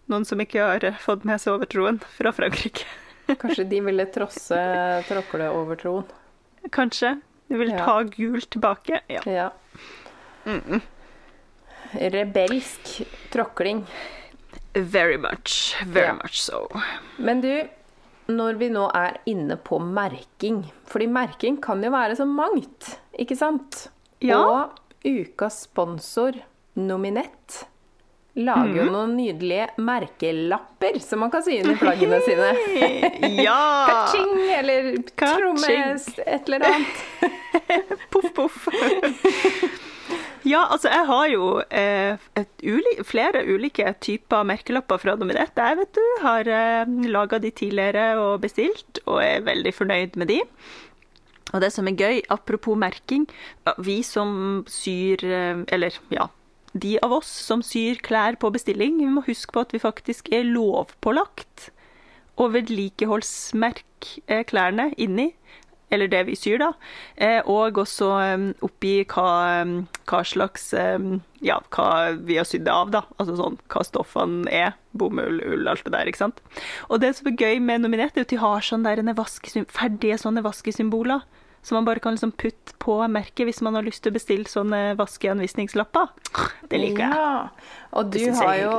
Noen 0.10 0.26
som 0.26 0.42
ikke 0.42 0.64
har 0.64 0.88
fått 1.04 1.24
med 1.28 1.40
seg 1.44 1.54
overtroen 1.60 2.02
fra 2.18 2.34
Frankrike. 2.34 2.88
Kanskje 3.44 3.68
de 3.70 3.84
ville 3.86 4.08
trosse 4.16 4.58
tråkleovertroen. 5.08 6.10
Kanskje. 6.74 7.14
De 7.48 7.62
vil 7.62 7.72
Ja. 7.76 7.86
ta 7.86 8.02
gul 8.04 8.42
tilbake. 8.42 9.02
Ja. 9.08 9.22
Ja. 9.30 9.50
Rebelsk 11.94 13.04
tråkling. 13.32 13.86
Very 14.78 15.18
much. 15.18 15.76
Very 15.86 16.08
Ja. 16.08 16.14
much 16.14 16.40
so. 16.42 16.68
Men 17.18 17.42
du, 17.42 17.68
når 18.28 18.58
vi 18.60 18.70
nå 18.70 18.90
er 18.96 19.18
inne 19.26 19.56
på 19.58 19.80
merking 19.82 20.64
Fordi 20.88 21.08
merking 21.08 21.58
kan 21.64 21.82
jo 21.84 21.90
være 21.92 22.16
så 22.20 22.26
mangt, 22.28 23.00
ikke 23.20 23.36
sant? 23.38 23.88
Ja. 24.22 24.38
Og 24.40 24.70
ukas 25.08 25.62
sponsor, 25.68 26.32
Nominett, 26.76 27.66
lager 28.38 28.84
jo 28.84 28.92
noen 28.94 29.16
nydelige 29.18 29.68
merkelapper 29.82 31.00
som 31.02 31.20
man 31.24 31.32
kan 31.34 31.42
sy 31.42 31.56
inn 31.58 31.72
i 31.72 31.76
plaggene 31.80 32.20
sine. 32.22 32.52
Ja! 33.42 33.58
Kaching, 33.90 34.36
eller 34.60 34.92
Ka-ching. 35.18 35.42
tromme, 35.42 35.74
et 36.28 36.50
eller 36.52 36.68
annet. 36.70 37.04
Poff, 38.14 38.30
poff. 38.38 38.68
Ja, 40.48 40.62
altså 40.72 40.88
jeg 40.94 41.06
har 41.10 41.26
jo 41.28 41.46
eh, 41.76 42.28
uli 42.64 42.94
flere 43.04 43.42
ulike 43.52 43.90
typer 44.04 44.46
merkelapper 44.48 45.02
fra 45.02 45.18
Dominett. 45.20 45.58
Jeg 45.60 45.80
vet 45.82 45.98
du, 45.98 46.04
har 46.24 46.48
eh, 46.48 46.92
laga 47.12 47.40
de 47.44 47.52
tidligere 47.52 48.14
og 48.22 48.46
bestilt, 48.46 49.02
og 49.06 49.20
er 49.26 49.44
veldig 49.44 49.74
fornøyd 49.76 50.16
med 50.16 50.32
de. 50.32 50.40
Og 51.52 51.64
det 51.64 51.72
som 51.76 51.88
er 51.90 52.00
gøy, 52.00 52.22
apropos 52.32 52.80
merking, 52.80 53.28
vi 53.84 54.02
som 54.04 54.64
syr 54.72 55.24
eh, 55.24 55.64
Eller 55.74 55.96
ja, 56.12 56.28
de 56.74 56.96
av 57.04 57.18
oss 57.20 57.30
som 57.50 57.64
syr 57.64 58.00
klær 58.04 58.40
på 58.40 58.52
bestilling, 58.54 59.02
vi 59.02 59.12
må 59.12 59.26
huske 59.28 59.52
på 59.52 59.66
at 59.66 59.76
vi 59.76 59.84
faktisk 59.84 60.32
er 60.32 60.48
lovpålagt 60.48 61.72
å 62.38 62.48
vedlikeholdsmerke 62.54 64.22
eh, 64.28 64.44
klærne 64.48 64.92
inni. 64.96 65.32
Eller 65.94 66.10
det 66.12 66.24
vi 66.28 66.36
syr, 66.36 66.60
da. 66.62 66.72
Eh, 67.16 67.40
og 67.48 67.80
også 67.80 68.10
um, 68.36 68.48
oppgi 68.66 69.06
hva, 69.14 69.28
um, 69.64 69.78
hva 70.10 70.24
slags 70.28 70.74
Ja, 71.44 71.60
hva 71.72 71.88
vi 72.28 72.40
har 72.40 72.48
sydd 72.50 72.68
av, 72.72 72.92
da. 72.92 73.04
Altså 73.18 73.38
sånn 73.40 73.58
hva 73.72 73.86
stoffene 73.88 74.52
er. 74.52 74.76
Bomull, 74.98 75.40
ull, 75.46 75.68
alt 75.70 75.86
det 75.86 75.94
der, 75.94 76.10
ikke 76.10 76.26
sant. 76.26 76.42
Og 76.90 77.04
det 77.04 77.14
som 77.18 77.30
er 77.30 77.38
gøy 77.38 77.60
med 77.64 77.84
Nominett, 77.84 78.18
er 78.18 78.26
at 78.26 78.34
de 78.34 78.40
har 78.42 78.66
sånne 78.66 78.96
der 78.98 79.68
ferdige 79.72 80.18
sånne 80.22 80.44
vaskesymboler. 80.46 81.24
Så 81.62 81.76
man 81.76 81.86
bare 81.86 82.00
kan 82.00 82.16
liksom 82.16 82.32
putte 82.32 82.74
på 82.80 82.96
merket 83.12 83.48
hvis 83.50 83.60
man 83.66 83.76
har 83.76 83.84
lyst 83.84 84.04
til 84.06 84.14
å 84.14 84.16
bestille 84.16 84.48
sånne 84.48 84.96
vaskeanvisningslapper. 85.00 86.08
Det 86.70 86.80
liker 86.80 87.04
jeg. 87.04 87.18
Ja. 87.18 87.50
Og 87.92 88.12
du 88.14 88.22
har 88.40 88.56
jo 88.62 88.74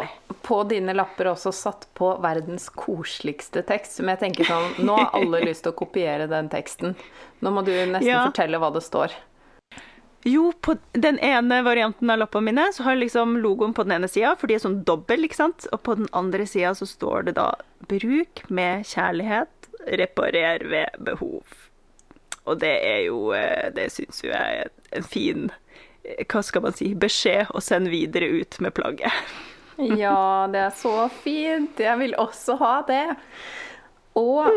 på 0.46 0.62
dine 0.70 0.94
lapper 0.96 1.28
også 1.34 1.52
satt 1.52 1.86
på 1.98 2.14
verdens 2.24 2.70
koseligste 2.72 3.64
tekst, 3.68 3.98
som 3.98 4.08
jeg 4.08 4.20
tenker 4.22 4.48
sånn 4.48 4.78
Nå 4.86 4.96
har 4.96 5.10
alle 5.18 5.42
lyst 5.44 5.66
til 5.66 5.74
å 5.74 5.78
kopiere 5.78 6.28
den 6.30 6.48
teksten. 6.52 6.96
Nå 7.44 7.52
må 7.52 7.64
du 7.66 7.72
nesten 7.74 8.08
Ja. 8.08 8.24
fortelle 8.30 8.60
hva 8.62 8.72
det 8.72 8.84
står. 8.86 9.12
Jo, 10.26 10.52
på 10.52 10.74
den 10.92 11.18
ene 11.22 11.60
varianten 11.62 12.10
av 12.10 12.18
lappene 12.18 12.50
mine 12.50 12.64
så 12.74 12.82
har 12.84 12.96
jeg 12.96 13.04
liksom 13.06 13.36
logoen 13.42 13.74
på 13.74 13.84
den 13.86 14.00
ene 14.00 14.08
sida, 14.10 14.34
for 14.36 14.50
de 14.50 14.56
er 14.56 14.64
sånn 14.64 14.82
dobbel, 14.84 15.24
ikke 15.28 15.38
sant. 15.38 15.68
Og 15.72 15.82
på 15.86 15.94
den 16.00 16.08
andre 16.12 16.46
sida 16.46 16.74
så 16.74 16.88
står 16.88 17.28
det 17.28 17.34
da 17.38 17.54
'bruk 17.86 18.42
med 18.50 18.84
kjærlighet, 18.84 19.48
reparer 19.86 20.64
ved 20.68 20.88
behov'. 20.98 21.67
Og 22.48 22.60
det 22.62 22.74
er 22.86 23.02
jo 23.08 23.32
eh, 23.36 23.68
Det 23.76 23.88
syns 23.92 24.22
jo 24.24 24.32
jeg 24.32 24.62
er 24.64 24.72
en 24.98 25.06
fin 25.06 25.48
eh, 26.04 26.24
hva 26.24 26.42
skal 26.44 26.64
man 26.64 26.76
si, 26.76 26.94
beskjed 26.98 27.52
å 27.52 27.62
sende 27.64 27.92
videre 27.92 28.30
ut 28.40 28.60
med 28.64 28.76
plagget. 28.76 29.12
Ja, 29.78 30.48
det 30.50 30.58
er 30.58 30.72
så 30.74 31.04
fint. 31.22 31.78
Jeg 31.78 32.00
vil 32.00 32.16
også 32.18 32.56
ha 32.58 32.72
det. 32.88 33.04
Og 34.18 34.48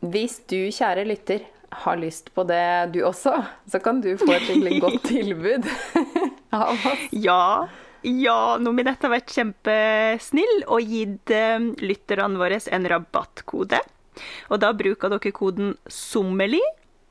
hvis 0.00 0.38
du, 0.48 0.70
kjære 0.72 1.04
lytter, 1.04 1.42
har 1.84 1.98
lyst 2.00 2.30
på 2.32 2.46
det 2.48 2.94
du 2.94 3.02
også, 3.04 3.34
så 3.68 3.80
kan 3.84 4.00
du 4.00 4.14
få 4.16 4.30
et 4.32 4.46
skikkelig 4.46 4.80
godt 4.86 5.04
tilbud 5.10 5.68
av 6.56 6.72
oss. 6.72 7.04
Ja, 7.12 7.68
ja, 8.06 8.56
Nominett 8.62 9.02
har 9.02 9.12
vært 9.12 9.32
kjempesnill 9.34 10.62
og 10.70 10.86
gitt 10.86 11.32
eh, 11.34 11.58
lytterne 11.82 12.38
våre 12.38 12.60
en 12.72 12.86
rabattkode. 12.88 13.80
Og 14.48 14.62
da 14.62 14.72
bruker 14.74 15.12
dere 15.12 15.34
koden 15.34 15.74
SOMMERLI 15.92 16.62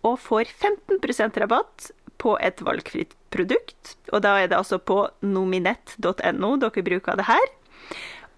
og 0.07 0.17
får 0.23 0.49
15% 0.53 1.37
rabatt 1.43 1.89
på 2.21 2.37
et 2.41 2.61
valgfritt 2.65 3.13
produkt. 3.33 3.95
Og 4.13 4.23
da 4.25 4.37
er 4.41 4.49
det 4.49 4.57
altså 4.57 4.79
på 4.81 5.03
nominett.no 5.21 6.53
dere 6.63 6.85
bruker 6.87 7.19
det 7.19 7.27
her. 7.27 7.51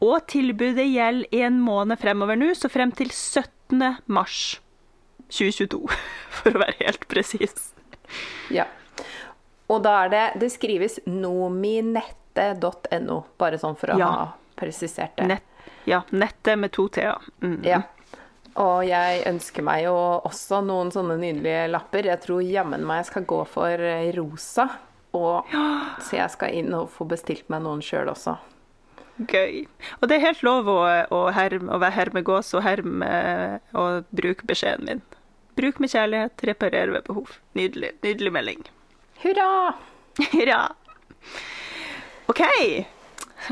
Og 0.04 0.24
tilbudet 0.32 0.88
gjelder 0.88 1.44
en 1.46 1.60
måned 1.64 2.00
fremover 2.00 2.40
nå, 2.40 2.54
så 2.56 2.72
frem 2.72 2.92
til 2.96 3.12
17. 3.12 3.80
mars 4.08 4.60
2022, 5.30 5.84
for 6.40 6.56
å 6.56 6.62
være 6.64 6.80
helt 6.86 7.04
presis. 7.12 7.72
Ja. 8.52 8.66
Og 9.70 9.84
da 9.86 9.92
er 10.06 10.10
det 10.10 10.22
Det 10.42 10.48
skrives 10.50 10.96
nominette.no, 11.06 13.20
bare 13.38 13.60
sånn 13.62 13.76
for 13.78 13.94
å 13.94 14.00
Ja. 14.00 14.08
ha 14.10 14.26
presisert 14.58 15.14
det. 15.20 15.28
Nett, 15.28 15.44
ja, 15.86 16.02
nettet 16.12 16.58
med 16.60 16.72
to 16.76 16.88
t-er. 16.90 17.20
Mm. 17.44 17.60
Ja. 17.64 17.84
Og 18.58 18.86
jeg 18.88 19.24
ønsker 19.30 19.66
meg 19.66 19.84
jo 19.86 19.96
også 20.28 20.62
noen 20.66 20.90
sånne 20.94 21.20
nydelige 21.22 21.68
lapper. 21.72 22.10
Jeg 22.10 22.24
tror 22.24 22.42
jammen 22.46 22.86
meg 22.88 23.04
jeg 23.04 23.12
skal 23.12 23.28
gå 23.30 23.42
for 23.50 23.90
eh, 23.92 24.10
rosa. 24.18 24.68
Og 25.18 25.54
så 26.06 26.18
jeg 26.18 26.34
skal 26.36 26.56
inn 26.62 26.74
og 26.78 26.90
få 26.94 27.08
bestilt 27.10 27.50
meg 27.52 27.64
noen 27.66 27.84
sjøl 27.86 28.12
også. 28.12 28.38
Gøy. 29.20 29.66
Og 30.00 30.08
det 30.08 30.18
er 30.18 30.28
helt 30.30 30.44
lov 30.48 30.70
å, 30.72 30.80
å, 31.12 31.24
herme, 31.36 31.74
å 31.76 31.80
være 31.82 31.98
hermegås 31.98 32.54
og 32.56 32.64
herme 32.64 33.10
og 33.76 34.08
bruke 34.16 34.48
beskjeden 34.48 34.88
min. 34.88 35.02
Bruk 35.60 35.82
med 35.84 35.92
kjærlighet, 35.92 36.46
reparer 36.48 36.94
ved 36.94 37.04
behov. 37.10 37.34
Nydelig, 37.60 37.92
nydelig 38.06 38.32
melding. 38.32 38.62
Hurra! 39.26 39.50
Hurra! 40.36 40.62
OK. 42.32 42.46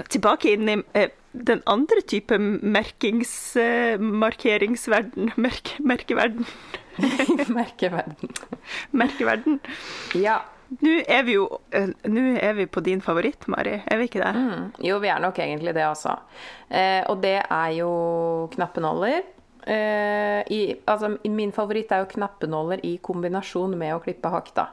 Tilbake 0.10 0.52
inn 0.56 0.70
i 0.72 0.76
eh, 0.98 1.14
den 1.32 1.62
andre 1.66 2.02
type 2.08 2.38
merkings... 2.40 3.56
Eh, 3.60 4.00
markeringsverden. 4.00 5.32
Merk, 5.36 5.76
merkeverden. 5.80 6.46
Merkeverden. 7.60 8.30
Merkeverden. 8.92 9.60
Ja. 10.18 10.42
Nå 10.82 10.98
er 11.08 11.24
vi 11.24 11.38
jo 11.38 11.46
eh, 11.72 11.94
Nå 12.12 12.24
er 12.44 12.58
vi 12.58 12.66
på 12.68 12.82
din 12.84 13.02
favoritt, 13.04 13.48
Mari. 13.52 13.78
Er 13.86 14.02
vi 14.02 14.10
ikke 14.10 14.24
det? 14.24 14.34
Mm. 14.36 14.68
Jo, 14.84 15.00
vi 15.04 15.12
er 15.14 15.24
nok 15.24 15.40
egentlig 15.40 15.76
det 15.78 15.86
også. 15.88 16.18
Eh, 16.68 17.04
og 17.08 17.22
det 17.24 17.38
er 17.40 17.74
jo 17.78 17.92
knappenåler. 18.56 19.22
Eh, 19.68 20.42
i, 20.52 20.62
altså, 20.88 21.14
min 21.28 21.52
favoritt 21.56 21.92
er 21.92 22.04
jo 22.04 22.12
knappenåler 22.16 22.84
i 22.88 22.98
kombinasjon 23.04 23.76
med 23.80 23.96
å 23.96 24.04
klippe 24.04 24.32
hakk, 24.32 24.54
da. 24.56 24.70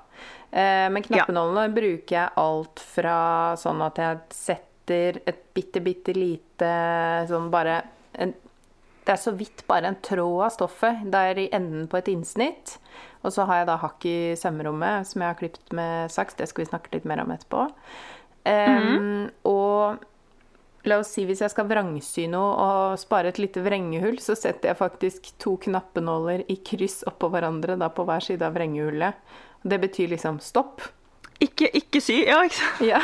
Eh, 0.51 0.87
men 0.95 1.03
knappenålene 1.03 1.75
bruker 1.75 2.17
jeg 2.17 2.39
alt 2.39 2.83
fra 2.95 3.19
sånn 3.59 3.83
at 3.87 3.99
jeg 4.03 4.23
setter 4.35 4.74
et 4.93 5.45
bitte, 5.55 5.81
bitte 5.81 6.13
lite 6.17 6.71
sånn 7.31 7.51
bare 7.51 7.83
en, 8.21 8.35
Det 9.05 9.13
er 9.13 9.21
så 9.21 9.33
vidt 9.37 9.67
bare 9.69 9.87
en 9.91 9.97
tråd 10.01 10.45
av 10.47 10.51
stoffet. 10.55 11.03
Det 11.13 11.15
er 11.31 11.39
i 11.39 11.49
enden 11.53 11.87
på 11.89 11.99
et 11.99 12.09
innsnitt. 12.09 12.79
Og 13.25 13.33
så 13.33 13.45
har 13.49 13.59
jeg 13.63 13.67
da 13.69 13.77
hakk 13.81 14.05
i 14.09 14.17
sømmerommet 14.37 15.07
som 15.07 15.21
jeg 15.21 15.29
har 15.29 15.39
klippet 15.41 15.73
med 15.77 16.11
saks. 16.13 16.35
Det 16.35 16.49
skal 16.49 16.65
vi 16.65 16.71
snakke 16.71 16.93
litt 16.93 17.05
mer 17.09 17.21
om 17.25 17.31
etterpå. 17.33 17.67
Em, 18.45 19.31
Og 19.45 19.99
la 20.85 20.99
oss 21.01 21.13
si 21.17 21.25
hvis 21.25 21.41
jeg 21.41 21.51
skal 21.53 21.69
vrangsy 21.69 22.27
noe 22.29 22.51
og 22.61 22.99
spare 23.01 23.29
et 23.33 23.39
lite 23.41 23.63
vrengehull, 23.65 24.19
så 24.21 24.37
setter 24.37 24.69
jeg 24.69 24.77
faktisk 24.81 25.31
to 25.41 25.57
knappenåler 25.57 26.45
i 26.53 26.57
kryss 26.61 27.03
oppå 27.09 27.31
hverandre 27.33 27.79
da 27.81 27.89
på 27.89 28.05
hver 28.05 28.21
side 28.25 28.45
av 28.45 28.53
vrengehullet. 28.57 29.15
Det 29.65 29.81
betyr 29.81 30.13
liksom 30.13 30.41
stopp. 30.45 30.83
Ikke, 31.41 31.69
ikke 31.77 32.01
sy. 32.05 32.21
Ja, 32.29 32.43
ikke 32.45 32.61
sant? 32.61 32.85
Ja. 32.85 33.01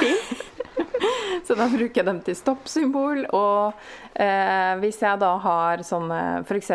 så 1.46 1.57
da 1.59 1.68
bruker 1.70 2.01
jeg 2.01 2.09
dem 2.09 2.20
til 2.24 2.36
stoppsymbol. 2.38 3.24
Og 3.36 3.78
eh, 4.14 4.72
hvis 4.82 5.01
jeg 5.05 5.20
da 5.22 5.34
har 5.44 5.84
sånne 5.86 6.20
f.eks. 6.44 6.72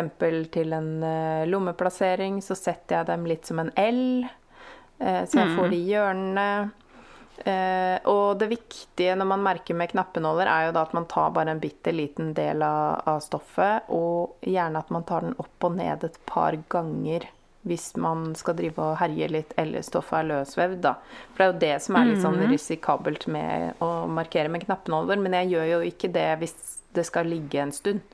til 0.54 0.74
en 0.76 0.90
eh, 1.06 1.44
lommeplassering, 1.50 2.40
så 2.44 2.58
setter 2.58 3.00
jeg 3.00 3.10
dem 3.12 3.28
litt 3.28 3.48
som 3.48 3.62
en 3.62 3.72
L, 3.80 4.26
eh, 4.98 5.22
så 5.24 5.42
jeg 5.42 5.54
får 5.58 5.72
de 5.72 5.78
i 5.78 5.86
hjørnene. 5.92 6.50
Eh, 7.44 7.98
og 8.08 8.38
det 8.40 8.48
viktige 8.48 9.14
når 9.18 9.28
man 9.28 9.44
merker 9.44 9.76
med 9.76 9.90
knappenåler, 9.92 10.48
er 10.48 10.68
jo 10.68 10.76
da 10.76 10.86
at 10.86 10.94
man 10.96 11.08
tar 11.10 11.34
bare 11.36 11.52
en 11.52 11.60
bitte 11.62 11.92
liten 11.92 12.32
del 12.36 12.64
av, 12.64 13.02
av 13.12 13.20
stoffet, 13.24 13.90
og 13.92 14.40
gjerne 14.46 14.80
at 14.80 14.92
man 14.94 15.04
tar 15.08 15.26
den 15.26 15.36
opp 15.42 15.68
og 15.68 15.76
ned 15.76 16.06
et 16.08 16.20
par 16.28 16.56
ganger 16.72 17.28
hvis 17.66 17.88
man 17.98 18.28
skal 18.38 18.56
drive 18.58 18.82
og 18.82 18.98
herje 19.00 19.28
litt, 19.32 19.54
eller 19.58 19.82
stoffet 19.82 20.20
er 20.20 20.28
løsvevd, 20.30 20.78
da. 20.84 20.94
For 21.34 21.42
det 21.42 21.46
er 21.46 21.50
jo 21.50 21.60
det 21.64 21.84
som 21.84 21.98
er 21.98 22.10
litt 22.10 22.22
sånn 22.22 22.38
risikabelt 22.50 23.26
med 23.32 23.82
å 23.82 23.90
markere 24.06 24.52
med 24.52 24.62
knappenåler. 24.66 25.18
Men 25.22 25.34
jeg 25.40 25.54
gjør 25.54 25.72
jo 25.72 25.80
ikke 25.88 26.12
det 26.14 26.28
hvis 26.42 26.54
det 26.96 27.06
skal 27.08 27.26
ligge 27.30 27.60
en 27.62 27.74
stund. 27.74 28.04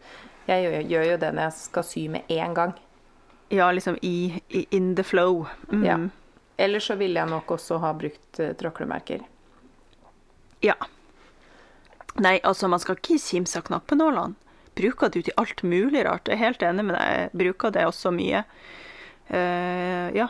Jeg 0.48 0.64
gjør, 0.64 0.78
gjør 0.94 1.06
jo 1.10 1.20
det 1.22 1.30
når 1.36 1.46
jeg 1.48 1.58
skal 1.58 1.86
sy 1.86 2.06
med 2.12 2.32
en 2.32 2.56
gang. 2.56 2.72
Ja, 3.52 3.68
liksom 3.72 3.98
i, 4.02 4.40
i 4.48 4.64
in 4.70 4.94
the 4.96 5.04
flow. 5.04 5.46
Mm. 5.68 5.84
Ja. 5.84 5.98
Ellers 6.56 6.88
så 6.88 6.96
ville 6.96 7.20
jeg 7.20 7.28
nok 7.30 7.50
også 7.52 7.78
ha 7.82 7.92
brukt 7.96 8.40
uh, 8.40 8.54
tråklemerker. 8.56 9.26
Ja. 10.64 10.78
Nei, 12.16 12.38
altså, 12.40 12.68
man 12.68 12.80
skal 12.80 12.96
ikke 12.96 13.20
kimse 13.20 13.60
av 13.60 13.66
knappenålene. 13.68 14.38
Bruker 14.78 15.10
det 15.12 15.20
ut 15.20 15.26
til 15.28 15.36
alt 15.40 15.60
mulig 15.68 16.06
rart. 16.06 16.28
Jeg 16.28 16.38
er 16.38 16.46
helt 16.46 16.62
enig 16.64 16.86
med 16.88 16.96
deg. 16.96 17.10
Jeg 17.12 17.40
bruker 17.42 17.74
det 17.74 17.84
også 17.84 18.12
mye. 18.14 18.40
Eh, 19.28 20.08
ja. 20.16 20.28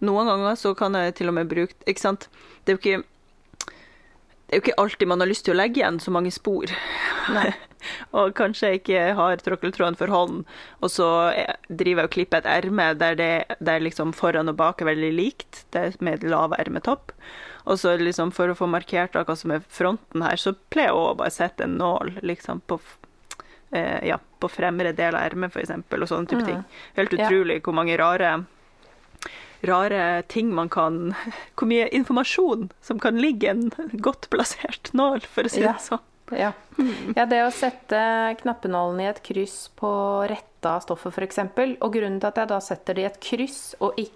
Noen 0.00 0.26
ganger 0.30 0.58
så 0.58 0.74
kan 0.78 0.94
jeg 0.94 1.16
til 1.18 1.30
og 1.30 1.34
med 1.34 1.48
bruke 1.50 1.74
Ikke 1.90 2.00
sant. 2.02 2.28
Det 2.64 2.74
er 2.74 2.76
jo 2.78 2.82
ikke 2.82 3.04
det 4.48 4.56
er 4.56 4.60
jo 4.60 4.64
ikke 4.64 4.80
alltid 4.80 5.08
man 5.10 5.20
har 5.20 5.28
lyst 5.28 5.44
til 5.44 5.52
å 5.52 5.58
legge 5.58 5.82
igjen 5.82 5.98
så 6.00 6.08
mange 6.14 6.30
spor. 6.32 6.70
Og 8.16 8.30
kanskje 8.38 8.70
jeg 8.70 8.78
ikke 8.80 9.02
har 9.18 9.42
tråkkeltråden 9.44 9.98
for 10.00 10.08
hånd, 10.08 10.38
og 10.80 10.88
så 10.90 11.08
er- 11.36 11.58
driver 11.68 12.00
jeg 12.06 12.08
og 12.08 12.14
klipper 12.14 12.40
et 12.40 12.48
erme 12.64 12.86
der, 12.96 13.14
det, 13.18 13.58
der 13.60 13.84
liksom 13.84 14.14
foran 14.16 14.48
og 14.48 14.56
bak 14.56 14.80
er 14.80 14.88
veldig 14.88 15.10
likt, 15.18 15.60
det 15.76 15.82
er 15.82 15.98
med 16.00 16.24
lav 16.24 16.56
ermetopp. 16.56 17.12
Og 17.68 17.76
så 17.78 17.92
liksom 18.00 18.32
for 18.32 18.48
å 18.48 18.56
få 18.56 18.66
markert 18.72 19.12
hva 19.20 19.36
som 19.36 19.52
er 19.52 19.60
fronten 19.68 20.24
her, 20.24 20.40
så 20.40 20.54
pleier 20.72 20.94
jeg 20.94 20.96
å 20.96 21.12
bare 21.20 21.30
sette 21.36 21.68
en 21.68 21.76
nål 21.76 22.16
liksom 22.24 22.64
på, 22.66 22.80
eh, 23.72 24.06
ja, 24.08 24.18
på 24.40 24.48
fremre 24.48 24.92
del 24.92 25.14
av 25.14 25.22
ermet, 25.26 25.56
eksempel, 25.56 26.02
og 26.02 26.08
sånne 26.08 26.28
type 26.30 26.44
ting. 26.46 26.62
Helt 26.96 27.12
Ja. 27.12 27.26
utrolig 27.28 27.60
hvor 27.62 27.74
mange 27.74 27.96
rare 27.98 28.44
rare 29.66 30.22
ting 30.28 30.54
man 30.54 30.68
kan 30.68 31.14
Hvor 31.58 31.66
mye 31.66 31.88
informasjon 31.90 32.68
som 32.80 33.00
kan 33.02 33.18
ligge 33.18 33.46
i 33.46 33.50
en 33.50 33.70
godt 34.06 34.28
plassert 34.30 34.92
nål, 34.92 35.20
for 35.26 35.44
å 35.48 35.50
si 35.52 35.60
Ja. 35.64 35.72
det 35.72 35.82
sånn. 35.82 36.04
Ja. 36.36 36.52
ja, 37.16 37.24
det 37.24 37.38
å 37.46 37.50
sette 37.50 38.36
knappenålen 38.42 39.00
i 39.00 39.06
et 39.08 39.22
kryss 39.24 39.70
på 39.80 39.88
retta 40.28 40.74
stoffet 40.84 41.16
f.eks. 41.16 41.38
Og 41.80 41.92
grunnen 41.94 42.20
til 42.20 42.28
at 42.28 42.36
jeg 42.42 42.50
da 42.50 42.58
setter 42.60 42.94
det 42.98 43.02
i 43.02 43.08
et 43.08 43.16
kryss 43.24 43.74
og 43.80 43.96
ikke 43.96 44.12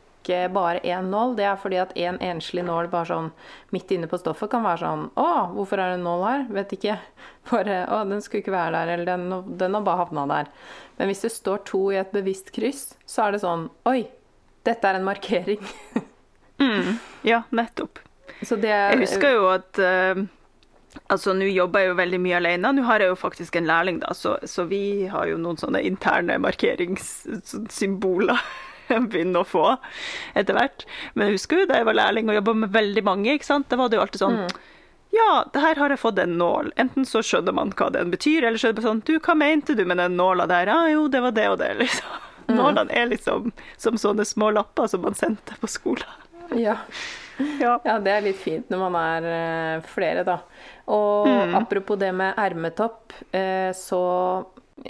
bare 0.53 0.81
én 0.87 1.11
nål, 1.11 1.37
det 1.37 1.45
er 1.49 1.57
fordi 1.61 1.79
at 1.83 1.95
en 1.99 2.19
enslig 2.23 2.65
nål 2.65 2.89
bare 2.93 3.09
sånn 3.11 3.31
midt 3.75 3.91
inne 3.91 4.09
på 4.11 4.21
stoffet 4.21 4.51
kan 4.53 4.63
være 4.63 4.83
sånn 4.85 5.05
Å, 5.19 5.29
hvorfor 5.57 5.81
er 5.81 5.93
det 5.93 5.99
en 5.99 6.07
nål 6.07 6.25
her? 6.27 6.45
Vet 6.53 6.75
ikke. 6.77 6.99
Bare 7.51 7.81
Å, 7.91 8.03
den 8.07 8.23
skulle 8.23 8.45
ikke 8.45 8.55
være 8.55 8.77
der, 8.77 8.93
eller 8.95 9.11
den, 9.11 9.57
den 9.59 9.75
har 9.75 9.83
bare 9.83 10.05
havna 10.05 10.27
der. 10.31 10.51
Men 10.99 11.11
hvis 11.11 11.25
det 11.25 11.33
står 11.35 11.65
to 11.67 11.83
i 11.91 11.99
et 11.99 12.13
bevisst 12.15 12.53
kryss, 12.55 12.93
så 13.09 13.27
er 13.27 13.35
det 13.35 13.43
sånn 13.43 13.67
Oi, 13.91 14.05
Dette 14.63 14.87
er 14.87 15.01
en 15.01 15.09
markering. 15.09 15.63
Ja, 17.27 17.43
nettopp. 17.51 17.99
Så 18.47 18.55
det 18.57 18.71
er 18.71 18.93
Jeg 18.95 19.01
husker 19.09 19.33
jo 19.35 19.49
at 19.51 19.79
uh, 19.83 20.15
Altså, 21.11 21.33
nå 21.37 21.45
jobber 21.49 21.81
jeg 21.81 21.89
jo 21.89 21.97
veldig 21.99 22.21
mye 22.21 22.37
alene. 22.37 22.73
Nå 22.77 22.83
har 22.85 23.01
jeg 23.01 23.09
jo 23.13 23.17
faktisk 23.17 23.57
en 23.57 23.69
lærling, 23.69 23.97
da, 24.03 24.13
så, 24.17 24.37
så 24.45 24.65
vi 24.69 25.09
har 25.09 25.25
jo 25.31 25.37
noen 25.41 25.57
sånne 25.61 25.81
interne 25.89 26.39
markeringssymboler 26.43 28.39
jeg 28.97 29.09
begynner 29.13 29.43
å 29.43 29.49
få 29.49 29.65
etter 30.39 30.59
hvert. 30.59 30.85
Men 31.15 31.29
jeg 31.31 31.39
husker 31.41 31.63
jo 31.63 31.71
da 31.71 31.81
jeg 31.81 31.89
var 31.89 31.99
lærling 31.99 32.31
og 32.31 32.39
jobba 32.41 32.55
med 32.65 32.75
veldig 32.77 33.05
mange, 33.09 33.37
ikke 33.37 33.49
sant. 33.49 33.69
Da 33.71 33.79
var 33.81 33.91
det 33.91 33.99
jo 33.99 34.05
alltid 34.07 34.25
sånn 34.25 34.43
Ja, 35.13 35.45
det 35.53 35.61
her 35.61 35.81
har 35.81 35.93
jeg 35.93 36.01
fått 36.01 36.21
en 36.23 36.37
nål. 36.41 36.73
Enten 36.81 37.09
så 37.09 37.21
skjønner 37.27 37.57
man 37.57 37.73
hva 37.77 37.91
den 37.93 38.13
betyr, 38.15 38.47
eller 38.49 38.61
så 38.61 38.71
er 38.71 38.77
det 38.79 38.85
sånn 38.87 39.03
Du, 39.09 39.19
hva 39.19 39.37
mente 39.37 39.77
du 39.77 39.85
med 39.85 40.01
den 40.01 40.17
nåla 40.17 40.49
der? 40.51 40.71
Ja, 40.73 40.85
jo, 40.93 41.09
det 41.13 41.21
var 41.25 41.37
det 41.37 41.49
og 41.53 41.59
det, 41.61 41.73
liksom. 41.83 42.21
Nålene 42.53 42.93
er 42.97 43.11
liksom 43.11 43.53
som 43.81 43.99
sånne 44.01 44.25
små 44.29 44.51
lapper 44.53 44.89
som 44.91 45.05
man 45.05 45.15
sendte 45.17 45.57
på 45.61 45.71
skolen. 45.71 46.09
Ja. 46.59 46.79
Ja. 47.61 47.79
Ja, 47.85 47.97
det 48.03 48.13
er 48.13 48.25
litt 48.27 48.41
fint 48.41 48.69
når 48.71 48.83
man 48.83 48.97
er 48.99 49.29
eh, 49.31 49.87
flere, 49.89 50.25
da. 50.27 50.41
Og 50.93 51.29
apropos 51.57 51.99
det 52.01 52.11
med 52.17 52.37
ermetopp, 52.41 53.15
eh, 53.33 53.71
så 53.77 54.03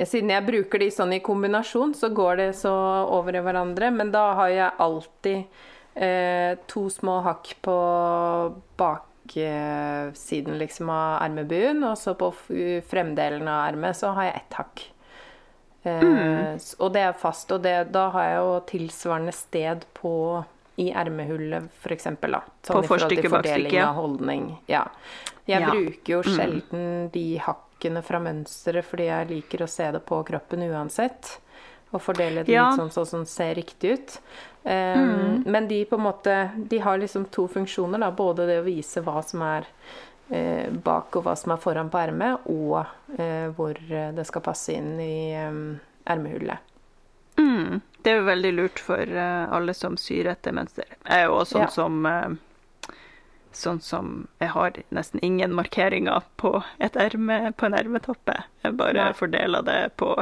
Siden 0.07 0.31
jeg 0.31 0.47
bruker 0.47 0.79
de 0.79 0.91
sånn 0.95 1.13
i 1.17 1.21
kombinasjon, 1.25 1.93
så 1.99 2.09
går 2.15 2.37
det 2.39 2.51
så 2.57 2.73
over 3.13 3.37
i 3.37 3.43
hverandre. 3.45 3.91
Men 3.93 4.13
da 4.15 4.33
har 4.39 4.49
jeg 4.53 4.71
alltid 4.79 5.45
eh, 5.95 6.55
to 6.71 6.87
små 6.91 7.21
hakk 7.27 7.55
på 7.67 7.77
baksiden 8.81 10.59
liksom 10.59 10.91
av 10.93 11.23
ermebuen, 11.27 11.83
og 11.85 11.99
så 11.99 12.15
på 12.19 12.31
fremdelen 12.89 13.49
av 13.49 13.67
ermet 13.73 13.97
så 13.99 14.15
har 14.17 14.25
jeg 14.31 14.37
ett 14.41 14.59
hakk. 14.61 14.85
Eh, 15.83 16.01
mm. 16.01 16.59
Og 16.79 16.93
det 16.95 17.03
er 17.09 17.13
fast, 17.19 17.53
og 17.53 17.63
det, 17.67 17.77
da 17.95 18.09
har 18.15 18.25
jeg 18.29 18.41
jo 18.41 18.57
tilsvarende 18.71 19.35
sted 19.35 19.85
på 19.99 20.15
i 20.81 20.89
ermehullet, 20.97 21.67
da. 21.85 22.41
Sånn 22.65 22.79
På 22.79 22.95
forstykket, 22.95 23.29
bakstykket. 23.29 23.33
fordeling 23.35 23.75
ja. 23.77 23.89
av 23.91 23.95
holdning. 23.99 24.59
Ja. 24.71 24.87
Jeg 25.47 25.61
Ja. 25.61 25.71
bruker 25.71 26.13
jo 26.15 26.23
sjelden 26.23 27.11
de 27.13 27.39
hakkene 27.83 28.03
fra 28.05 28.21
mønsteret, 28.23 28.85
fordi 28.85 29.07
jeg 29.09 29.29
liker 29.31 29.63
å 29.65 29.69
se 29.69 29.91
det 29.93 30.01
på 30.07 30.23
kroppen 30.25 30.63
uansett. 30.71 31.39
Og 31.93 32.01
fordele 32.01 32.45
det 32.45 32.53
Ja. 32.53 32.71
litt 32.71 32.81
sånn, 32.81 32.91
sånn 32.91 33.07
som 33.07 33.25
ser 33.27 33.55
riktig 33.55 33.93
ut. 33.93 34.19
Um, 34.65 35.43
Men 35.47 35.67
de 35.69 35.85
på 35.85 35.97
en 35.99 36.05
måte 36.05 36.69
De 36.69 36.79
har 36.79 36.97
liksom 36.97 37.25
to 37.31 37.49
funksjoner, 37.49 37.99
da. 37.99 38.11
Både 38.13 38.47
det 38.47 38.61
å 38.61 38.65
vise 38.65 39.03
hva 39.03 39.23
som 39.25 39.43
er 39.43 39.67
eh, 40.31 40.71
bak 40.71 41.15
og 41.17 41.25
hva 41.25 41.37
som 41.37 41.53
er 41.53 41.57
foran 41.59 41.91
på 41.91 41.99
ermet, 41.99 42.39
og 42.47 42.87
eh, 43.19 43.51
hvor 43.51 43.75
eh, 43.91 44.13
det 44.13 44.25
skal 44.27 44.41
passe 44.41 44.73
inn 44.73 44.99
i 45.01 45.35
um, 45.47 45.81
ermehullet. 46.07 46.59
Mm. 47.37 47.81
Det 48.03 48.11
er 48.13 48.17
jo 48.21 48.25
veldig 48.25 48.53
lurt 48.55 48.79
for 48.79 49.03
uh, 49.03 49.53
alle 49.53 49.75
som 49.75 49.97
syr 49.97 50.31
etter 50.31 50.53
mønster. 50.53 50.85
Jeg 51.05 51.19
er 51.21 51.27
jo 51.27 51.35
også 51.35 51.59
sånn 51.59 51.61
Ja. 51.61 51.67
som 51.69 52.07
eh, 52.07 52.29
Sånn 53.53 53.81
som 53.85 54.27
jeg 54.41 54.49
har 54.55 54.73
nesten 54.91 55.21
ingen 55.23 55.53
markeringer 55.53 56.23
på 56.41 56.55
erme, 56.81 57.53
på 57.53 57.67
en 57.69 57.75
ermetoppe. 57.77 58.39
Jeg 58.65 58.77
bare 58.79 58.95
Nei. 59.11 59.13
fordeler 59.13 59.63
det 59.67 59.81
på, 60.01 60.15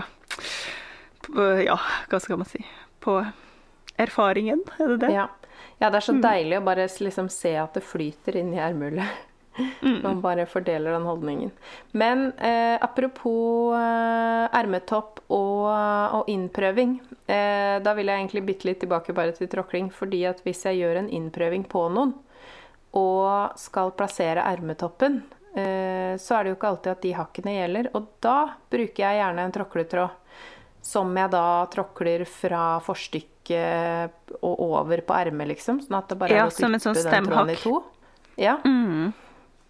på 1.29 1.47
Ja, 1.65 1.77
hva 2.11 2.21
skal 2.21 2.41
man 2.43 2.49
si 2.51 2.65
På 3.01 3.21
erfaringen, 4.01 4.63
er 4.81 4.89
det 4.95 4.99
det? 5.07 5.11
Ja. 5.15 5.29
ja, 5.81 5.91
det 5.91 5.97
er 6.01 6.07
så 6.09 6.15
Mm. 6.15 6.23
deilig 6.23 6.59
å 6.59 6.65
bare 6.65 6.87
liksom 6.89 7.29
se 7.31 7.55
at 7.57 7.75
det 7.75 7.83
flyter 7.85 8.37
inn 8.37 8.55
i 8.55 8.59
ermehullet. 8.61 9.09
Mm. 9.83 10.01
Man 10.03 10.21
bare 10.23 10.47
fordeler 10.47 10.93
den 10.95 11.03
holdningen. 11.05 11.51
Men 11.93 12.33
eh, 12.39 12.79
apropos 12.81 13.75
eh, 13.77 14.47
ermetopp 14.57 15.19
og, 15.29 15.67
og 16.17 16.29
innprøving. 16.33 16.95
Eh, 17.27 17.81
da 17.85 17.93
vil 17.99 18.07
jeg 18.09 18.23
egentlig 18.23 18.45
bitte 18.47 18.69
litt 18.71 18.81
tilbake 18.81 19.13
bare 19.13 19.35
til 19.37 19.51
tråkling. 19.53 19.91
Fordi 19.93 20.23
at 20.31 20.41
hvis 20.47 20.63
jeg 20.65 20.79
gjør 20.81 21.03
en 21.03 21.11
innprøving 21.13 21.67
på 21.69 21.83
noen, 21.93 22.15
og 22.97 23.59
skal 23.61 23.93
plassere 23.95 24.43
ermetoppen, 24.43 25.21
eh, 25.55 26.17
så 26.19 26.37
er 26.37 26.45
det 26.45 26.53
jo 26.53 26.59
ikke 26.59 26.71
alltid 26.73 26.93
at 26.93 27.05
de 27.05 27.13
hakkene 27.15 27.55
gjelder. 27.55 27.91
Og 27.95 28.09
da 28.25 28.37
bruker 28.71 29.05
jeg 29.05 29.21
gjerne 29.21 29.47
en 29.47 29.55
tråkletråd. 29.55 30.17
Som 30.83 31.13
jeg 31.13 31.29
da 31.31 31.67
tråkler 31.69 32.23
fra 32.25 32.81
forstykket 32.81 34.33
og 34.41 34.63
over 34.65 35.03
på 35.05 35.13
ermet, 35.13 35.51
liksom. 35.53 35.83
Sånn 35.85 35.99
at 35.99 36.09
det 36.09 36.17
bare 36.19 36.39
Ja, 36.39 36.47
er 36.47 36.49
å 36.49 36.55
som 36.55 36.73
en 36.73 36.81
klippe 36.81 36.95
sånn 37.03 37.13
den 37.13 37.29
tråden 37.29 37.53
i 37.53 37.59
to. 37.61 37.75
Ja. 38.41 38.55
Mm. 38.65 39.13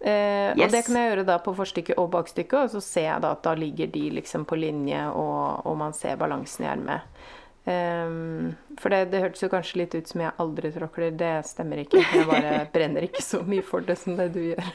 Eh, 0.01 0.53
Og 0.55 0.71
det 0.71 0.85
kan 0.87 0.97
jeg 0.97 1.11
gjøre 1.11 1.27
da 1.29 1.37
på 1.43 1.53
forstykket 1.59 1.99
og 1.99 2.09
bakstykket, 2.15 2.55
og 2.63 2.71
så 2.73 2.81
ser 2.81 3.09
jeg 3.09 3.25
da 3.27 3.35
at 3.35 3.43
da 3.45 3.53
ligger 3.59 3.91
de 3.93 4.07
liksom 4.17 4.47
på 4.49 4.57
linje, 4.57 5.03
og, 5.11 5.67
og 5.67 5.77
man 5.77 5.93
ser 5.93 6.17
balansen 6.17 6.65
i 6.65 6.71
ermet. 6.71 7.27
Ehm, 7.71 8.55
for 8.81 8.93
det, 8.93 9.11
det 9.13 9.23
hørtes 9.25 9.45
jo 9.45 9.51
kanskje 9.53 9.83
litt 9.83 9.95
ut 9.95 10.11
som 10.11 10.25
jeg 10.25 10.37
aldri 10.43 10.73
tråkler. 10.75 11.15
Det 11.19 11.35
stemmer 11.49 11.85
ikke. 11.85 12.03
Jeg 12.03 12.27
bare 12.29 12.65
brenner 12.75 13.07
ikke 13.07 13.25
så 13.25 13.43
mye 13.47 13.65
for 13.67 13.85
det 13.87 13.99
som 14.01 14.19
det 14.21 14.31
du 14.37 14.43
gjør. 14.53 14.75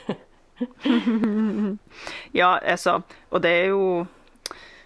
Ja, 2.31 2.53
altså 2.63 3.01
Og 3.35 3.41
det 3.43 3.49
er 3.51 3.65
jo 3.73 4.05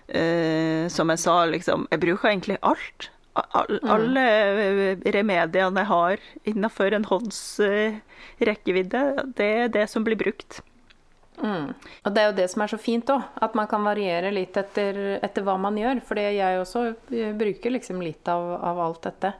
eh, 0.09 0.87
Som 0.89 1.11
jeg 1.13 1.21
sa, 1.21 1.35
liksom 1.45 1.83
Jeg 1.91 2.01
bruker 2.01 2.31
egentlig 2.31 2.57
alt. 2.65 3.11
All, 3.37 3.77
Alle 3.85 4.23
eh, 4.25 5.03
remediene 5.13 5.83
jeg 5.83 5.89
har 5.91 6.25
innenfor 6.49 6.97
en 6.97 7.05
hånds 7.05 7.37
eh, 7.61 7.99
rekkevidde, 8.41 9.03
det 9.37 9.51
er 9.61 9.69
det 9.77 9.85
som 9.91 10.03
blir 10.07 10.17
brukt. 10.17 10.63
Mm. 11.39 11.71
Og 12.03 12.13
det 12.13 12.21
er 12.21 12.29
jo 12.29 12.37
det 12.37 12.47
som 12.51 12.63
er 12.63 12.71
så 12.71 12.79
fint 12.81 13.09
òg, 13.13 13.25
at 13.41 13.57
man 13.57 13.67
kan 13.71 13.85
variere 13.87 14.31
litt 14.35 14.57
etter, 14.59 15.19
etter 15.23 15.45
hva 15.47 15.55
man 15.61 15.77
gjør. 15.79 16.03
Fordi 16.05 16.27
jeg 16.35 16.61
også 16.61 16.85
eh, 17.15 17.35
bruker 17.37 17.75
liksom 17.75 18.03
litt 18.03 18.27
av, 18.31 18.53
av 18.71 18.81
alt 18.89 19.03
dette. 19.07 19.33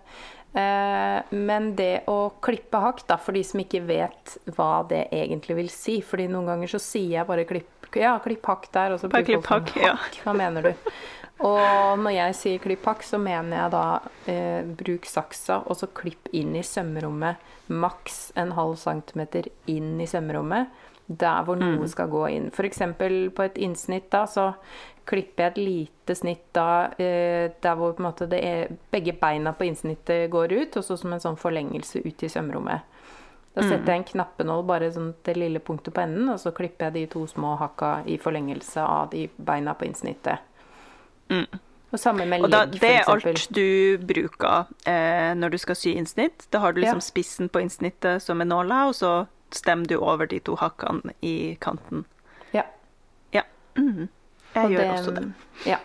Eh, 0.53 1.35
men 1.35 1.73
det 1.77 2.07
å 2.09 2.31
klippe 2.41 2.81
hakk, 2.81 3.03
da, 3.09 3.19
for 3.21 3.37
de 3.37 3.43
som 3.45 3.61
ikke 3.61 3.83
vet 3.85 4.37
hva 4.55 4.81
det 4.89 5.05
egentlig 5.13 5.59
vil 5.59 5.69
si 5.73 5.99
fordi 6.01 6.25
noen 6.31 6.49
ganger 6.49 6.71
så 6.73 6.81
sier 6.81 7.19
jeg 7.19 7.29
bare 7.29 7.45
klipp, 7.49 7.89
ja, 7.93 8.15
klipp 8.23 8.49
hakk 8.49 8.65
der, 8.73 8.95
og 8.95 9.01
så 9.01 9.11
blir 9.11 9.27
folk 9.37 9.45
sånn, 9.45 9.67
hakk, 9.69 9.75
ja. 9.77 9.93
hakk, 9.99 10.21
hva 10.25 10.35
mener 10.37 10.71
du? 10.71 10.89
Og 11.45 12.01
når 12.01 12.11
jeg 12.11 12.35
sier 12.35 12.63
klipp 12.63 12.87
hakk, 12.89 13.05
så 13.05 13.19
mener 13.21 13.61
jeg 13.61 13.71
da 13.71 13.83
eh, 14.31 14.73
bruk 14.81 15.05
saksa, 15.07 15.61
og 15.69 15.77
så 15.79 15.87
klipp 15.95 16.27
inn 16.35 16.57
i 16.57 16.65
sømrommet 16.65 17.69
maks 17.69 18.31
en 18.39 18.55
halv 18.57 18.75
centimeter 18.81 19.47
inn 19.69 19.99
i 20.01 20.07
sømrommet 20.09 20.73
der 21.09 21.43
hvor 21.43 21.57
noe 21.57 21.87
skal 21.89 22.07
gå 22.07 22.27
inn. 22.29 22.47
F.eks. 22.53 22.79
på 23.35 23.43
et 23.43 23.57
innsnitt 23.57 24.09
da, 24.13 24.25
så 24.29 24.53
klipper 25.09 25.43
jeg 25.43 25.51
et 25.51 25.57
lite 25.57 26.15
snitt 26.15 26.43
da, 26.53 26.91
eh, 27.01 27.49
der 27.61 27.75
hvor 27.75 27.95
på 27.97 28.05
en 28.05 28.33
er, 28.37 28.69
begge 28.91 29.13
beina 29.17 29.53
på 29.57 29.65
innsnittet 29.65 30.29
går 30.29 30.53
ut, 30.53 30.77
og 30.77 30.83
så 30.85 30.97
som 30.97 31.13
en 31.13 31.19
sånn 31.23 31.37
forlengelse 31.37 32.03
ut 32.05 32.23
i 32.23 32.29
sømrommet. 32.29 32.85
Da 33.55 33.63
setter 33.65 33.89
jeg 33.91 33.97
en 34.03 34.03
knappenål 34.11 34.61
bare 34.69 34.91
sånn 34.93 35.15
til 35.25 35.39
lille 35.41 35.59
punktet 35.59 35.95
på 35.95 36.03
enden, 36.03 36.29
og 36.29 36.37
så 36.39 36.53
klipper 36.55 36.85
jeg 36.87 36.93
de 36.93 37.05
to 37.15 37.25
små 37.27 37.55
hakka 37.57 38.03
i 38.05 38.19
forlengelse 38.21 38.85
av 38.85 39.09
de 39.09 39.25
beina 39.35 39.73
på 39.73 39.89
innsnittet. 39.89 40.45
Og 41.89 41.97
samme 41.97 42.25
med 42.29 42.45
Og 42.45 42.53
f.eks. 42.53 42.79
det 42.79 42.91
er 42.99 43.09
alt 43.09 43.49
du 43.49 43.97
bruker 43.97 44.69
eh, 44.85 45.33
når 45.33 45.49
du 45.49 45.57
skal 45.57 45.75
sy 45.75 45.95
innsnitt. 45.97 46.45
Da 46.53 46.59
har 46.59 46.73
du 46.73 46.81
liksom 46.81 47.01
Ja. 47.01 47.07
spissen 47.09 47.49
på 47.49 47.59
innsnittet 47.65 48.21
som 48.21 48.41
er 48.41 48.45
nåla, 48.45 48.87
og 48.87 48.93
så 48.93 49.27
stemmer 49.55 49.87
du 49.87 49.97
over 49.97 50.29
de 50.29 50.39
to 50.39 50.55
hakkene 50.59 51.13
i 51.21 51.55
kanten. 51.61 52.05
Ja. 52.55 52.65
Ja. 53.31 53.43
Mhm. 53.75 54.09
Jeg 54.53 54.65
Og 54.65 54.71
gjør 54.73 54.91
også 54.95 55.11
det. 55.13 55.23
Ja. 55.69 55.77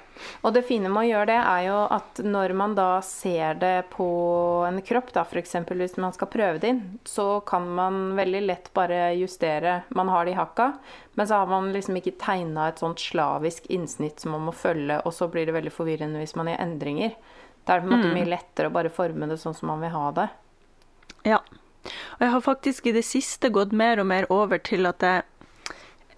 Og 0.46 0.54
det 0.54 0.62
fine 0.64 0.88
med 0.88 1.02
å 1.02 1.08
gjøre 1.08 1.26
det, 1.28 1.36
er 1.36 1.64
jo 1.66 1.78
at 1.92 2.20
når 2.24 2.54
man 2.56 2.74
da 2.76 2.88
ser 3.04 3.58
det 3.60 3.90
på 3.92 4.06
en 4.64 4.80
kropp, 4.86 5.10
da 5.12 5.24
f.eks. 5.26 5.56
hvis 5.68 5.96
man 6.00 6.14
skal 6.16 6.30
prøve 6.32 6.60
det 6.62 6.70
inn, 6.72 6.82
så 7.04 7.42
kan 7.46 7.66
man 7.76 8.14
veldig 8.16 8.42
lett 8.46 8.70
bare 8.76 9.10
justere. 9.18 9.82
Man 9.90 10.08
har 10.08 10.24
de 10.24 10.36
hakka, 10.38 10.70
men 11.14 11.28
så 11.28 11.42
har 11.42 11.50
man 11.50 11.72
liksom 11.74 11.98
ikke 12.00 12.16
tegna 12.22 12.68
et 12.70 12.80
sånt 12.80 13.02
slavisk 13.02 13.66
innsnitt 13.74 14.22
som 14.22 14.32
man 14.36 14.46
må 14.48 14.54
følge, 14.56 15.00
og 15.04 15.12
så 15.12 15.28
blir 15.28 15.48
det 15.48 15.56
veldig 15.58 15.74
forvirrende 15.74 16.22
hvis 16.22 16.36
man 16.38 16.48
gjør 16.52 16.64
endringer. 16.64 17.18
Da 17.64 17.74
er 17.74 17.80
det 17.80 17.88
på 17.88 17.92
en 17.92 17.98
måte 17.98 18.14
mye 18.14 18.32
lettere 18.32 18.70
å 18.70 18.76
bare 18.76 18.92
forme 18.92 19.28
det 19.28 19.40
sånn 19.42 19.56
som 19.56 19.72
man 19.72 19.84
vil 19.84 19.92
ha 19.92 20.08
det. 20.16 20.28
Ja. 21.24 21.40
Og 22.16 22.26
jeg 22.26 22.32
har 22.34 22.44
faktisk 22.44 22.86
i 22.86 22.94
det 22.96 23.04
siste 23.06 23.50
gått 23.54 23.72
mer 23.72 24.02
og 24.02 24.08
mer 24.10 24.28
over 24.32 24.60
til 24.62 24.88
at 24.90 25.04
jeg, 25.04 25.24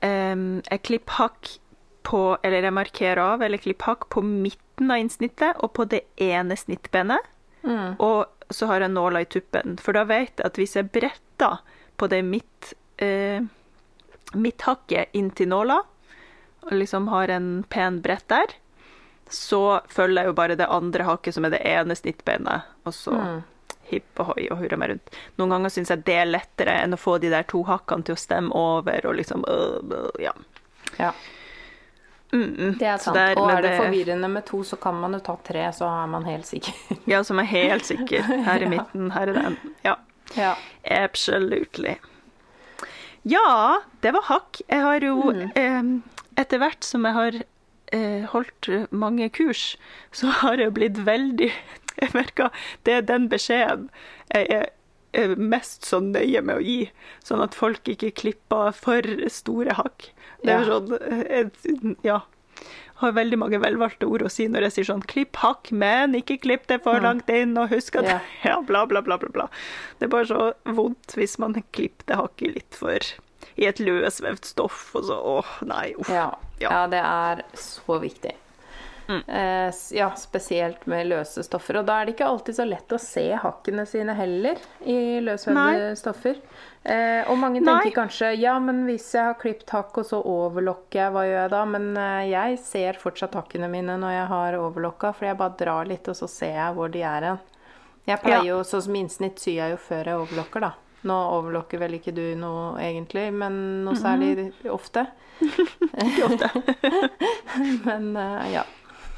um, 0.03 0.63
jeg 0.71 0.85
klipper 0.89 1.21
hakk 1.21 1.55
på 2.07 2.37
Eller 2.47 2.63
jeg 2.63 2.71
markerer 2.71 3.19
av 3.19 3.41
eller 3.43 3.59
klipper 3.59 3.89
hakk 3.91 4.05
på 4.15 4.21
midten 4.23 4.93
av 4.95 5.01
innsnittet 5.03 5.59
og 5.59 5.73
på 5.75 5.89
det 5.91 6.05
ene 6.23 6.55
snittbenet. 6.55 7.25
Og 7.99 8.55
så 8.55 8.69
har 8.71 8.85
jeg 8.85 8.93
nåla 8.93 9.25
i 9.25 9.27
tuppen. 9.27 9.75
For 9.83 9.97
da 9.97 10.05
vet 10.07 10.39
jeg 10.39 10.47
at 10.47 10.61
hvis 10.61 10.77
jeg 10.79 10.87
bretter 10.95 11.65
på 11.99 12.07
det 12.13 12.21
midt, 12.23 12.77
uh, 13.03 13.43
midthakket 14.39 15.19
inntil 15.19 15.51
nåla, 15.51 15.81
og 16.67 16.73
liksom 16.79 17.11
har 17.11 17.35
en 17.35 17.51
pen 17.75 17.99
brett 18.07 18.29
der, 18.31 18.55
så 19.31 19.81
følger 19.91 20.23
jeg 20.23 20.31
jo 20.31 20.39
bare 20.39 20.57
det 20.59 20.71
andre 20.71 21.07
hakket 21.07 21.35
som 21.35 21.47
er 21.47 21.57
det 21.57 21.63
ene 21.67 21.97
snittbenet, 21.99 22.67
og 22.87 22.95
så 22.95 23.17
hipp 23.91 24.21
og 24.23 24.33
hoi 24.35 24.49
og 24.51 24.59
hurra 24.63 24.77
meg 24.81 24.91
rundt. 24.95 25.17
Noen 25.39 25.51
ganger 25.57 25.73
syns 25.75 25.91
jeg 25.93 26.05
det 26.07 26.15
er 26.23 26.29
lettere 26.31 26.75
enn 26.83 26.95
å 26.97 26.99
få 27.01 27.19
de 27.23 27.31
der 27.33 27.47
to 27.49 27.63
hakkene 27.69 28.05
til 28.09 28.17
å 28.17 28.21
stemme 28.21 28.53
over 28.55 29.07
og 29.07 29.17
liksom 29.21 29.45
øh, 29.49 29.81
øh, 29.91 30.11
Ja. 30.23 30.33
Ja. 30.99 31.13
Det 32.31 32.83
er 32.83 32.97
sant. 32.99 33.15
der- 33.15 33.39
og 33.39 33.51
er 33.51 33.63
det 33.63 33.71
det- 33.71 33.79
forvirrende 33.81 34.29
med 34.29 34.45
to, 34.47 34.63
så 34.65 34.77
kan 34.77 34.95
man 35.01 35.13
jo 35.13 35.21
ta 35.21 35.37
tre, 35.45 35.69
så 35.73 35.87
er 35.87 36.07
man 36.07 36.25
helt 36.25 36.47
sikker. 36.47 36.75
Ja, 37.07 37.23
som 37.23 37.39
er 37.39 37.45
helt 37.45 37.85
sikker. 37.87 38.23
Her 38.23 38.63
i 38.63 38.69
midten, 38.75 39.11
her 39.15 39.29
er 39.29 39.33
den. 39.33 39.57
Ja. 39.85 39.95
ja. 40.37 40.55
Absolutely. 40.85 41.95
Ja, 43.25 43.81
det 44.03 44.13
var 44.15 44.23
hakk. 44.29 44.61
Jeg 44.69 44.81
har 44.83 45.01
jo 45.01 45.31
eh, 45.55 45.83
Etter 46.37 46.59
hvert 46.59 46.85
som 46.85 47.05
jeg 47.09 47.15
har 47.17 47.39
eh, 47.93 48.25
holdt 48.33 48.69
mange 48.91 49.31
kurs, 49.31 49.77
så 50.13 50.27
har 50.43 50.59
jeg 50.61 50.75
blitt 50.77 50.99
veldig 51.07 51.53
Jeg 52.03 52.13
merker 52.15 52.51
det 52.85 52.93
er 53.01 53.07
den 53.09 53.29
beskjeden 53.33 53.89
jeg 54.35 54.67
er 55.17 55.37
mest 55.41 55.87
så 55.89 56.01
nøye 56.03 56.43
med 56.45 56.59
å 56.59 56.65
gi, 56.65 56.91
sånn 57.25 57.41
at 57.45 57.55
folk 57.57 57.89
ikke 57.89 58.11
klipper 58.21 58.75
for 58.77 59.07
store 59.33 59.77
hakk. 59.79 60.11
Det 60.45 60.53
er 60.53 60.67
sånn 60.69 60.97
eh, 60.99 61.47
Ja. 62.05 62.23
Har 63.01 63.13
veldig 63.13 63.37
mange 63.37 63.59
velvalgte 63.61 64.09
ord 64.09 64.23
å 64.25 64.31
si 64.33 64.47
når 64.49 64.67
jeg 64.67 64.73
sier 64.75 64.87
sånn 64.89 65.03
'klipp 65.05 65.37
hakk, 65.43 65.69
men 65.73 66.15
ikke 66.17 66.39
klipp 66.41 66.67
det 66.71 66.79
for 66.85 67.01
langt 67.05 67.29
inn', 67.29 67.57
og 67.61 67.69
husk 67.69 67.97
at 68.01 68.09
Ja. 68.09 68.21
ja, 68.49 68.61
bla, 68.65 68.87
bla, 68.89 69.03
bla, 69.05 69.19
bla, 69.21 69.29
bla. 69.29 69.49
Det 69.99 70.09
er 70.09 70.13
bare 70.15 70.29
så 70.31 70.53
vondt 70.65 71.17
hvis 71.17 71.39
man 71.39 71.59
klipper 71.77 72.09
det 72.09 72.17
hakket 72.17 72.55
litt 72.55 72.75
for 72.75 72.99
i 73.57 73.69
et 73.69 73.81
løsvevd 73.81 74.45
stoff, 74.45 74.95
og 74.97 75.05
så 75.09 75.17
åh, 75.17 75.53
nei, 75.69 75.95
uff. 76.01 76.09
Ja. 76.09 76.31
Ja. 76.61 76.71
ja, 76.73 76.87
det 76.89 77.03
er 77.05 77.45
så 77.61 77.99
viktig. 78.01 78.33
Eh, 79.09 79.73
ja, 79.95 80.09
spesielt 80.19 80.87
med 80.91 81.07
løse 81.07 81.43
stoffer. 81.47 81.79
Og 81.81 81.87
da 81.87 82.01
er 82.01 82.07
det 82.09 82.15
ikke 82.17 82.27
alltid 82.27 82.57
så 82.59 82.65
lett 82.67 82.93
å 82.93 82.99
se 82.99 83.27
hakkene 83.39 83.85
sine 83.87 84.15
heller 84.19 84.59
i 84.83 84.97
løsvevde 85.23 85.93
stoffer. 86.01 86.41
Eh, 86.83 87.23
og 87.31 87.39
mange 87.39 87.61
Nei. 87.63 87.73
tenker 87.83 87.95
kanskje 88.03 88.33
ja, 88.39 88.57
men 88.63 88.85
hvis 88.87 89.09
jeg 89.15 89.25
har 89.29 89.39
klipt 89.39 89.71
hakk, 89.75 89.99
og 90.03 90.07
så 90.07 90.19
overlokker 90.23 91.01
jeg, 91.05 91.13
hva 91.15 91.25
gjør 91.27 91.39
jeg 91.45 91.53
da? 91.55 91.65
Men 91.75 91.89
eh, 91.97 92.23
jeg 92.33 92.59
ser 92.63 92.99
fortsatt 93.03 93.35
hakkene 93.39 93.69
mine 93.71 93.99
når 94.03 94.17
jeg 94.17 94.27
har 94.33 94.59
overlokka, 94.63 95.13
for 95.15 95.29
jeg 95.31 95.39
bare 95.43 95.59
drar 95.63 95.91
litt, 95.91 96.09
og 96.11 96.19
så 96.19 96.29
ser 96.31 96.55
jeg 96.59 96.75
hvor 96.79 96.91
de 96.95 97.05
er 97.07 97.29
hen. 97.31 97.45
Jeg 98.07 98.23
pleier 98.23 98.43
Ja. 98.45 98.51
jo, 98.55 98.59
sånn 98.67 98.85
som 98.87 98.99
innsnitt 98.99 99.41
syr 99.43 99.57
jeg 99.61 99.73
jo 99.75 99.79
før 99.83 100.05
jeg 100.13 100.21
overlokker, 100.25 100.67
da. 100.67 100.73
Nå 101.07 101.15
overlokker 101.37 101.79
vel 101.79 101.95
ikke 101.99 102.15
du 102.15 102.23
noe 102.39 102.79
egentlig, 102.83 103.29
men 103.35 103.85
noe 103.87 103.95
særlig 103.99 104.49
ofte. 104.75 105.07
Ikke 106.07 106.25
ofte. 106.25 106.49
Men 107.85 108.17
eh, 108.17 108.47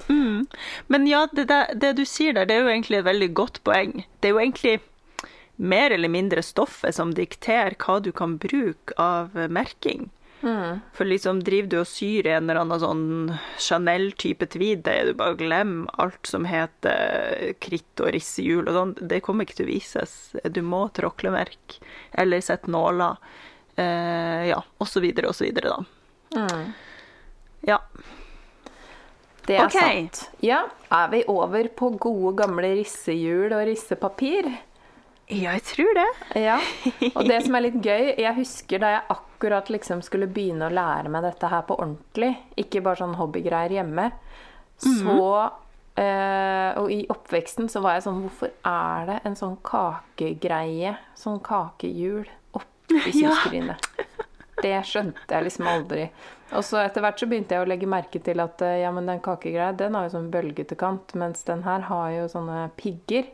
ja. 0.09 0.45
Men 0.89 1.07
ja, 1.07 1.27
det, 1.33 1.49
det, 1.51 1.63
det 1.83 1.95
du 1.99 2.05
sier 2.09 2.37
der, 2.37 2.49
det 2.49 2.57
er 2.57 2.67
jo 2.67 2.75
egentlig 2.75 3.01
et 3.01 3.09
veldig 3.09 3.33
godt 3.37 3.63
poeng. 3.67 4.05
Det 4.21 4.31
er 4.31 4.37
jo 4.37 4.43
egentlig 4.43 4.79
mer 5.59 5.91
eller 5.91 6.11
mindre 6.13 6.43
stoffet 6.47 6.95
som 6.95 7.13
dikterer 7.17 7.75
hva 7.83 7.99
du 8.01 8.13
kan 8.15 8.37
bruke 8.39 8.95
av 9.01 9.35
merking. 9.35 10.09
merking. 10.41 10.81
For 10.95 11.09
liksom 11.09 11.41
driver 11.43 11.69
du 11.69 11.77
og 11.81 11.89
syr 11.91 12.29
en 12.31 12.47
eller 12.47 12.61
annen 12.63 12.83
sånn 12.83 13.07
Chanel-type 13.59 14.47
tweed, 14.55 14.85
det 14.87 14.97
du 15.09 15.13
bare 15.19 15.39
glem 15.39 15.81
alt 15.99 16.31
som 16.31 16.47
heter 16.47 17.57
kritt 17.63 18.03
og 18.03 18.13
rissehjul 18.15 18.69
og 18.69 18.77
sånn. 18.77 18.95
Det 19.11 19.23
kommer 19.27 19.47
ikke 19.47 19.61
til 19.61 19.69
å 19.69 19.73
vises. 19.73 20.15
Du 20.55 20.63
må 20.63 20.85
tråklemerke 20.95 21.83
eller 22.19 22.45
sette 22.45 22.71
nåler. 22.71 23.19
Eh, 23.79 24.49
ja, 24.53 24.63
og 24.79 24.91
så 24.91 25.03
videre 25.03 25.31
og 25.31 25.39
så 25.39 25.49
videre, 25.49 25.75
da. 25.75 25.83
Ja. 27.67 27.83
Det 29.49 29.57
er 29.57 29.65
okay. 29.65 30.03
sant. 30.05 30.27
Ja, 30.45 30.67
er 30.93 31.13
vi 31.13 31.23
over 31.33 31.69
på 31.77 31.95
gode, 31.97 32.35
gamle 32.43 32.75
rissehjul 32.77 33.55
og 33.57 33.65
rissepapir? 33.71 34.51
ja, 35.29 35.53
jeg 35.53 35.63
tror 35.69 35.95
det. 35.97 36.09
Ja. 36.41 36.59
Og 37.17 37.29
det 37.29 37.43
som 37.45 37.57
er 37.57 37.67
litt 37.67 37.79
gøy, 37.85 38.15
jeg 38.17 38.35
husker 38.39 38.81
da 38.81 38.93
jeg 38.95 39.07
akkurat 39.13 39.69
liksom 39.73 40.01
skulle 40.05 40.29
begynne 40.33 40.69
å 40.69 40.73
lære 40.73 41.13
meg 41.13 41.27
dette 41.27 41.51
her 41.53 41.65
på 41.69 41.77
ordentlig, 41.77 42.33
ikke 42.61 42.83
bare 42.85 43.03
sånn 43.03 43.17
hobbygreier 43.19 43.77
hjemme, 43.79 44.09
så 44.79 45.25
eh, 45.99 46.71
Og 46.79 46.93
i 46.95 47.01
oppveksten 47.11 47.67
så 47.67 47.81
var 47.83 47.97
jeg 47.97 48.05
sånn 48.05 48.21
Hvorfor 48.23 48.53
er 48.71 49.09
det 49.09 49.17
en 49.27 49.35
sånn 49.35 49.57
kakegreie, 49.67 50.93
sånn 51.19 51.41
kakehjul, 51.45 52.29
oppi 52.55 53.01
Ja. 53.19 53.35
kjøkkenskrinet? 53.35 53.89
Det 54.63 54.75
skjønte 54.87 55.35
jeg 55.35 55.47
liksom 55.47 55.69
aldri. 55.71 56.09
Og 56.57 56.65
så 56.65 56.79
etter 56.81 57.03
hvert 57.05 57.21
så 57.21 57.27
begynte 57.29 57.55
jeg 57.57 57.65
å 57.65 57.69
legge 57.69 57.89
merke 57.91 58.21
til 58.25 58.41
at 58.41 58.63
eh, 58.65 58.79
ja, 58.83 58.93
men 58.95 59.07
den 59.11 59.21
kakegreia, 59.25 59.73
den 59.77 59.95
har 59.99 60.07
jo 60.07 60.15
sånn 60.17 60.31
bølgete 60.33 60.79
kant, 60.81 61.13
mens 61.19 61.45
den 61.45 61.63
her 61.67 61.85
har 61.91 62.11
jo 62.15 62.29
sånne 62.33 62.71
pigger. 62.81 63.27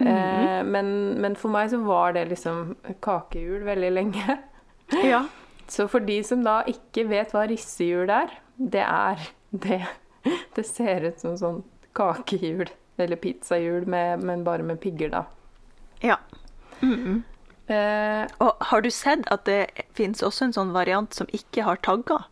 eh, 0.00 0.62
men, 0.66 0.90
men 1.22 1.36
for 1.38 1.52
meg 1.54 1.70
så 1.70 1.78
var 1.84 2.16
det 2.16 2.24
liksom 2.32 2.74
kakehjul 3.04 3.62
veldig 3.68 3.90
lenge. 3.94 4.38
Ja. 5.06 5.24
Så 5.70 5.84
for 5.86 6.02
de 6.02 6.16
som 6.26 6.40
da 6.42 6.64
ikke 6.66 7.04
vet 7.06 7.30
hva 7.30 7.44
rissehjul 7.46 8.10
er, 8.10 8.32
det 8.58 8.82
er 8.82 9.20
det 9.54 9.84
Det 10.56 10.64
ser 10.66 11.04
ut 11.06 11.20
som 11.22 11.36
sånn 11.38 11.60
kakehjul, 11.94 12.66
eller 12.98 13.16
pizzahjul, 13.22 13.86
med, 13.86 14.24
men 14.26 14.42
bare 14.44 14.66
med 14.66 14.80
pigger, 14.82 15.12
da. 15.14 15.22
ja. 16.02 16.16
Eh, 17.70 18.26
Og 18.42 18.66
har 18.72 18.82
du 18.82 18.90
sett 18.90 19.22
at 19.30 19.44
det 19.46 19.84
finnes 19.94 20.22
også 20.26 20.48
en 20.48 20.56
sånn 20.56 20.74
variant 20.74 21.14
som 21.14 21.30
ikke 21.30 21.62
har 21.68 21.78
tagger? 21.86 22.26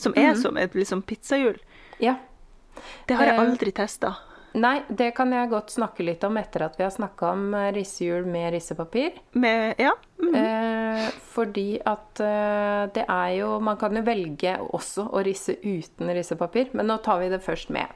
Som 0.00 0.14
er 0.16 0.34
som 0.40 0.56
et 0.56 0.72
liksom 0.74 1.02
pizzahjul? 1.02 1.60
ja. 2.00 2.16
Det 3.06 3.16
har 3.18 3.26
jeg 3.26 3.34
Eh, 3.36 3.40
aldri 3.44 3.72
testa. 3.76 4.14
Nei, 4.54 4.80
det 4.88 5.12
kan 5.14 5.30
jeg 5.30 5.50
godt 5.50 5.68
snakke 5.70 6.02
litt 6.06 6.24
om 6.24 6.36
etter 6.40 6.62
at 6.64 6.76
vi 6.78 6.82
har 6.82 6.90
snakka 6.90 7.32
om 7.34 7.54
eh, 7.54 7.68
rissehjul 7.76 8.24
med 8.26 8.52
rissepapir. 8.54 9.12
Med 9.34 9.74
Ja. 9.78 9.92
Mm. 10.22 10.34
Eh, 10.34 11.10
fordi 11.34 11.80
at 11.86 12.20
eh, 12.20 12.86
det 12.94 13.04
er 13.08 13.28
jo 13.38 13.60
Man 13.60 13.76
kan 13.76 13.94
jo 13.94 14.02
velge 14.02 14.56
også 14.72 15.04
å 15.12 15.22
risse 15.24 15.54
uten 15.62 16.08
rissepapir, 16.14 16.70
men 16.72 16.86
nå 16.86 16.96
tar 17.02 17.20
vi 17.20 17.28
det 17.28 17.42
først 17.44 17.70
med. 17.70 17.86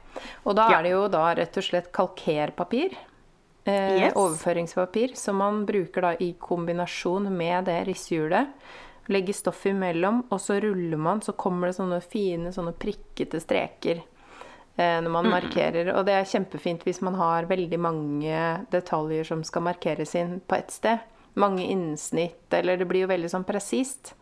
Og 0.45 0.55
da 0.55 0.69
Ja. 0.69 0.79
er 0.79 0.83
det 0.83 0.91
jo 0.91 1.07
da 1.07 1.33
rett 1.35 1.57
og 1.57 1.63
slett 1.63 1.91
kalkerpapir. 1.91 2.93
Eh, 3.65 3.99
Yes. 3.99 4.13
Overføringspapir 4.15 5.15
som 5.17 5.37
man 5.37 5.65
bruker 5.65 6.01
da 6.01 6.11
i 6.19 6.33
kombinasjon 6.39 7.31
med 7.35 7.65
det 7.65 7.85
rissehjulet. 7.87 8.47
Legger 9.07 9.37
stoffet 9.37 9.71
imellom, 9.75 10.23
og 10.33 10.41
så 10.41 10.59
ruller 10.63 10.97
man, 10.97 11.21
så 11.21 11.35
kommer 11.37 11.69
det 11.69 11.77
sånne 11.77 12.01
fine 12.01 12.51
sånne 12.55 12.73
prikkete 12.81 13.37
streker 13.43 13.99
eh, 14.01 14.97
når 15.01 15.11
man 15.13 15.29
markerer. 15.29 15.91
Og 15.93 16.07
det 16.07 16.15
er 16.17 16.29
kjempefint 16.31 16.85
hvis 16.87 17.03
man 17.05 17.17
har 17.19 17.49
veldig 17.49 17.79
mange 17.79 18.39
detaljer 18.73 19.27
som 19.29 19.43
skal 19.45 19.67
markeres 19.67 20.15
inn 20.17 20.39
på 20.41 20.57
ett 20.57 20.73
sted. 20.73 21.05
Mange 21.37 21.65
innsnitt, 21.67 22.47
eller 22.55 22.79
det 22.79 22.87
blir 22.89 23.03
jo 23.05 23.11
veldig 23.11 23.29
sånn 23.29 23.45
presist. 23.45 24.15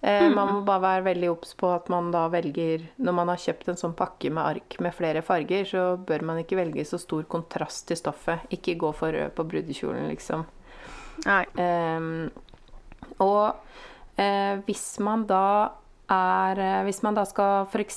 Eh, 0.00 0.26
Man 0.30 0.52
må 0.52 0.60
bare 0.66 0.82
være 0.82 1.04
veldig 1.06 1.30
obs 1.32 1.54
på 1.56 1.70
at 1.72 1.86
man 1.88 2.10
da 2.12 2.26
velger 2.28 2.82
Når 3.00 3.14
man 3.16 3.30
har 3.32 3.40
kjøpt 3.40 3.70
en 3.72 3.78
sånn 3.80 3.94
pakke 3.96 4.28
med 4.28 4.44
ark 4.44 4.76
med 4.84 4.94
flere 4.94 5.22
farger, 5.24 5.64
så 5.64 5.84
bør 5.96 6.24
man 6.28 6.42
ikke 6.42 6.58
velge 6.58 6.84
så 6.84 6.98
stor 7.00 7.24
kontrast 7.30 7.86
til 7.88 7.96
stoffet. 7.96 8.44
Ikke 8.52 8.76
gå 8.76 8.92
for 8.96 9.16
rød 9.16 9.32
på 9.38 9.46
brudekjolen, 9.48 10.10
liksom. 10.12 10.44
Nei. 11.24 11.44
Ehm, 11.56 12.28
og 13.24 13.44
eh, 13.48 13.95
hvis 14.16 14.98
man 15.04 15.26
da 15.28 15.42
er 16.08 16.58
eh, 16.62 16.84
Hvis 16.86 17.02
man 17.02 17.16
da 17.16 17.24
skal 17.26 17.66
f.eks. 17.66 17.96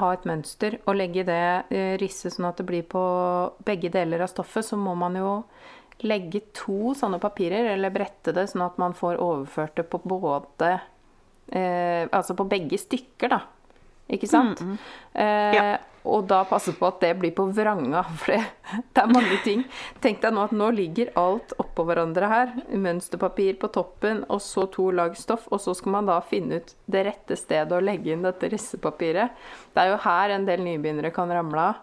ha 0.00 0.08
et 0.12 0.24
mønster 0.26 0.74
og 0.84 0.96
legge 0.98 1.22
det 1.24 1.44
eh, 1.70 1.94
risse 2.00 2.32
sånn 2.34 2.48
at 2.48 2.58
det 2.58 2.66
blir 2.66 2.82
på 2.90 3.02
begge 3.64 3.92
deler 3.94 4.24
av 4.24 4.32
stoffet, 4.32 4.66
så 4.66 4.76
må 4.76 4.96
man 4.98 5.14
jo 5.20 5.44
legge 6.02 6.40
to 6.52 6.92
sånne 6.98 7.20
papirer, 7.22 7.70
eller 7.76 7.94
brette 7.94 8.34
det 8.34 8.48
sånn 8.50 8.64
at 8.66 8.80
man 8.82 8.96
får 8.98 9.20
overført 9.22 9.76
det 9.78 9.86
på 9.92 10.00
både 10.02 10.72
eh, 11.54 12.08
Altså 12.10 12.34
på 12.34 12.48
begge 12.50 12.78
stykker, 12.82 13.30
da. 13.36 13.40
Ikke 14.10 14.28
sant? 14.28 14.60
Eh, 15.14 15.54
Ja. 15.54 15.78
Og 16.04 16.26
da 16.28 16.42
passe 16.44 16.74
på 16.76 16.84
at 16.84 16.98
det 17.00 17.14
blir 17.16 17.32
på 17.32 17.46
vranga, 17.56 18.02
for 18.20 18.34
det, 18.34 18.42
det 18.92 19.02
er 19.02 19.12
mange 19.12 19.38
ting. 19.44 19.62
Tenk 20.04 20.20
deg 20.20 20.34
nå 20.36 20.42
at 20.44 20.52
nå 20.52 20.68
ligger 20.76 21.14
alt 21.16 21.54
oppå 21.62 21.86
hverandre 21.88 22.28
her. 22.28 22.52
Mønsterpapir 22.76 23.56
på 23.62 23.70
toppen, 23.72 24.20
og 24.28 24.42
så 24.44 24.66
to 24.74 24.90
lag 24.92 25.16
stoff. 25.16 25.46
Og 25.50 25.62
så 25.64 25.72
skal 25.78 25.96
man 25.96 26.10
da 26.12 26.18
finne 26.20 26.60
ut 26.60 26.74
det 26.84 27.06
rette 27.08 27.38
stedet 27.40 27.72
å 27.72 27.80
legge 27.80 28.12
inn 28.12 28.26
dette 28.26 28.50
rissepapiret. 28.52 29.32
Det 29.72 29.80
er 29.80 29.94
jo 29.94 30.02
her 30.04 30.36
en 30.36 30.44
del 30.44 30.60
nybegynnere 30.66 31.12
kan 31.16 31.32
ramle 31.32 31.70
av. 31.72 31.82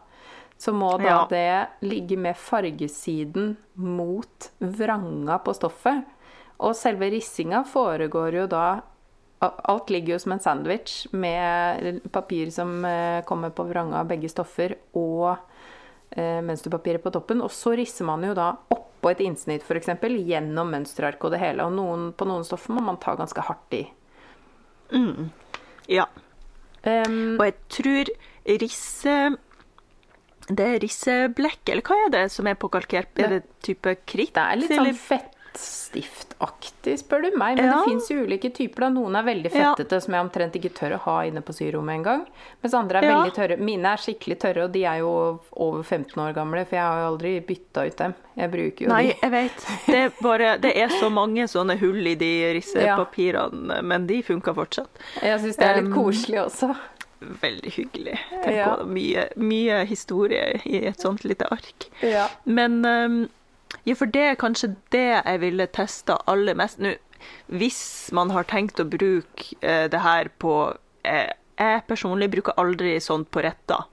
Så 0.61 0.69
må 0.77 0.91
da 1.01 1.07
Ja. 1.09 1.25
det 1.25 1.89
ligge 1.89 2.17
med 2.21 2.37
fargesiden 2.37 3.55
mot 3.73 4.51
vranga 4.59 5.39
på 5.41 5.55
stoffet. 5.57 6.03
Og 6.61 6.75
selve 6.77 7.09
rissinga 7.09 7.63
foregår 7.65 8.35
jo 8.37 8.45
da 8.45 8.81
Alt 9.41 9.89
ligger 9.89 10.13
jo 10.13 10.19
som 10.21 10.35
en 10.35 10.39
sandwich 10.39 11.07
med 11.17 12.03
papir 12.13 12.51
som 12.53 12.85
eh, 12.85 13.23
kommer 13.25 13.49
på 13.49 13.63
vranga 13.65 14.03
av 14.03 14.09
begge 14.11 14.29
stoffer, 14.29 14.75
og 14.93 15.31
eh, 16.13 16.43
mønsterpapiret 16.45 17.01
på 17.01 17.13
toppen. 17.15 17.41
Og 17.41 17.49
så 17.53 17.73
risser 17.77 18.05
man 18.05 18.21
jo 18.27 18.35
da 18.37 18.51
oppå 18.69 19.09
et 19.09 19.23
innsnitt, 19.25 19.65
f.eks., 19.65 19.89
gjennom 19.97 20.69
mønsterarket 20.75 21.25
og 21.25 21.33
det 21.33 21.41
hele. 21.41 21.65
Og 21.65 21.73
noen, 21.73 22.11
på 22.13 22.29
noen 22.29 22.45
stoffer 22.45 22.77
må 22.77 22.85
man 22.85 23.01
ta 23.01 23.17
ganske 23.17 23.47
hardt 23.49 23.79
i. 23.79 23.83
Ja. 25.89 26.05
Um, 26.85 27.37
Og 27.39 27.45
jeg 27.45 27.53
tror 27.71 28.09
risse 28.59 29.13
Det 30.49 30.65
er 30.65 30.79
risseblekk, 30.81 31.61
eller 31.69 31.85
hva 31.85 31.97
er 32.07 32.13
det 32.13 32.23
som 32.33 32.49
er 32.49 32.57
på 32.59 32.69
kalker? 32.73 33.05
Er 33.15 33.37
det 33.37 33.43
type 33.63 33.93
kritt? 34.05 34.33
det 34.35 34.43
er 34.43 34.59
litt 34.59 34.73
sånn 34.73 34.97
fett 34.97 35.37
lettstiftaktig, 35.51 36.97
spør 36.99 37.21
du 37.25 37.37
meg. 37.37 37.57
Men 37.57 37.65
Ja. 37.65 37.77
det 37.77 37.89
fins 37.91 38.09
jo 38.09 38.23
ulike 38.25 38.49
typer. 38.53 38.79
da. 38.81 38.89
Noen 38.89 39.15
er 39.15 39.23
veldig 39.23 39.51
Ja. 39.53 39.75
fettete, 39.75 40.01
som 40.01 40.13
jeg 40.13 40.23
omtrent 40.29 40.53
ikke 40.55 40.71
tør 40.73 40.93
å 40.95 40.99
ha 40.99 41.21
inne 41.23 41.41
på 41.41 41.53
syrommet 41.53 41.95
engang. 42.03 42.25
Mens 42.63 42.73
andre 42.73 42.97
er 42.99 43.03
Ja. 43.03 43.23
veldig 43.23 43.33
tørre. 43.35 43.57
Mine 43.59 43.85
er 43.85 43.97
skikkelig 43.97 44.39
tørre, 44.39 44.63
og 44.65 44.71
de 44.71 44.85
er 44.85 44.99
jo 44.99 45.39
over 45.53 45.83
15 45.83 46.15
år 46.21 46.33
gamle, 46.33 46.65
for 46.65 46.75
jeg 46.75 46.83
har 46.83 46.99
jo 47.01 47.17
aldri 47.17 47.39
bytta 47.45 47.85
ut 47.87 47.95
dem. 47.97 48.15
Jeg 48.37 48.51
bruker 48.51 48.81
jo 48.81 48.87
Nei, 48.87 49.03
de. 49.07 49.13
jeg 49.21 49.31
vet. 49.31 49.65
Det 49.85 49.95
er, 49.95 50.09
bare, 50.21 50.57
det 50.59 50.77
er 50.77 50.87
så 50.87 51.11
mange 51.11 51.43
sånne 51.47 51.77
hull 51.79 52.07
i 52.07 52.15
de 52.15 52.53
rissepapirene, 52.53 53.83
men 53.83 54.07
de 54.07 54.21
funker 54.23 54.53
fortsatt. 54.53 54.87
Jeg 55.21 55.39
syns 55.39 55.57
det 55.57 55.65
er 55.67 55.75
litt 55.81 55.85
Um, 55.91 55.93
koselig 55.93 56.45
også. 56.45 56.75
Veldig 57.21 57.71
hyggelig. 57.73 58.17
Tenk 58.43 58.55
Ja. 58.55 58.75
på 58.77 58.87
mye, 58.87 59.29
mye 59.37 59.85
historie 59.85 60.59
i 60.65 60.85
et 60.87 60.97
sånt 60.97 61.23
lite 61.23 61.45
ark. 61.51 61.85
Ja. 62.01 62.27
Men 62.45 62.81
ehm, 62.83 63.29
ja, 63.83 63.95
for 63.97 64.11
det 64.13 64.25
er 64.29 64.39
kanskje 64.39 64.75
det 64.93 65.07
jeg 65.09 65.41
ville 65.41 65.67
testa 65.73 66.19
aller 66.31 66.57
mest. 66.57 66.81
Nå, 66.81 66.95
hvis 67.51 68.09
man 68.15 68.33
har 68.33 68.47
tenkt 68.49 68.81
å 68.81 68.87
bruke 68.89 69.53
eh, 69.61 69.87
det 69.91 70.01
her 70.01 70.31
på 70.41 70.73
eh, 71.07 71.31
Jeg 71.61 71.83
personlig 71.85 72.31
bruker 72.33 72.57
aldri 72.57 72.95
sånt 73.03 73.29
på 73.31 73.43
retta. 73.45 73.83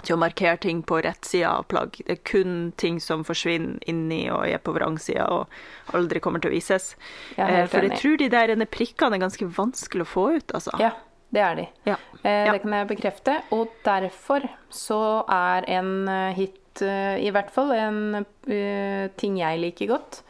Til 0.00 0.16
å 0.16 0.20
markere 0.22 0.56
ting 0.56 0.78
på 0.86 1.02
rett 1.04 1.26
side 1.28 1.48
av 1.48 1.66
plagg. 1.68 1.98
Det 2.06 2.14
er 2.14 2.22
kun 2.24 2.54
ting 2.80 2.96
som 3.04 3.24
forsvinner 3.26 3.82
inni 3.90 4.22
og 4.32 4.46
er 4.48 4.62
på 4.64 4.72
vrangsida 4.72 5.26
og 5.28 5.92
aldri 5.92 6.22
kommer 6.24 6.40
til 6.40 6.48
å 6.48 6.54
vises. 6.54 6.94
Jeg 7.36 7.44
Eh, 7.44 7.66
for 7.68 7.84
jeg 7.84 8.00
tror 8.00 8.16
de 8.16 8.30
der 8.32 8.54
ene 8.54 8.68
prikkene 8.70 9.18
er 9.18 9.26
ganske 9.26 9.50
vanskelig 9.58 10.06
å 10.06 10.12
få 10.14 10.24
ut, 10.38 10.56
altså. 10.56 10.72
Ja, 10.80 10.94
det 11.30 11.42
er 11.44 11.54
de. 11.60 11.66
Ja. 11.86 11.98
Eh. 12.22 12.48
Det 12.48 12.62
kan 12.62 12.78
jeg 12.78 12.88
bekrefte. 12.94 13.36
Og 13.52 13.68
derfor 13.84 14.48
så 14.72 15.02
er 15.28 15.68
en 15.68 16.08
eh, 16.08 16.32
hit, 16.38 16.59
eh, 16.84 17.20
i 17.24 17.30
hvert 17.34 17.50
fall 17.54 17.72
en 17.76 18.00
eh, 18.20 19.06
ting 19.20 19.38
jeg 19.40 19.62
liker 19.62 19.90
godt, 19.90 20.22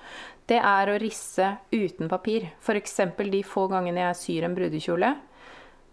det 0.51 0.59
er 0.59 0.91
å 0.91 0.99
risse 0.99 1.47
uten 1.71 2.11
papir. 2.11 2.49
F.eks. 2.59 2.97
de 3.19 3.43
få 3.47 3.69
gangene 3.71 4.09
jeg 4.09 4.21
syr 4.25 4.49
en 4.49 4.57
brudekjole. 4.57 5.15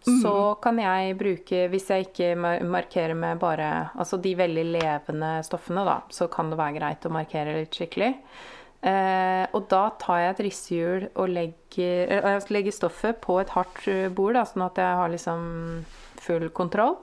Så 0.08 0.34
kan 0.64 0.78
jeg 0.80 1.18
bruke, 1.20 1.66
hvis 1.68 1.89
jeg 1.91 2.06
ikke 2.08 2.30
markerer 2.64 3.18
med 3.18 3.41
bare 3.41 3.89
altså 4.00 4.20
de 4.24 4.32
veldig 4.39 4.64
levende 4.78 5.32
stoffene, 5.43 5.84
da, 5.84 5.98
så 6.14 6.30
kan 6.32 6.52
det 6.52 6.60
være 6.60 6.78
greit 6.78 7.08
å 7.08 7.12
markere 7.12 7.58
litt 7.58 7.76
skikkelig. 7.76 8.14
Eh, 8.88 9.43
og 9.58 9.66
da 9.72 9.82
tar 10.00 10.22
jeg 10.22 10.32
et 10.32 10.41
rissehjul 10.45 11.08
og 11.10 11.32
legger, 11.34 12.14
eh, 12.14 12.50
legger 12.54 12.76
stoffet 12.76 13.20
på 13.24 13.39
et 13.41 13.52
hardt 13.52 13.84
bord, 14.16 14.38
da, 14.38 14.45
sånn 14.48 14.68
at 14.70 14.80
jeg 14.80 15.02
har 15.02 15.12
liksom 15.12 15.41
full 16.24 16.48
kontroll. 16.56 17.00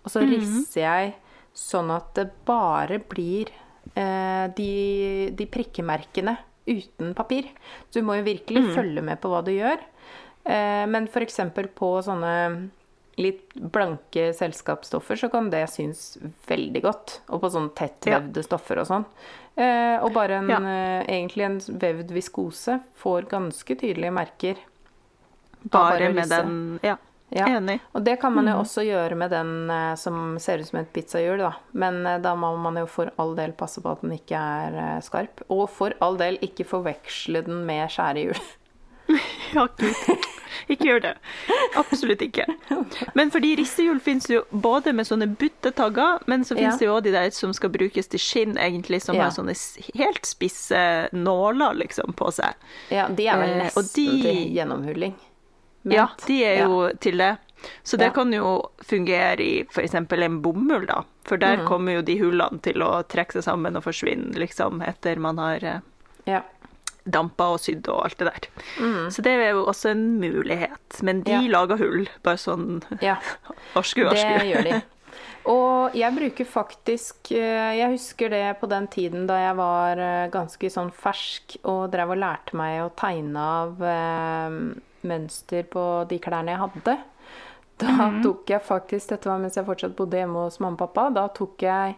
Og 0.00 0.10
så 0.10 0.24
risser 0.24 0.80
jeg 0.82 1.14
sånn 1.56 1.90
at 1.94 2.12
det 2.16 2.28
bare 2.48 2.98
blir 3.10 3.50
eh, 3.94 4.46
de, 4.56 5.30
de 5.36 5.46
prikkemerkene 5.50 6.36
uten 6.70 7.14
papir. 7.18 7.48
Du 7.92 8.00
må 8.06 8.18
jo 8.20 8.26
virkelig 8.28 8.74
følge 8.76 9.02
med 9.02 9.20
på 9.22 9.30
hva 9.32 9.40
du 9.44 9.50
gjør. 9.54 9.80
Eh, 10.44 10.84
men 10.88 11.08
f.eks. 11.10 11.40
på 11.76 11.88
sånne 12.06 12.34
litt 13.20 13.50
blanke 13.74 14.30
selskapsstoffer, 14.32 15.18
så 15.20 15.28
kan 15.28 15.50
det 15.52 15.64
synes 15.68 16.14
veldig 16.48 16.80
godt. 16.86 17.18
Og 17.28 17.42
på 17.42 17.50
sånne 17.52 17.74
tettvevde 17.76 18.44
stoffer 18.46 18.80
og 18.80 18.86
sånn. 18.88 19.04
Eh, 19.60 19.98
og 20.00 20.14
bare 20.16 20.38
en, 20.40 20.48
Ja. 20.48 20.60
eh, 20.62 21.02
egentlig 21.18 21.44
en 21.44 21.58
vevd 21.82 22.14
viskose 22.16 22.78
får 23.02 23.28
ganske 23.28 23.76
tydelige 23.76 24.14
merker. 24.14 24.56
Bare, 25.64 25.98
bare 25.98 26.12
med 26.14 26.28
den 26.32 26.54
Ja, 26.82 26.94
Ja. 27.30 27.46
enig. 27.46 27.78
Og 27.94 28.02
det 28.04 28.16
kan 28.20 28.34
man 28.34 28.46
jo 28.50 28.56
også 28.58 28.82
gjøre 28.84 29.14
med 29.16 29.30
den 29.30 29.70
eh, 29.70 29.94
som 29.94 30.36
ser 30.42 30.58
ut 30.58 30.66
som 30.66 30.80
et 30.80 30.92
pizzahjul, 30.92 31.38
da. 31.38 31.52
Men 31.72 32.04
eh, 32.06 32.18
da 32.18 32.34
må 32.34 32.56
man 32.58 32.76
jo 32.76 32.86
for 32.90 33.12
all 33.22 33.36
del 33.38 33.52
passe 33.52 33.80
på 33.80 33.92
at 33.92 34.00
den 34.02 34.16
ikke 34.16 34.34
er 34.36 34.74
eh, 34.96 35.00
skarp. 35.00 35.44
Og 35.48 35.68
for 35.70 35.94
all 36.00 36.16
del 36.18 36.38
ikke 36.42 36.66
forveksle 36.66 37.44
den 37.46 37.64
med 37.66 37.88
skjærehjul. 37.90 38.40
Ja, 39.50 39.64
gud. 39.74 39.94
Ikke 40.70 40.84
gjør 40.86 41.00
det. 41.02 41.10
Absolutt 41.80 42.20
ikke. 42.22 42.44
Men 43.18 43.32
fordi 43.34 43.56
rissehjul 43.58 43.98
fins 44.04 44.28
jo 44.30 44.44
både 44.54 44.92
med 44.94 45.08
sånne 45.08 45.26
buttetagger, 45.40 46.20
men 46.30 46.44
så 46.46 46.54
fins 46.54 46.76
Ja. 46.76 46.78
det 46.78 46.86
jo 46.86 46.92
også 46.94 47.04
de 47.08 47.14
der 47.16 47.30
som 47.34 47.54
skal 47.56 47.72
brukes 47.74 48.06
til 48.12 48.22
skinn, 48.22 48.54
egentlig, 48.54 49.00
som 49.02 49.16
Ja. 49.18 49.24
har 49.24 49.34
sånne 49.34 49.56
s- 49.58 49.80
helt 49.98 50.22
spisse 50.30 51.08
nåler 51.10 51.74
liksom 51.82 52.14
på 52.14 52.30
seg. 52.38 52.54
Ja, 52.94 53.08
de 53.08 53.26
er 53.26 53.38
vel 53.42 53.50
Eh, 53.50 53.64
nesten 53.64 53.90
de- 53.94 54.22
til 54.22 54.54
gjennomhulling. 54.54 55.14
Ja, 55.84 56.08
de 56.26 56.42
er 56.44 56.66
jo 56.66 56.90
til 57.00 57.16
det. 57.18 57.36
Så 57.84 57.96
det 57.98 58.06
Ja. 58.06 58.12
kan 58.12 58.32
jo 58.32 58.70
fungere 58.82 59.40
i 59.40 59.64
f.eks. 59.70 59.94
en 59.94 60.40
bomull, 60.42 60.86
da. 60.86 61.02
For 61.24 61.36
der 61.36 61.58
Mm. 61.58 61.66
kommer 61.66 61.92
jo 61.94 62.02
de 62.02 62.16
hullene 62.18 62.60
til 62.62 62.74
å 62.82 63.02
trekke 63.06 63.32
seg 63.32 63.42
sammen 63.44 63.76
og 63.76 63.84
forsvinne, 63.84 64.34
liksom, 64.34 64.80
etter 64.86 65.16
man 65.18 65.36
har 65.38 65.62
eh, 65.64 65.80
Ja. 66.26 66.42
dampa 67.08 67.52
og 67.52 67.58
sydd 67.60 67.88
og 67.88 68.04
alt 68.04 68.18
det 68.18 68.28
der. 68.32 69.10
Så 69.10 69.22
det 69.22 69.32
er 69.32 69.50
jo 69.52 69.64
også 69.66 69.90
en 69.90 70.18
mulighet. 70.20 71.02
Men 71.02 71.22
de 71.22 71.32
Mm. 71.32 71.44
Ja. 71.50 71.58
lager 71.58 71.76
hull, 71.78 72.08
bare 72.22 72.36
sånn 72.36 72.82
ja. 73.02 73.16
Varsku, 73.74 74.08
Det 74.08 74.54
gjør 74.54 74.64
de. 74.64 74.82
Og 75.46 75.92
jeg 75.94 76.12
bruker 76.14 76.44
faktisk 76.44 77.32
eh, 77.32 77.76
Jeg 77.78 77.90
husker 77.92 78.28
det 78.28 78.60
på 78.60 78.68
den 78.68 78.86
tiden 78.88 79.26
da 79.26 79.34
jeg 79.48 79.56
var 79.56 79.98
eh, 79.98 80.28
ganske 80.30 80.70
sånn 80.70 80.92
fersk 80.92 81.56
og 81.64 81.90
drev 81.90 82.10
og 82.10 82.18
lærte 82.18 82.52
meg 82.54 82.80
å 82.82 82.90
tegne 82.94 83.36
av 83.38 83.82
mønster 85.04 85.62
på 85.70 85.84
de 86.08 86.18
klærne 86.18 86.52
jeg 86.54 86.58
hadde. 86.64 86.98
Da 87.80 87.86
Mhm. 88.10 88.22
tok 88.22 88.46
jeg 88.50 88.60
faktisk 88.60 89.08
Dette 89.08 89.24
var 89.30 89.38
mens 89.38 89.54
jeg 89.56 89.64
fortsatt 89.64 89.96
bodde 89.96 90.18
hjemme 90.18 90.44
hos 90.44 90.58
mamma 90.60 90.76
og 90.76 90.92
pappa. 90.94 91.10
Da 91.14 91.28
tok 91.28 91.58
jeg 91.62 91.96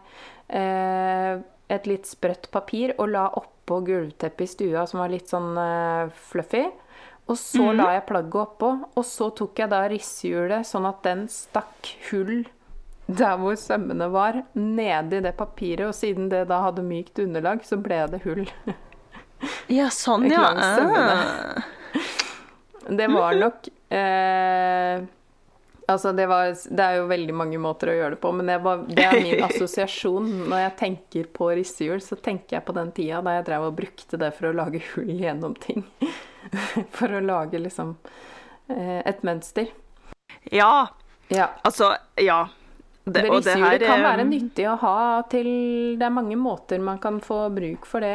eh, 0.49 1.39
et 1.69 1.85
litt 1.87 2.05
sprøtt 2.05 2.49
papir 2.51 2.93
og 2.97 3.09
la 3.09 3.29
oppå 3.29 3.81
gulvteppet 3.85 4.41
i 4.41 4.47
stua 4.47 4.85
som 4.87 4.99
var 4.99 5.09
litt 5.09 5.27
sånn 5.27 5.57
eh, 5.57 6.09
fluffy. 6.31 6.65
Og 7.27 7.37
så 7.39 7.69
la 7.75 7.93
jeg 7.93 8.05
plagget 8.05 8.35
oppå, 8.35 8.69
og 8.97 9.03
så 9.07 9.29
tok 9.33 9.55
jeg 9.59 9.69
da 9.69 9.87
rissehjulet 9.87 10.65
sånn 10.67 10.85
at 10.89 11.03
den 11.03 11.27
stakk 11.31 11.93
hull 12.11 12.45
der 13.07 13.37
hvor 13.37 13.55
sømmene 13.55 14.09
var, 14.11 14.43
nedi 14.55 15.21
det 15.21 15.35
papiret. 15.37 15.87
Og 15.87 15.93
siden 15.95 16.29
det 16.29 16.47
da 16.49 16.61
hadde 16.63 16.83
mykt 16.83 17.19
underlag, 17.23 17.63
så 17.63 17.77
ble 17.81 18.07
det 18.11 18.21
hull. 18.23 18.45
Ja, 19.67 19.89
sånn, 19.91 20.29
ja. 20.31 21.63
Det 22.89 23.07
var 23.11 23.35
nok 23.39 23.67
eh, 23.93 25.03
Altså, 25.87 26.13
det, 26.15 26.25
var, 26.31 26.53
det 26.55 26.83
er 26.83 26.97
jo 27.01 27.07
veldig 27.09 27.33
mange 27.35 27.59
måter 27.59 27.89
å 27.91 27.95
gjøre 27.97 28.15
det 28.15 28.19
på, 28.23 28.29
men 28.31 28.47
det, 28.47 28.55
var, 28.63 28.85
det 28.87 29.03
er 29.03 29.17
min 29.19 29.43
assosiasjon. 29.49 30.29
Når 30.47 30.61
jeg 30.61 30.73
tenker 30.79 31.25
på 31.35 31.49
rissehjul, 31.59 31.99
så 32.01 32.15
tenker 32.15 32.55
jeg 32.57 32.65
på 32.69 32.75
den 32.77 32.93
tida 32.95 33.19
da 33.25 33.33
jeg 33.35 33.45
drev 33.49 33.65
og 33.67 33.75
brukte 33.81 34.19
det 34.21 34.29
for 34.37 34.47
å 34.47 34.53
lage 34.55 34.79
hull 34.93 35.11
gjennom 35.11 35.57
ting. 35.59 35.83
For 36.97 37.07
å 37.07 37.21
lage 37.23 37.59
liksom 37.59 37.93
eh, 38.67 38.99
et 39.07 39.21
mønster. 39.27 39.69
Ja, 40.51 40.89
Ja. 41.31 41.49
altså, 41.63 41.93
ja. 42.19 42.45
Det, 43.03 43.17
det 43.19 43.23
rissehjulet 43.29 43.83
kan 43.87 44.03
være 44.03 44.23
nyttig 44.27 44.65
å 44.71 44.77
ha 44.79 44.97
til 45.31 45.47
Det 45.99 46.05
er 46.07 46.13
mange 46.15 46.37
måter 46.39 46.79
man 46.79 46.99
kan 47.03 47.19
få 47.23 47.49
bruk 47.51 47.87
for 47.87 48.03
det. 48.03 48.13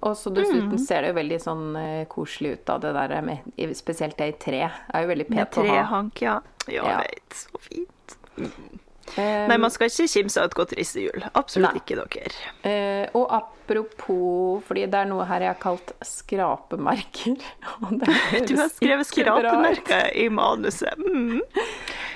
Og 0.00 0.14
så 0.16 0.30
dessuten 0.32 0.78
ser 0.80 1.02
det 1.04 1.10
jo 1.12 1.16
veldig 1.18 1.38
sånn 1.42 1.64
eh, 1.76 2.04
koselig 2.08 2.52
ut 2.58 2.70
av 2.70 2.80
det 2.84 2.92
der 2.96 3.14
med 3.26 3.74
Spesielt 3.76 4.16
det 4.20 4.28
i 4.30 4.36
tre. 4.46 4.62
er 4.70 5.02
jo 5.04 5.10
veldig 5.10 5.26
pent 5.28 5.58
å 5.58 5.64
ha. 5.66 5.74
trehank, 5.74 6.22
ja. 6.22 6.38
Ja, 6.68 6.84
Ja. 6.84 6.98
jeg 7.02 7.10
vet. 7.10 7.36
Så 7.42 7.60
fint. 7.60 8.16
Um, 8.38 8.72
Nei, 9.20 9.58
man 9.60 9.68
skal 9.70 9.90
ikke 9.90 10.06
kimse 10.08 10.40
av 10.40 10.46
et 10.48 10.54
godt 10.56 10.72
rissehjul. 10.78 11.26
Absolutt 11.36 11.74
ne. 11.76 11.80
ikke 11.82 11.98
dere. 12.00 12.30
Uh, 12.64 13.18
og 13.20 13.34
apropos 13.36 14.62
Fordi 14.64 14.86
det 14.90 14.98
er 15.02 15.10
noe 15.10 15.26
her 15.28 15.44
jeg 15.44 15.52
har 15.52 15.60
kalt 15.60 15.92
skrapemerker. 16.04 17.36
Det 18.00 18.46
Du 18.48 18.56
har 18.56 18.70
skrevet 18.72 19.06
skrapemerker 19.10 20.08
i 20.16 20.28
manuset. 20.32 20.96
Mm. 20.98 21.40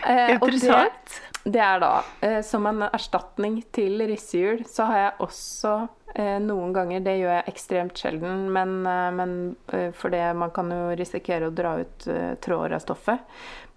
Eh, 0.06 0.38
og 0.40 0.48
det, 0.48 0.62
Interessant. 0.62 1.20
det 1.44 1.60
er 1.60 1.80
da 1.82 1.92
uh, 2.22 2.40
som 2.46 2.66
en 2.70 2.86
erstatning 2.88 3.60
til 3.74 4.00
rissehjul, 4.08 4.64
så 4.68 4.86
har 4.88 4.98
jeg 5.02 5.12
også 5.26 5.72
eh, 5.82 5.88
noen 6.16 6.72
ganger 6.72 7.02
Det 7.04 7.14
gjør 7.18 7.34
jeg 7.36 7.52
ekstremt 7.52 8.00
sjelden, 8.00 8.48
men, 8.54 8.80
eh, 8.86 9.10
men 9.14 9.32
for 9.94 10.10
det, 10.14 10.24
man 10.34 10.52
kan 10.54 10.70
jo 10.72 10.90
risikere 10.98 11.48
å 11.48 11.54
dra 11.54 11.76
ut 11.82 12.06
eh, 12.10 12.34
tråder 12.42 12.78
av 12.78 12.84
stoffet. 12.84 13.24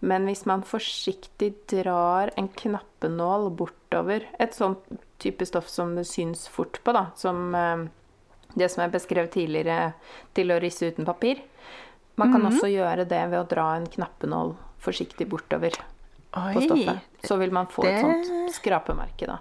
Men 0.01 0.25
hvis 0.25 0.45
man 0.49 0.63
forsiktig 0.65 1.53
drar 1.69 2.31
en 2.39 2.47
knappenål 2.47 3.51
bortover 3.53 4.25
Et 4.41 4.55
sånt 4.55 4.81
type 5.21 5.45
stoff 5.45 5.67
som 5.69 5.93
det 5.95 6.07
syns 6.09 6.47
fort 6.49 6.79
på, 6.83 6.95
da, 6.95 7.11
som 7.19 7.53
eh, 7.55 7.85
det 8.53 8.71
som 8.71 8.81
jeg 8.83 8.95
beskrev 8.95 9.29
tidligere 9.31 9.93
til 10.35 10.51
å 10.51 10.59
risse 10.59 10.89
uten 10.89 11.07
papir. 11.07 11.43
Man 12.19 12.33
kan 12.33 12.43
også 12.45 12.67
gjøre 12.67 13.05
det 13.07 13.21
ved 13.31 13.39
å 13.39 13.47
dra 13.47 13.69
en 13.77 13.87
knappenål 13.87 14.55
forsiktig 14.81 15.29
bortover 15.31 15.77
på 16.31 16.63
stoffet. 16.65 17.07
Så 17.23 17.37
vil 17.39 17.53
man 17.55 17.69
få 17.71 17.85
et 17.87 18.01
sånt 18.01 18.51
skrapemerke, 18.57 19.29
da. 19.29 19.39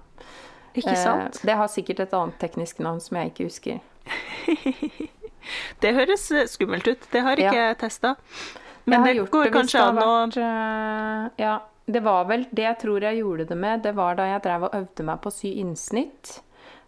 Ikke 0.74 0.96
sant? 0.96 1.36
Eh, 1.40 1.46
det 1.46 1.56
har 1.56 1.68
sikkert 1.68 2.00
et 2.00 2.12
annet 2.14 2.38
teknisk 2.38 2.78
navn 2.78 3.00
som 3.00 3.16
jeg 3.16 3.32
ikke 3.32 3.44
husker. 3.48 3.80
Det 5.80 5.92
høres 5.96 6.26
eh, 6.36 6.46
skummelt 6.50 6.86
ut. 6.90 7.06
Det 7.12 7.22
har 7.24 7.40
ikke 7.40 7.56
jeg 7.56 7.78
testa. 7.80 8.14
Jeg 8.20 8.92
Men 8.92 9.00
har 9.04 9.14
det 9.14 9.30
går 9.32 9.44
det 9.48 9.52
kanskje 9.54 9.80
an 9.82 9.98
å 9.98 10.06
vært, 10.26 10.36
eh, 10.36 11.42
Ja, 11.42 11.54
det 11.90 12.02
var 12.04 12.24
vel 12.28 12.46
det 12.52 12.64
jeg 12.66 12.78
tror 12.84 13.00
jeg 13.06 13.18
gjorde 13.22 13.46
det 13.48 13.56
med. 13.58 13.82
Det 13.82 13.94
var 13.96 14.14
da 14.18 14.24
jeg 14.34 14.42
drev 14.44 14.68
og 14.68 14.74
øvde 14.74 15.04
meg 15.08 15.20
på 15.24 15.30
å 15.32 15.34
sy 15.34 15.54
innsnitt. 15.62 16.40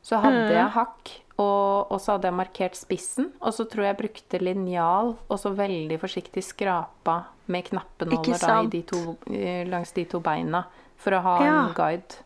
Så 0.03 0.19
hadde 0.23 0.49
Mm. 0.49 0.53
jeg 0.53 0.71
hakk, 0.77 1.19
Og, 1.39 1.91
og 1.91 1.99
så 1.99 2.13
hadde 2.13 2.29
jeg 2.29 2.35
markert 2.37 2.75
spissen, 2.77 3.31
og 3.41 3.55
så 3.57 3.65
tror 3.67 3.83
jeg 3.87 3.97
jeg 3.97 4.03
brukte 4.03 4.39
linjal, 4.45 5.17
og 5.31 5.39
så 5.41 5.51
veldig 5.57 5.97
forsiktig 5.99 6.43
skrapa 6.45 7.25
med 7.49 7.65
knappenåler 7.65 8.39
da, 8.39 8.61
i 8.63 8.67
de 8.69 8.83
to, 8.83 9.17
langs 9.67 9.93
de 9.97 10.05
to 10.05 10.21
beina, 10.21 10.67
for 10.99 11.11
å 11.17 11.23
ha 11.23 11.39
Ja. 11.45 11.55
en 11.65 11.73
guide. 11.75 12.21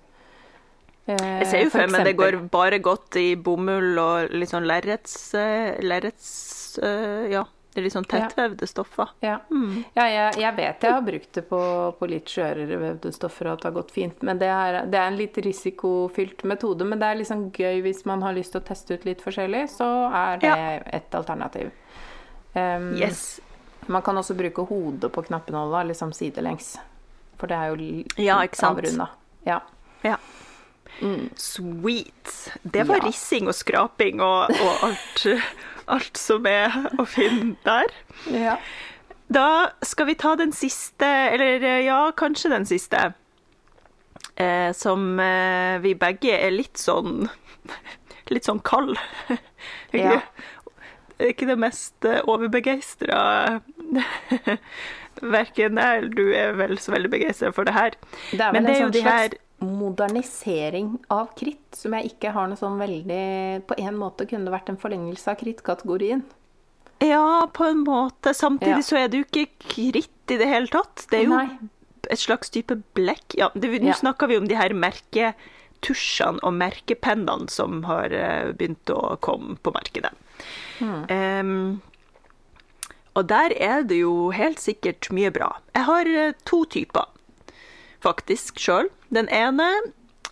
Eh, 1.09 1.39
Jeg 1.41 1.47
ser 1.47 1.61
jo 1.65 1.71
for 1.71 1.87
meg 1.93 2.05
det 2.05 2.17
går 2.19 2.37
bare 2.51 2.79
godt 2.83 3.17
i 3.21 3.35
bomull 3.37 3.99
og 4.03 4.31
litt 4.35 4.51
sånn 4.51 4.67
lerrets... 4.67 5.35
eh, 5.39 5.77
lerrets 5.87 6.79
eh, 6.83 7.29
ja, 7.31 7.45
det 7.73 7.79
er 7.79 7.85
litt 7.85 7.95
sånn 7.95 8.09
tettvevde 8.11 8.67
stoffer. 8.67 9.13
Ja, 9.23 9.37
Mm. 9.51 9.85
ja 9.95 10.07
jeg, 10.09 10.39
jeg 10.43 10.57
vet 10.57 10.81
jeg 10.83 10.93
har 10.97 11.03
brukt 11.07 11.33
det 11.39 11.43
på, 11.49 11.61
på 11.99 12.09
litt 12.11 12.27
skjørere 12.33 12.79
vevde 12.81 13.13
stoffer, 13.15 13.47
og 13.47 13.53
at 13.53 13.63
det 13.63 13.69
har 13.71 13.77
gått 13.83 13.93
fint. 13.95 14.23
Men 14.27 14.39
det 14.41 14.49
er, 14.51 14.81
det 14.91 14.99
er 14.99 15.07
en 15.13 15.19
litt 15.21 15.37
risikofylt 15.45 16.43
metode. 16.45 16.85
Men 16.89 16.99
det 16.99 17.07
er 17.13 17.21
liksom 17.21 17.51
gøy 17.53 17.83
hvis 17.87 18.05
man 18.09 18.23
har 18.27 18.33
lyst 18.35 18.53
til 18.57 18.63
å 18.63 18.67
teste 18.67 18.97
ut 18.97 19.05
litt 19.07 19.23
forskjellig, 19.23 19.67
så 19.77 19.91
er 20.11 20.39
det 20.43 20.49
Ja. 20.49 20.81
et 20.99 21.15
alternativ. 21.15 21.71
Um, 22.57 22.95
Yes. 22.97 23.41
Man 23.87 24.03
kan 24.03 24.17
også 24.17 24.35
bruke 24.35 24.65
hodet 24.67 25.13
på 25.13 25.23
knappenåla 25.23 25.85
liksom 25.87 26.11
sidelengs. 26.17 26.79
For 27.39 27.47
det 27.47 27.57
er 27.57 27.69
jo 27.77 28.05
Ja, 28.19 28.41
avrunda. 28.65 29.11
Ja. 29.45 29.61
Ja. 30.03 30.17
Sweet. 31.37 32.35
Det 32.63 32.87
var 32.89 32.97
Ja. 33.03 33.07
rissing 33.07 33.49
og 33.49 33.55
skraping 33.55 34.21
og, 34.25 34.51
og 34.51 34.85
alt, 34.89 35.27
alt 35.89 36.17
som 36.19 36.47
er 36.47 36.73
å 36.99 37.05
finne 37.07 37.57
der. 37.65 37.93
ja. 38.33 38.57
Da 39.29 39.73
skal 39.83 40.07
vi 40.07 40.15
ta 40.15 40.37
den 40.39 40.53
siste, 40.55 41.03
eller 41.05 41.65
ja, 41.83 42.13
kanskje 42.15 42.49
den 42.53 42.65
siste. 42.65 43.13
Eh, 44.37 44.71
som 44.73 45.19
eh, 45.19 45.79
vi 45.83 45.95
begge 45.99 46.31
er 46.39 46.51
litt 46.55 46.77
sånn 46.79 47.29
Litt 48.31 48.45
sånn 48.47 48.61
kald. 48.63 48.99
Ja. 49.93 50.21
Ikke 51.19 51.47
det 51.49 51.57
mest 51.59 52.05
eh, 52.05 52.21
overbegeistra 52.29 53.61
Verken 55.23 55.79
jeg 55.81 55.99
eller 56.03 56.13
du 56.13 56.25
er 56.37 56.53
vel 56.59 56.77
så 56.83 56.93
veldig 56.93 57.11
begeistra 57.15 57.51
for 57.57 57.65
det 57.67 57.73
her. 57.77 57.95
Det 58.33 58.41
er 58.41 58.53
vel 58.53 58.59
Men 58.59 58.67
det 58.69 58.75
en 58.77 58.83
sånn 58.85 58.97
slags 59.01 59.15
her 59.15 59.37
modernisering 59.65 60.99
av 61.09 61.31
kritt, 61.39 61.75
som 61.77 61.95
jeg 61.97 62.11
ikke 62.13 62.33
har 62.35 62.49
noe 62.51 62.59
sånn 62.61 62.77
veldig 62.81 63.65
På 63.67 63.77
en 63.81 63.97
måte 63.97 64.27
kunne 64.29 64.45
det 64.45 64.53
vært 64.53 64.69
en 64.73 64.77
forlengelse 64.81 65.31
av 65.33 65.39
krittkategorien. 65.41 66.23
Ja, 67.01 67.47
på 67.53 67.65
en 67.69 67.83
måte. 67.85 68.33
Samtidig 68.37 68.79
Ja. 68.83 68.89
så 68.89 68.97
er 69.05 69.09
det 69.09 69.19
jo 69.19 69.25
ikke 69.25 69.49
kritt 69.69 70.31
i 70.33 70.37
det 70.41 70.47
hele 70.49 70.67
tatt. 70.69 71.07
Det 71.11 71.21
er 71.21 71.25
jo 71.25 71.37
Nei. 71.37 71.59
et 72.11 72.19
slags 72.19 72.49
type 72.51 72.77
blekk. 72.95 73.35
Ja, 73.37 73.49
det- 73.55 73.81
Nå 73.83 73.87
Ja. 73.89 73.93
snakker 73.95 74.29
vi 74.29 74.37
om 74.39 74.47
de 74.49 74.55
her 74.57 74.71
merketusjene 74.71 76.39
og 76.43 76.53
merkepennene 76.55 77.49
som 77.51 77.83
har 77.85 78.07
eh, 78.13 78.53
begynt 78.53 78.85
å 78.87 79.19
komme 79.21 79.57
på 79.63 79.73
markedet. 79.73 80.13
Mm. 80.81 81.11
Um, 81.11 81.83
og 83.15 83.27
der 83.27 83.53
er 83.59 83.83
det 83.83 83.99
jo 84.01 84.31
helt 84.31 84.59
sikkert 84.59 85.11
mye 85.11 85.31
bra. 85.33 85.57
Jeg 85.75 85.85
har 85.85 86.07
eh, 86.07 86.33
to 86.45 86.65
typer, 86.65 87.07
faktisk, 88.07 88.61
sjøl. 88.63 88.89
Den 89.11 89.29
ene 89.35 89.67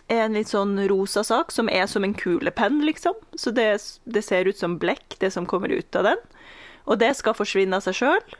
er 0.07 0.25
en 0.27 0.35
litt 0.37 0.51
sånn 0.51 0.77
rosa 0.89 1.23
sak 1.25 1.51
som 1.53 1.69
er 1.71 1.87
som 1.91 2.05
en 2.05 2.15
kulepenn, 2.17 2.81
liksom. 2.87 3.17
Så 3.35 3.51
det, 3.55 3.69
det 4.05 4.23
ser 4.25 4.47
ut 4.49 4.59
som 4.59 4.77
blekk, 4.81 5.17
det 5.21 5.31
som 5.35 5.47
kommer 5.49 5.73
ut 5.73 5.97
av 5.99 6.07
den. 6.11 6.21
Og 6.85 6.99
det 7.01 7.15
skal 7.17 7.35
forsvinne 7.37 7.79
av 7.79 7.85
seg 7.85 7.97
sjøl. 7.99 8.35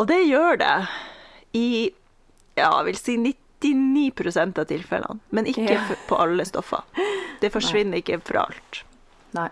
Og 0.00 0.06
det 0.08 0.20
gjør 0.26 0.60
det 0.60 0.74
i 1.56 1.68
ja, 2.58 2.68
jeg 2.68 2.86
vil 2.90 2.98
si 2.98 3.16
99 3.16 4.58
av 4.58 4.66
tilfellene. 4.68 5.20
Men 5.30 5.48
ikke 5.48 5.68
Ja. 5.72 5.82
på 6.08 6.18
alle 6.20 6.44
stoffer. 6.44 6.84
Det 7.40 7.52
forsvinner 7.52 8.00
ikke 8.00 8.20
fra 8.24 8.46
alt. 8.48 8.82
Nei. 9.36 9.48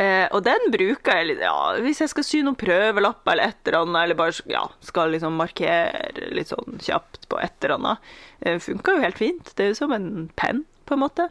Eh, 0.00 0.24
og 0.32 0.40
den 0.46 0.70
bruker 0.72 1.18
jeg 1.18 1.28
litt, 1.28 1.42
ja, 1.44 1.56
hvis 1.84 2.00
jeg 2.00 2.10
skal 2.12 2.24
sy 2.24 2.40
noen 2.44 2.56
prøvelapper 2.58 3.34
eller 3.34 3.52
et 3.52 3.68
eller 3.68 3.82
annet, 3.82 3.98
eller 4.06 4.18
bare 4.18 4.46
ja, 4.50 4.62
skal 4.84 5.12
liksom 5.12 5.36
markere 5.36 6.30
litt 6.32 6.52
sånn 6.52 6.80
kjapt 6.82 7.28
på 7.32 7.40
et 7.42 7.56
eller 7.60 7.76
annet. 7.76 8.10
Eh, 8.40 8.58
funker 8.62 8.96
jo 8.96 9.04
helt 9.04 9.20
fint. 9.20 9.52
Det 9.56 9.66
er 9.66 9.72
jo 9.74 9.80
som 9.82 9.94
en 9.96 10.28
penn, 10.40 10.64
på 10.88 10.96
en 10.96 11.04
måte. 11.04 11.28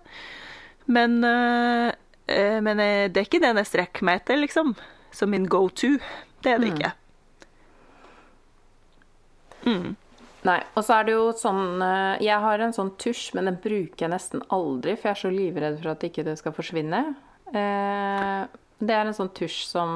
Men, 0.91 1.23
eh, 1.25 1.89
eh, 2.27 2.59
men 2.61 2.83
eh, 2.83 3.07
det 3.09 3.23
er 3.23 3.29
ikke 3.29 3.43
den 3.43 3.61
jeg 3.61 3.71
strekker 3.71 4.07
meg 4.07 4.21
etter, 4.21 4.39
liksom. 4.41 4.75
Som 5.11 5.33
min 5.33 5.49
go 5.51 5.65
to. 5.69 5.97
Det 6.41 6.53
er 6.53 6.61
det 6.61 6.71
ikke. 6.75 6.93
Nei. 10.47 10.59
Og 10.73 10.85
så 10.85 10.97
er 10.97 11.05
det 11.05 11.13
jo 11.13 11.25
sånn 11.37 11.81
eh, 11.85 12.23
Jeg 12.25 12.41
har 12.41 12.63
en 12.63 12.73
sånn 12.73 12.93
tusj, 13.01 13.31
men 13.37 13.49
den 13.49 13.59
bruker 13.61 14.07
jeg 14.07 14.13
nesten 14.13 14.41
aldri, 14.53 14.95
for 14.95 15.11
jeg 15.11 15.17
er 15.17 15.21
så 15.21 15.33
livredd 15.33 15.81
for 15.81 15.93
at 15.93 16.05
ikke 16.07 16.25
det 16.25 16.37
skal 16.39 16.55
forsvinne. 16.55 17.03
Eh, 17.53 18.47
Det 18.81 18.95
er 18.95 19.05
en 19.05 19.13
sånn 19.13 19.29
tusj 19.37 19.65
som 19.69 19.89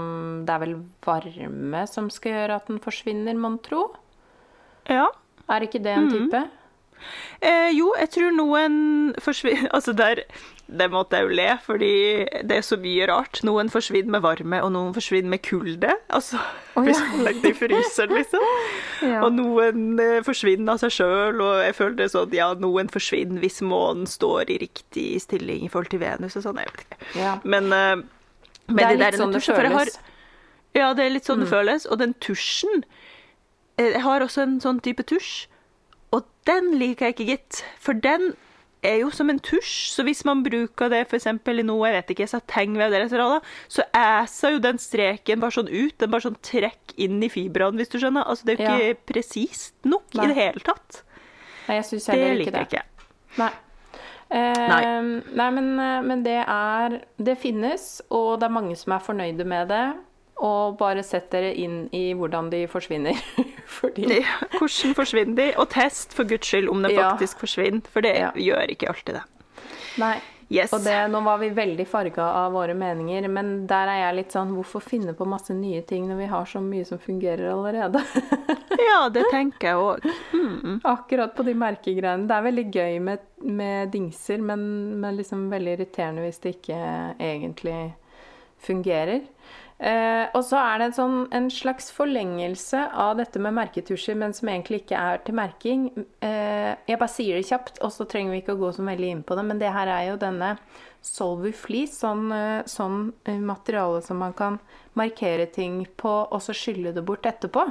Det 0.45 0.53
er 0.53 0.59
vel 0.61 0.75
varme 1.05 1.85
som 1.89 2.09
skal 2.13 2.31
gjøre 2.35 2.55
at 2.59 2.67
den 2.67 2.79
forsvinner, 2.83 3.33
mon 3.39 3.57
tro? 3.65 3.87
Ja. 4.89 5.07
Er 5.49 5.61
ikke 5.65 5.81
det 5.81 5.93
en 5.95 6.09
type? 6.11 6.43
Eh, 7.41 7.71
jo, 7.75 7.91
jeg 7.99 8.09
tror 8.13 8.31
noen 8.35 8.75
forsvinner 9.21 9.69
Altså, 9.75 9.93
der 9.93 10.23
Det 10.67 10.87
måtte 10.89 11.19
jeg 11.19 11.27
jo 11.27 11.35
le, 11.37 11.47
fordi 11.61 11.89
det 12.49 12.55
er 12.57 12.63
så 12.65 12.77
mye 12.81 13.05
rart. 13.05 13.43
Noen 13.45 13.67
forsvinner 13.69 14.15
med 14.15 14.23
varme, 14.25 14.61
og 14.65 14.71
noen 14.73 14.95
forsvinner 14.95 15.29
med 15.35 15.43
kulde. 15.45 15.91
Altså, 16.09 16.39
oh, 16.73 16.79
ja. 16.81 16.87
hvis 16.87 17.01
man 17.11 17.21
legger 17.27 17.41
det 17.43 17.51
i 17.51 17.57
fryseren, 17.59 18.15
liksom. 18.17 18.45
Ja. 19.05 19.19
Og 19.27 19.35
noen 19.35 19.99
eh, 20.01 20.21
forsvinner 20.25 20.73
av 20.73 20.79
seg 20.81 20.93
sjøl, 20.95 21.41
og 21.43 21.59
jeg 21.61 21.75
føler 21.77 21.95
det 21.99 22.07
sånn 22.13 22.31
Ja, 22.33 22.47
noen 22.57 22.87
forsvinner 22.89 23.43
hvis 23.43 23.59
månen 23.61 24.07
står 24.09 24.49
i 24.55 24.57
riktig 24.63 25.05
stilling 25.21 25.65
i 25.67 25.69
forhold 25.69 25.91
til 25.91 26.01
Venus 26.01 26.37
og 26.39 26.45
sånn. 26.47 26.61
Jeg 26.63 26.71
vet 26.71 26.85
ikke. 26.87 26.99
Ja. 27.19 27.33
Men, 27.43 27.67
eh, 27.75 27.95
men 28.65 28.79
Det 28.79 28.85
er 28.85 28.95
de 28.95 28.97
litt 28.97 29.03
der 29.05 29.19
sånn 29.21 29.35
det 29.35 29.41
jeg 29.45 29.55
har- 29.59 29.67
føles. 29.83 29.99
ja, 30.73 30.87
det 30.97 31.05
er 31.05 31.13
litt 31.13 31.27
sånn 31.29 31.43
det 31.43 31.49
føles. 31.51 31.85
Og 31.91 31.99
den 32.01 32.15
tusjen 32.23 32.81
eh, 33.77 33.91
Jeg 33.91 34.01
har 34.01 34.21
også 34.25 34.41
en 34.47 34.57
sånn 34.63 34.81
type 34.81 35.03
tusj, 35.05 35.45
og 36.15 36.25
den 36.49 36.73
liker 36.79 37.11
jeg 37.11 37.15
ikke, 37.19 37.29
gitt. 37.35 37.61
For 37.77 37.93
den 37.93 38.33
er 38.87 38.99
jo 39.01 39.09
som 39.13 39.29
en 39.31 39.39
tusj, 39.43 39.73
så 39.93 40.05
hvis 40.07 40.23
man 40.27 40.43
bruker 40.45 40.91
det 40.91 41.03
f.eks. 41.05 41.27
i 41.27 41.65
noe, 41.65 41.89
jeg 41.89 41.97
vet 41.97 42.13
ikke, 42.15 42.27
satengvev 42.29 42.95
så 43.67 43.83
æser 43.95 44.55
jo 44.55 44.61
den 44.63 44.79
streken 44.81 45.41
bare 45.43 45.57
sånn 45.57 45.69
ut. 45.71 45.97
Den 46.01 46.13
bare 46.13 46.27
sånn 46.27 46.39
trekk 46.45 46.95
inn 47.01 47.21
i 47.23 47.29
fibrene, 47.31 47.79
hvis 47.79 47.91
du 47.91 47.99
skjønner. 47.99 48.25
Altså, 48.27 48.47
det 48.47 48.57
er 48.59 48.65
jo 48.65 48.93
ikke 48.93 49.13
presist 49.13 49.75
nok 49.87 50.07
Nei. 50.15 50.25
i 50.25 50.31
det 50.31 50.39
hele 50.39 50.65
tatt. 50.65 51.03
Nei, 51.67 51.79
jeg 51.79 51.87
syns 51.91 52.09
heller 52.11 52.35
ikke 52.35 52.37
det. 52.37 52.45
Det 52.45 52.59
liker 52.59 52.59
jeg 52.59 52.69
ikke. 52.71 53.13
Nei. 53.41 53.51
Eh, 54.25 54.67
Nei. 54.71 54.81
nei, 55.37 55.49
men, 55.53 55.67
eh, 55.79 56.01
men 56.01 56.23
det 56.25 56.39
er 56.41 56.95
Det 57.21 57.35
finnes, 57.37 58.01
og 58.09 58.39
det 58.39 58.47
er 58.47 58.55
mange 58.55 58.75
som 58.75 58.95
er 58.95 59.03
fornøyde 59.05 59.45
med 59.45 59.69
det. 59.69 59.85
Og 60.43 60.77
bare 60.77 61.03
sett 61.03 61.29
dere 61.31 61.53
inn 61.55 61.85
i 61.95 62.09
hvordan 62.17 62.49
de 62.51 62.65
forsvinner. 62.67 63.15
Fordi 63.79 64.03
Ja, 64.19 64.35
Hvordan 64.59 64.93
forsvinner 64.97 65.35
de? 65.35 65.49
Og 65.61 65.69
test 65.71 66.13
for 66.13 66.27
guds 66.27 66.47
skyld 66.51 66.67
om 66.69 66.81
den 66.83 66.91
Ja. 66.97 67.11
faktisk 67.13 67.39
forsvinner, 67.45 67.81
for 67.87 68.01
det 68.01 68.17
Ja. 68.19 68.31
gjør 68.35 68.69
ikke 68.75 68.89
alltid 68.91 69.15
det. 69.15 69.23
Nei. 69.97 70.15
Yes. 70.51 70.69
Og 70.73 70.83
det, 70.85 70.93
nå 71.09 71.23
var 71.25 71.39
vi 71.41 71.47
veldig 71.49 71.87
farga 71.89 72.21
av 72.43 72.51
våre 72.53 72.75
meninger, 72.77 73.25
men 73.33 73.65
der 73.65 73.87
er 73.89 73.97
jeg 74.03 74.15
litt 74.19 74.31
sånn 74.35 74.51
Hvorfor 74.53 74.79
finne 74.83 75.15
på 75.17 75.25
masse 75.25 75.49
nye 75.57 75.81
ting 75.81 76.05
når 76.07 76.17
vi 76.19 76.25
har 76.29 76.45
så 76.45 76.59
mye 76.61 76.85
som 76.85 76.99
fungerer 77.01 77.49
allerede? 77.51 78.03
Ja, 78.75 79.07
det 79.09 79.23
tenker 79.31 79.67
jeg 79.71 79.75
òg. 79.79 80.79
Akkurat 80.83 81.33
på 81.35 81.43
de 81.47 81.53
merkegreiene. 81.57 82.27
Det 82.27 82.35
er 82.35 82.43
veldig 82.45 82.65
gøy 82.75 82.99
med, 83.01 83.19
med 83.41 83.89
dingser, 83.93 84.37
men, 84.43 84.99
men 84.99 85.15
liksom 85.17 85.47
veldig 85.49 85.77
irriterende 85.77 86.25
hvis 86.25 86.39
det 86.43 86.51
ikke 86.57 86.79
egentlig 87.23 87.93
fungerer. 88.67 89.21
Eh, 89.75 90.25
og 90.31 90.39
så 90.47 90.55
er 90.61 90.79
det 90.79 90.85
en, 90.87 90.95
sånn, 90.95 91.15
en 91.35 91.49
slags 91.51 91.89
forlengelse 91.91 92.79
av 92.95 93.17
dette 93.19 93.41
med 93.43 93.57
merketusjer, 93.57 94.15
men 94.19 94.31
som 94.35 94.47
egentlig 94.47 94.85
ikke 94.85 95.01
er 95.01 95.23
til 95.27 95.35
merking. 95.35 95.89
Eh, 96.23 96.71
jeg 96.87 96.99
bare 97.01 97.11
sier 97.11 97.39
det 97.39 97.49
kjapt, 97.49 97.81
og 97.83 97.91
så 97.91 98.07
trenger 98.07 98.31
vi 98.31 98.39
ikke 98.43 98.55
å 98.55 98.61
gå 98.61 98.71
så 98.75 98.85
veldig 98.87 99.11
inn 99.11 99.23
på 99.27 99.35
det, 99.35 99.45
men 99.49 99.59
det 99.59 99.73
her 99.75 99.91
er 99.91 100.11
jo 100.11 100.19
denne 100.21 100.55
Solvuflis, 101.05 101.99
sånn, 102.01 102.29
eh, 102.33 102.61
sånn 102.71 103.11
eh, 103.27 103.37
materiale 103.37 103.99
som 104.05 104.23
man 104.23 104.33
kan 104.37 104.61
markere 104.97 105.49
ting 105.51 105.83
på, 105.99 106.13
og 106.23 106.39
så 106.41 106.55
skylle 106.55 106.95
det 106.95 107.03
bort 107.05 107.27
etterpå. 107.27 107.67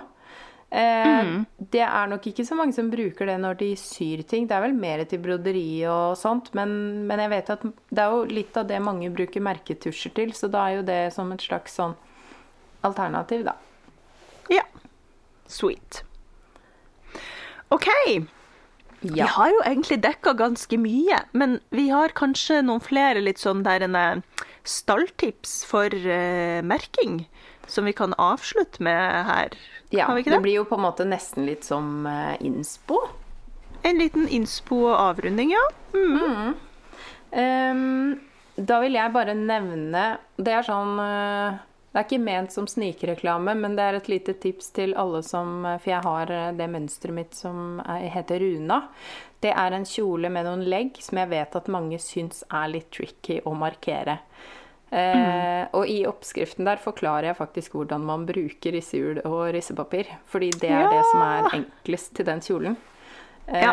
Eh, 0.75 1.33
Det 1.71 1.83
er 1.87 2.09
nok 2.11 2.25
ikke 2.27 2.45
så 2.47 2.57
mange 2.59 2.75
som 2.75 2.91
bruker 2.91 3.29
det 3.31 3.37
når 3.43 3.59
de 3.61 3.71
syr 3.79 4.25
ting. 4.27 4.49
Det 4.51 4.57
er 4.57 4.65
vel 4.65 4.75
mer 4.77 5.05
til 5.09 5.23
broderi 5.23 5.85
og 5.91 6.17
sånt, 6.19 6.51
men, 6.59 7.07
men 7.09 7.23
jeg 7.23 7.33
vet 7.33 7.53
at 7.55 7.63
det 7.65 8.03
er 8.03 8.15
jo 8.15 8.25
litt 8.31 8.57
av 8.59 8.67
det 8.71 8.81
mange 8.83 9.11
bruker 9.15 9.45
merketusjer 9.45 10.15
til, 10.17 10.35
så 10.35 10.51
da 10.51 10.67
er 10.67 10.81
jo 10.81 10.89
det 10.89 11.03
som 11.15 11.31
et 11.35 11.45
slags 11.45 11.79
sånn 11.79 11.95
alternativ, 12.85 13.47
da. 13.47 13.55
Ja. 14.53 14.65
Sweet. 15.49 16.03
OK. 17.73 17.89
Vi 19.05 19.21
har 19.21 19.51
jo 19.53 19.61
egentlig 19.65 20.01
dekka 20.03 20.33
ganske 20.39 20.79
mye, 20.81 21.21
men 21.37 21.59
vi 21.75 21.91
har 21.93 22.15
kanskje 22.17 22.63
noen 22.65 22.83
flere 22.83 23.21
litt 23.21 23.41
sånn 23.43 23.63
der 23.67 23.85
eh, 23.85 24.45
stalltips 24.65 25.59
for 25.69 25.93
uh, 25.93 26.65
merking 26.65 27.27
som 27.71 27.85
vi 27.85 27.93
kan 27.93 28.15
avslutte 28.19 28.83
med 28.83 29.27
her. 29.27 29.57
Ja, 29.91 30.09
det 30.15 30.23
det? 30.31 30.41
blir 30.41 30.61
jo 30.61 30.65
på 30.65 30.79
en 30.79 30.85
måte 30.87 31.07
nesten 31.07 31.47
litt 31.47 31.65
som 31.65 32.07
eh, 32.07 32.35
innspo. 32.45 33.01
En 33.85 34.01
liten 34.01 34.29
innspo 34.29 34.81
og 34.89 34.97
avrunding, 34.97 35.53
ja. 35.53 35.65
Mm. 35.95 36.55
Ehm, 37.31 38.19
da 38.55 38.81
vil 38.83 38.95
jeg 38.95 39.11
bare 39.15 39.35
nevne 39.35 40.03
Det 40.39 40.53
er 40.55 40.67
sånn 40.67 40.99
eh, 41.03 41.57
Det 41.91 41.99
er 41.99 42.07
ikke 42.07 42.19
ment 42.23 42.55
som 42.55 42.67
snikreklame, 42.71 43.55
men 43.59 43.75
det 43.75 43.87
er 43.87 43.99
et 43.99 44.11
lite 44.11 44.35
tips 44.43 44.71
til 44.75 44.95
alle 44.99 45.23
som 45.27 45.67
For 45.67 45.91
jeg 45.91 46.03
har 46.07 46.33
eh, 46.35 46.51
det 46.59 46.71
mønsteret 46.71 47.17
mitt 47.17 47.39
som 47.39 47.81
er, 47.85 48.09
heter 48.15 48.43
Runa. 48.43 48.81
Det 49.45 49.53
er 49.53 49.77
en 49.77 49.87
kjole 49.87 50.31
med 50.33 50.47
noen 50.49 50.65
legg 50.65 50.99
som 51.05 51.21
jeg 51.21 51.33
vet 51.35 51.57
at 51.59 51.71
mange 51.73 51.99
syns 52.01 52.45
er 52.49 52.71
litt 52.73 52.89
tricky 52.95 53.43
å 53.45 53.53
markere. 53.59 54.21
Eh, 54.95 55.65
og 55.75 55.89
i 55.91 56.05
oppskriften 56.07 56.69
der 56.69 56.79
forklarer 56.79 57.33
jeg 57.33 57.39
faktisk 57.41 57.73
hvordan 57.75 58.05
man 58.07 58.27
bruker 58.29 58.77
rissehjul 58.77 59.25
og 59.25 59.49
rissepapir. 59.57 60.11
Fordi 60.31 60.53
det 60.61 60.71
er 60.71 60.87
det 60.93 61.01
som 61.11 61.25
er 61.27 61.49
enklest 61.59 62.15
til 62.15 62.29
den 62.29 62.45
kjolen. 62.45 62.77
Ja. 63.45 63.73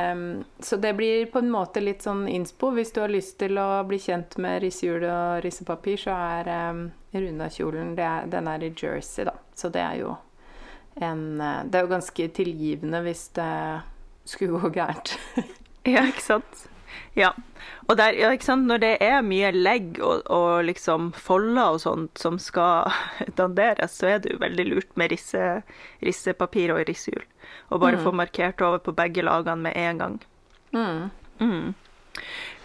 Så 0.59 0.75
det 0.83 0.93
blir 0.97 1.29
på 1.31 1.39
en 1.39 1.51
måte 1.51 1.79
litt 1.79 2.03
sånn 2.03 2.25
innspo. 2.27 2.73
Hvis 2.75 2.91
du 2.91 2.99
har 3.03 3.13
lyst 3.13 3.37
til 3.39 3.55
å 3.61 3.83
bli 3.87 4.01
kjent 4.03 4.35
med 4.41 4.59
rissehjul 4.65 5.05
og 5.07 5.45
rissepapir, 5.45 6.01
så 6.01 6.17
er 6.17 6.49
eh, 6.51 6.81
Runa-kjolen 7.21 7.93
Den 7.95 8.49
er 8.51 8.65
i 8.65 8.73
Jersey, 8.73 9.27
da. 9.27 9.37
Så 9.55 9.69
det 9.71 9.83
er 9.83 10.01
jo 10.01 10.17
en 10.95 11.39
eh, 11.39 11.63
Det 11.69 11.79
er 11.79 11.85
jo 11.85 11.93
ganske 11.93 12.27
tilgivende 12.35 13.03
hvis 13.05 13.27
det 13.37 13.53
skulle 14.25 14.59
gå 14.59 14.73
gærent. 14.81 15.15
Ja, 15.87 16.03
ikke 16.05 16.21
sant? 16.21 16.67
Ja. 17.17 17.33
Og 17.89 17.97
der, 17.99 18.15
ja, 18.15 18.31
ikke 18.31 18.47
sant? 18.47 18.67
når 18.69 18.81
det 18.83 18.91
er 19.03 19.23
mye 19.25 19.51
legg 19.51 19.99
og, 19.99 20.23
og 20.31 20.63
liksom 20.67 21.11
folder 21.17 21.75
og 21.75 21.81
sånt 21.83 22.21
som 22.21 22.39
skal 22.39 22.91
danderes, 23.39 23.97
så 23.99 24.13
er 24.13 24.23
det 24.23 24.35
jo 24.35 24.41
veldig 24.43 24.67
lurt 24.69 24.91
med 24.99 25.11
risse, 25.13 25.61
rissepapir 26.03 26.73
og 26.75 26.85
rissehjul. 26.87 27.25
Og 27.71 27.81
bare 27.83 27.99
få 27.99 28.13
markert 28.15 28.61
over 28.63 28.79
på 28.83 28.95
begge 28.95 29.23
lagene 29.25 29.67
med 29.67 29.77
en 29.79 30.03
gang. 30.03 30.19
Mm. 30.71 31.73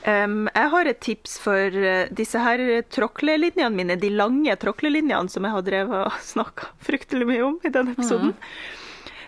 Um, 0.07 0.47
jeg 0.55 0.70
har 0.70 0.87
et 0.87 1.01
tips 1.03 1.39
for 1.43 1.79
eh, 1.91 2.11
disse 2.14 2.39
her 2.39 2.61
tråklelinjene 2.95 3.74
mine, 3.74 3.97
de 3.99 4.11
lange 4.14 4.55
tråklelinjene 4.62 5.33
som 5.33 5.47
jeg 5.47 5.57
har 5.57 5.64
drevet 5.66 6.05
og 6.07 6.20
snakka 6.33 6.70
fryktelig 6.87 7.27
mye 7.31 7.47
om 7.49 7.57
i 7.66 7.72
denne 7.74 7.97
episoden. 7.97 8.37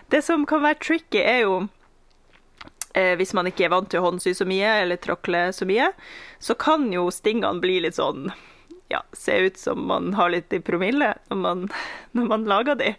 Det 0.09 0.23
som 0.25 0.45
kan 0.49 0.63
være 0.63 0.79
tricky, 0.81 1.19
er 1.19 1.43
jo 1.43 1.57
eh, 2.93 3.15
hvis 3.19 3.33
man 3.37 3.49
ikke 3.49 3.67
er 3.67 3.73
vant 3.73 3.89
til 3.91 4.01
å 4.01 4.07
håndsy 4.09 4.33
så 4.37 4.47
mye 4.49 4.75
eller 4.83 5.01
tråkle 5.01 5.49
så 5.55 5.67
mye, 5.69 5.91
så 6.39 6.55
kan 6.59 6.87
jo 6.93 7.09
stingene 7.13 7.61
bli 7.63 7.79
litt 7.85 7.99
sånn 7.99 8.29
ja, 8.89 9.03
se 9.13 9.37
ut 9.45 9.57
som 9.57 9.85
man 9.87 10.13
har 10.17 10.31
litt 10.33 10.53
i 10.53 10.61
promille 10.65 11.13
når 11.29 11.41
man, 11.43 11.67
når 12.17 12.29
man 12.33 12.47
lager 12.49 12.79
de. 12.79 12.95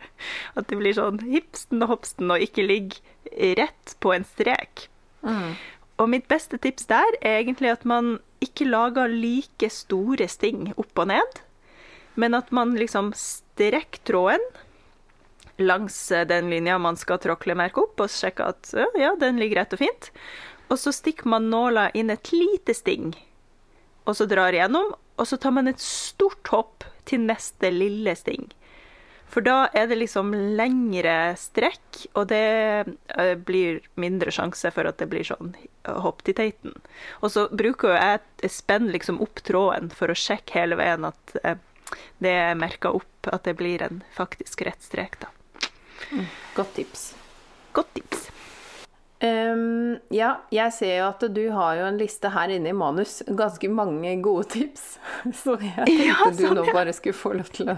At 0.54 0.70
det 0.70 0.78
blir 0.80 0.96
sånn 0.96 1.20
hipsten 1.26 1.82
og 1.82 1.96
hopsten 1.96 2.30
og 2.30 2.42
ikke 2.44 2.66
ligger 2.68 3.56
rett 3.58 3.96
på 4.00 4.14
en 4.14 4.26
strek. 4.26 4.88
Og 6.00 6.08
mitt 6.08 6.30
beste 6.30 6.56
tips 6.62 6.86
der 6.88 7.18
er 7.20 7.42
egentlig 7.42 7.74
at 7.74 7.84
man 7.84 8.18
ikke 8.40 8.64
lager 8.70 9.10
like 9.12 9.68
store 9.68 10.28
sting 10.32 10.70
opp 10.80 11.02
og 11.02 11.10
ned, 11.10 11.42
men 12.16 12.34
at 12.34 12.48
man 12.56 12.72
liksom 12.78 13.12
strekker 13.16 14.00
tråden 14.08 14.46
langs 15.60 15.96
eh, 16.12 16.26
den 16.28 16.50
linja 16.50 16.78
man 16.78 16.98
skal 17.00 17.20
tråklemerke 17.22 17.84
opp, 17.84 18.00
og 18.00 18.12
sjekke 18.12 18.50
at 18.54 18.72
ja, 18.98 19.14
den 19.20 19.40
ligger 19.40 19.62
rett 19.62 19.76
og 19.76 19.82
fint. 19.82 20.10
Og 20.70 20.78
så 20.78 20.92
stikker 20.94 21.30
man 21.30 21.50
nåla 21.50 21.90
inn 21.98 22.12
et 22.14 22.32
lite 22.34 22.74
sting, 22.76 23.12
og 24.06 24.16
så 24.18 24.26
drar 24.30 24.54
igjennom, 24.54 24.94
og 25.20 25.28
så 25.28 25.36
tar 25.36 25.52
man 25.56 25.68
et 25.68 25.82
stort 25.82 26.48
hopp 26.52 26.86
til 27.08 27.26
neste 27.26 27.72
lille 27.74 28.14
sting. 28.16 28.48
For 29.30 29.46
da 29.46 29.68
er 29.78 29.86
det 29.86 30.00
liksom 30.00 30.32
lengre 30.58 31.36
strekk, 31.38 32.04
og 32.18 32.30
det 32.32 32.46
eh, 33.14 33.34
blir 33.38 33.78
mindre 34.00 34.32
sjanse 34.34 34.72
for 34.74 34.88
at 34.90 34.98
det 34.98 35.06
blir 35.12 35.26
sånn 35.26 35.52
hopp 35.86 36.24
til 36.26 36.34
teiten. 36.38 36.74
Og 37.22 37.30
så 37.34 37.46
bruker 37.54 37.92
jo 37.92 37.98
jeg 38.00 38.50
spenne 38.50 38.90
liksom 38.94 39.20
opp 39.22 39.42
tråden 39.46 39.92
for 39.94 40.10
å 40.10 40.18
sjekke 40.18 40.58
hele 40.58 40.80
veien 40.80 41.06
at 41.06 41.36
eh, 41.44 41.60
det 42.22 42.34
er 42.42 42.58
merka 42.58 42.90
opp, 42.94 43.30
at 43.30 43.46
det 43.46 43.54
blir 43.58 43.82
en 43.86 44.02
faktisk 44.16 44.64
rett 44.66 44.82
strek, 44.82 45.20
da. 45.22 45.30
Godt 46.56 46.74
tips. 46.78 47.08
Godt 47.76 47.90
tips. 47.94 48.28
Um, 49.20 49.98
ja, 50.08 50.30
jeg 50.48 50.72
ser 50.72 50.94
jo 51.02 51.08
at 51.10 51.24
du 51.36 51.42
har 51.52 51.74
jo 51.76 51.88
en 51.90 51.98
liste 52.00 52.30
her 52.32 52.52
inne 52.54 52.70
i 52.72 52.76
manus. 52.76 53.18
Ganske 53.28 53.68
mange 53.68 54.14
gode 54.24 54.46
tips. 54.54 54.94
Så 55.42 55.58
jeg 55.60 55.76
tenkte 55.76 56.06
Ja, 56.08 56.30
du 56.30 56.40
sånn, 56.46 56.56
nå 56.56 56.64
ja. 56.70 56.76
bare 56.78 56.94
skulle 56.96 57.18
få 57.18 57.34
lov 57.36 57.50
til 57.52 57.68
å, 57.74 57.76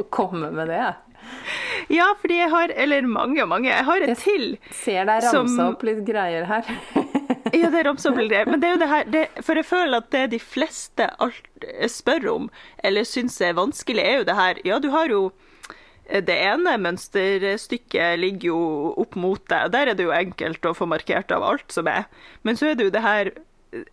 å 0.00 0.06
komme 0.14 0.48
med 0.54 0.72
det. 0.72 0.86
Ja, 1.92 2.06
fordi 2.20 2.36
jeg 2.38 2.48
har 2.52 2.70
Eller 2.78 3.02
mange 3.10 3.42
og 3.42 3.48
mange. 3.50 3.68
Jeg 3.68 3.84
har 3.84 4.04
et 4.06 4.20
til. 4.22 4.52
Ser 4.72 5.04
deg 5.08 5.24
ramsa 5.26 5.44
Som- 5.50 5.72
opp 5.74 5.84
litt 5.84 6.04
greier 6.08 6.48
her. 6.48 6.68
Ja, 7.48 7.70
det 7.72 7.80
er 7.80 7.88
greier. 7.88 8.44
Men 8.48 8.60
det 8.60 8.68
er 8.68 8.74
jo 8.74 8.78
det 8.82 8.88
her 8.90 9.04
det, 9.08 9.20
For 9.44 9.56
jeg 9.56 9.64
føler 9.64 10.02
at 10.02 10.10
det 10.12 10.22
de 10.34 10.38
fleste 10.42 11.06
alt 11.24 11.64
spør 11.88 12.26
om, 12.34 12.48
eller 12.84 13.06
syns 13.08 13.38
er 13.40 13.54
vanskelig, 13.56 14.04
er 14.04 14.16
jo 14.20 14.26
det 14.28 14.36
her 14.36 14.60
Ja, 14.68 14.78
du 14.84 14.90
har 14.92 15.08
jo 15.08 15.30
det 16.08 16.36
ene 16.40 16.76
mønsterstykket 16.80 18.16
ligger 18.20 18.48
jo 18.48 18.60
opp 18.96 19.16
mot 19.20 19.42
deg, 19.50 19.68
og 19.68 19.74
der 19.74 19.90
er 19.90 19.98
det 19.98 20.06
jo 20.06 20.14
enkelt 20.16 20.64
å 20.64 20.74
få 20.76 20.88
markert 20.88 21.32
av 21.34 21.44
alt 21.44 21.74
som 21.74 21.90
er. 21.90 22.08
Men 22.48 22.56
så 22.56 22.70
er 22.70 22.78
det 22.78 22.88
jo 22.88 22.94
det 22.94 23.04
her 23.04 23.30
eh, 23.76 23.84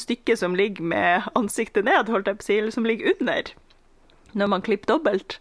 stykket 0.00 0.40
som 0.40 0.56
ligger 0.56 0.86
med 0.94 1.28
ansiktet 1.36 1.84
ned, 1.84 2.08
holdt 2.08 2.30
jeg 2.30 2.40
på 2.40 2.46
å 2.46 2.48
si, 2.48 2.58
eller 2.62 2.74
som 2.74 2.88
ligger 2.88 3.12
under, 3.12 3.52
når 4.32 4.52
man 4.54 4.64
klipper 4.64 4.94
dobbelt. 4.94 5.38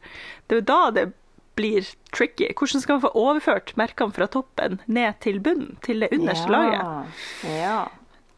Det 0.47 0.57
er 0.57 0.63
jo 0.63 0.69
da 0.73 0.81
det 0.97 1.07
blir 1.55 1.87
tricky. 2.11 2.49
Hvordan 2.57 2.83
skal 2.83 2.97
man 2.97 3.05
få 3.05 3.13
overført 3.23 3.75
merkene 3.79 4.15
fra 4.15 4.27
toppen 4.27 4.79
ned 4.85 5.21
til 5.23 5.39
bunnen, 5.43 5.77
til 5.85 6.03
det 6.03 6.11
underste 6.11 6.51
laget? 6.51 7.15
Ja. 7.47 7.79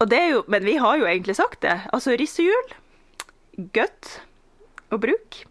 Og 0.03 0.11
det 0.11 0.19
er 0.19 0.31
jo, 0.35 0.45
men 0.51 0.65
vi 0.67 0.77
har 0.83 0.99
jo 0.99 1.07
egentlig 1.07 1.37
sagt 1.39 1.61
det. 1.63 1.79
Altså 1.95 2.13
rissehjul, 2.19 2.73
godt 3.73 4.17
å 4.91 4.99
bruke. 5.01 5.47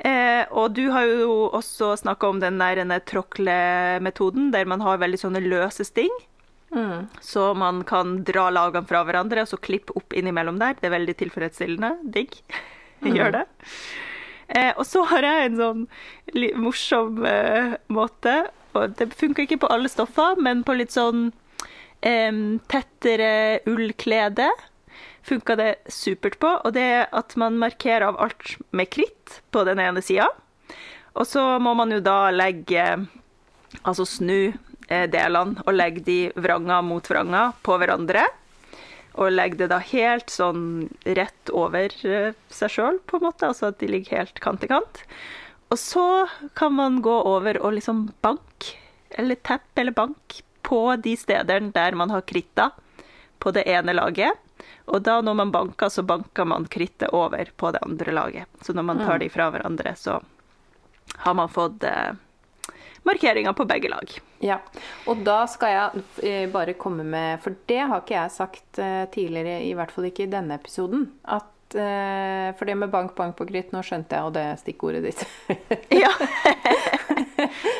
Eh, 0.00 0.44
og 0.56 0.72
du 0.76 0.86
har 0.94 1.04
jo 1.08 1.50
også 1.52 1.92
snakka 2.00 2.30
om 2.32 2.40
den 2.40 2.58
der 2.58 2.80
tråklemetoden, 3.04 4.50
der 4.54 4.68
man 4.68 4.80
har 4.80 5.00
veldig 5.02 5.20
sånne 5.20 5.44
løse 5.44 5.84
sting. 5.84 6.12
Så 7.20 7.54
man 7.58 7.82
kan 7.84 8.20
dra 8.24 8.46
lagene 8.54 8.86
fra 8.86 9.02
hverandre 9.02 9.42
og 9.42 9.50
så 9.50 9.58
klippe 9.58 9.94
opp 9.98 10.14
innimellom 10.14 10.60
der. 10.60 10.76
Det 10.78 10.86
er 10.86 10.94
veldig 10.94 11.16
tilfredsstillende. 11.18 11.96
Digg. 12.14 12.38
Gjør 13.16 13.34
det. 13.40 13.44
Eh, 14.50 14.72
og 14.76 14.86
så 14.86 15.04
har 15.10 15.26
jeg 15.26 15.48
en 15.48 15.60
sånn 15.60 15.82
litt 16.34 16.56
morsom 16.58 17.22
eh, 17.26 17.76
måte, 17.92 18.34
og 18.74 18.96
det 18.98 19.12
funker 19.18 19.46
ikke 19.46 19.60
på 19.62 19.70
alle 19.70 19.90
stoffer, 19.90 20.38
men 20.42 20.64
på 20.66 20.74
litt 20.78 20.94
sånn 20.94 21.28
eh, 22.02 22.40
tettere 22.70 23.30
ullklede 23.70 24.48
funka 25.26 25.56
det 25.56 25.70
supert 25.92 26.38
på. 26.42 26.52
Og 26.64 26.74
det 26.76 26.84
er 26.84 27.08
at 27.16 27.36
man 27.40 27.58
markerer 27.60 28.08
av 28.08 28.20
alt 28.22 28.56
med 28.76 28.90
kritt 28.92 29.40
på 29.50 29.64
den 29.68 29.82
ene 29.82 30.02
sida. 30.04 30.28
Og 31.18 31.26
så 31.26 31.42
må 31.62 31.74
man 31.78 31.92
jo 31.92 32.02
da 32.04 32.30
legge 32.30 32.84
Altså 33.86 34.02
snu 34.02 34.50
eh, 34.90 35.06
delene 35.06 35.62
og 35.62 35.76
legge 35.76 36.02
de 36.02 36.18
vranga 36.34 36.80
mot 36.82 37.06
vranga 37.06 37.52
på 37.62 37.76
hverandre. 37.78 38.24
Og 39.14 39.30
legge 39.30 39.60
det 39.60 39.68
da 39.70 39.78
helt 39.92 40.32
sånn 40.32 40.88
rett 41.06 41.52
over 41.54 41.94
eh, 42.02 42.34
seg 42.50 42.74
sjøl, 42.74 42.98
på 43.06 43.20
en 43.20 43.28
måte. 43.28 43.46
Altså 43.46 43.70
at 43.70 43.78
de 43.78 43.92
ligger 43.92 44.18
helt 44.18 44.42
kant 44.42 44.58
til 44.62 44.72
kant. 44.72 45.04
Og 45.70 45.78
så 45.78 46.26
kan 46.58 46.74
man 46.74 46.98
gå 47.02 47.14
over 47.30 47.60
og 47.62 47.76
liksom 47.76 48.08
bank, 48.26 48.72
eller 49.14 49.38
teppe 49.38 49.84
eller 49.84 49.94
bank, 49.94 50.40
på 50.66 50.82
de 51.02 51.14
stedene 51.18 51.70
der 51.74 51.96
man 51.98 52.10
har 52.10 52.26
kritta 52.26 52.72
på 53.42 53.54
det 53.54 53.64
ene 53.70 53.94
laget. 53.94 54.34
Og 54.86 55.02
da 55.06 55.20
når 55.20 55.34
man 55.34 55.52
banker, 55.54 55.88
så 55.92 56.02
banker 56.02 56.48
man 56.48 56.66
krittet 56.70 57.12
over 57.14 57.52
på 57.56 57.70
det 57.74 57.82
andre 57.86 58.12
laget. 58.16 58.46
Så 58.64 58.72
når 58.72 58.82
man 58.82 59.04
tar 59.04 59.20
de 59.22 59.28
fra 59.30 59.50
hverandre, 59.52 59.94
så 59.96 60.20
har 61.20 61.34
man 61.34 61.48
fått 61.52 61.84
eh, 61.84 62.12
markeringer 63.02 63.52
på 63.52 63.64
begge 63.64 63.88
lag. 63.92 64.10
Ja, 64.40 64.58
og 65.06 65.20
da 65.26 65.44
skal 65.50 65.74
jeg 65.74 66.04
eh, 66.24 66.44
bare 66.50 66.72
komme 66.80 67.04
med 67.04 67.42
For 67.44 67.52
det 67.68 67.80
har 67.90 68.00
ikke 68.00 68.16
jeg 68.16 68.32
sagt 68.32 68.80
eh, 68.80 69.04
tidligere, 69.12 69.60
i 69.68 69.74
hvert 69.76 69.92
fall 69.92 70.08
ikke 70.08 70.24
i 70.24 70.32
denne 70.32 70.56
episoden. 70.56 71.10
At 71.28 71.76
eh, 71.76 72.48
For 72.56 72.64
det 72.68 72.78
med 72.80 72.92
bank, 72.92 73.12
bank 73.18 73.36
på 73.38 73.46
kritt, 73.50 73.74
nå 73.76 73.84
skjønte 73.84 74.16
jeg 74.16 74.30
og 74.30 74.34
det 74.36 74.46
er 74.48 74.60
stikkordet 74.62 75.04
ditt. 75.10 75.26
Ja. 76.02 76.10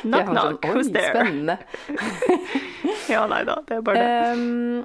Knock, 0.01 0.24
sånn, 0.24 0.36
knock, 0.36 0.64
who's 0.72 0.88
there? 0.92 1.12
spennende. 1.12 1.59
Ja, 3.11 3.24
nei 3.28 3.42
da, 3.44 3.59
det 3.66 3.76
er 3.76 3.82
bare 3.84 4.01
det. 4.01 4.14
Ehm, 4.30 4.84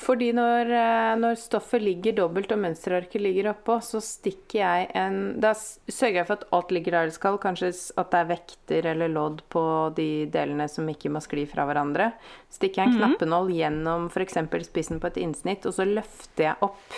fordi 0.00 0.30
når, 0.32 0.70
eh, 0.72 1.14
når 1.20 1.36
stoffet 1.36 1.82
ligger 1.84 2.14
dobbelt 2.16 2.52
og 2.54 2.62
mønsterarket 2.62 3.20
ligger 3.20 3.50
oppå, 3.52 3.76
så 3.84 4.00
stikker 4.00 4.58
jeg 4.62 4.86
en 4.96 5.18
Da 5.40 5.52
sørger 5.52 6.22
jeg 6.22 6.28
for 6.28 6.38
at 6.38 6.46
alt 6.56 6.72
ligger 6.72 6.96
der 6.96 7.10
det 7.10 7.16
skal. 7.18 7.36
Kanskje 7.42 7.68
at 8.00 8.10
det 8.10 8.20
er 8.20 8.30
vekter 8.30 8.88
eller 8.94 9.12
lodd 9.12 9.42
på 9.52 9.62
de 9.96 10.24
delene 10.32 10.68
som 10.72 10.88
ikke 10.88 11.12
må 11.12 11.20
skli 11.20 11.44
fra 11.50 11.66
hverandre. 11.68 12.12
Stikker 12.48 12.82
jeg 12.82 12.92
en 12.94 12.98
knappenål 12.98 13.52
gjennom 13.52 14.08
f.eks. 14.08 14.40
spissen 14.70 15.02
på 15.02 15.10
et 15.10 15.20
innsnitt, 15.20 15.68
og 15.68 15.76
så 15.76 15.84
løfter 15.84 16.46
jeg 16.48 16.56
opp 16.64 16.96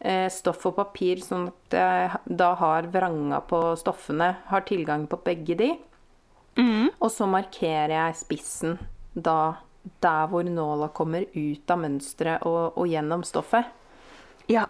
eh, 0.00 0.28
stoff 0.32 0.64
og 0.70 0.78
papir, 0.80 1.20
sånn 1.20 1.50
at 1.52 1.76
jeg 1.76 2.38
da 2.40 2.54
har 2.62 2.88
vranga 2.88 3.42
på 3.44 3.60
stoffene, 3.76 4.32
har 4.48 4.64
tilgang 4.64 5.04
på 5.10 5.20
begge 5.28 5.60
de. 5.60 5.70
Og 7.04 7.12
så 7.12 7.28
markerer 7.28 7.98
jeg 7.98 8.20
spissen 8.24 8.78
da 9.12 9.58
der 10.00 10.26
hvor 10.32 10.46
nåla 10.48 10.88
kommer 10.88 11.24
ut 11.32 11.70
av 11.70 11.80
mønsteret 11.82 12.44
og, 12.48 12.78
og 12.78 12.88
gjennom 12.88 13.24
stoffet. 13.26 13.70
Ja. 14.46 14.66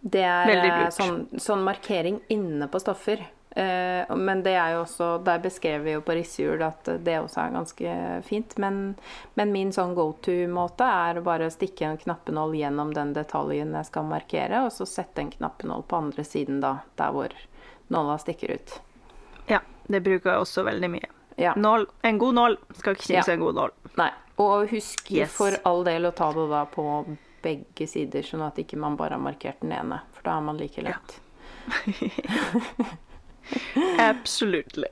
Det 0.00 0.22
er 0.22 0.52
eh, 0.54 0.84
sånn, 0.94 1.24
sånn 1.38 1.64
markering 1.66 2.20
inne 2.30 2.68
på 2.70 2.80
stoffer. 2.82 3.24
Eh, 3.50 4.16
men 4.16 4.42
det 4.44 4.52
er 4.54 4.74
jo 4.76 4.82
også 4.84 5.06
Der 5.24 5.40
beskrev 5.42 5.80
vi 5.82 5.94
jo 5.96 6.02
på 6.04 6.14
Rissehjul 6.14 6.60
at 6.62 6.90
det 7.02 7.16
også 7.18 7.40
er 7.42 7.54
ganske 7.56 7.94
fint. 8.28 8.56
Men, 8.62 8.94
men 9.34 9.54
min 9.54 9.72
sånn 9.74 9.96
go 9.98 10.12
to-måte 10.22 10.86
er 10.86 11.18
å 11.18 11.26
bare 11.26 11.50
stikke 11.50 11.88
en 11.88 12.00
knappenål 12.00 12.54
gjennom 12.60 12.94
den 12.94 13.14
detaljen 13.16 13.74
jeg 13.74 13.90
skal 13.90 14.06
markere, 14.10 14.62
og 14.66 14.72
så 14.74 14.86
sette 14.86 15.24
en 15.24 15.34
knappenål 15.34 15.86
på 15.88 16.02
andre 16.04 16.26
siden, 16.26 16.62
da, 16.62 16.78
der 17.00 17.14
hvor 17.16 17.34
nåla 17.88 18.18
stikker 18.22 18.58
ut. 18.58 18.80
Ja, 19.48 19.62
det 19.88 20.04
bruker 20.04 20.34
jeg 20.34 20.44
også 20.44 20.66
veldig 20.68 20.92
mye. 20.98 21.14
Ja. 21.38 21.52
Nål, 21.56 21.86
en 22.02 22.18
god 22.18 22.34
nål 22.34 22.56
skal 22.76 22.94
ikke 22.96 23.06
kimse 23.12 23.30
Ja. 23.30 23.34
en 23.34 23.40
god 23.40 23.54
nål. 23.54 23.70
Nei. 24.00 24.10
Og 24.38 24.68
husk 24.70 25.10
Yes. 25.12 25.32
for 25.34 25.54
all 25.64 25.84
del 25.86 26.04
å 26.06 26.12
ta 26.14 26.32
det 26.32 26.48
da 26.50 26.64
på 26.66 26.84
begge 27.42 27.86
sider, 27.88 28.22
sånn 28.26 28.42
at 28.46 28.56
ikke 28.58 28.76
man 28.78 28.96
bare 28.98 29.14
har 29.16 29.22
markert 29.22 29.60
den 29.62 29.72
ene. 29.72 30.00
For 30.12 30.22
da 30.26 30.36
er 30.38 30.42
man 30.42 30.58
like 30.58 30.82
lett. 30.82 31.20
Absolutely. 33.98 34.86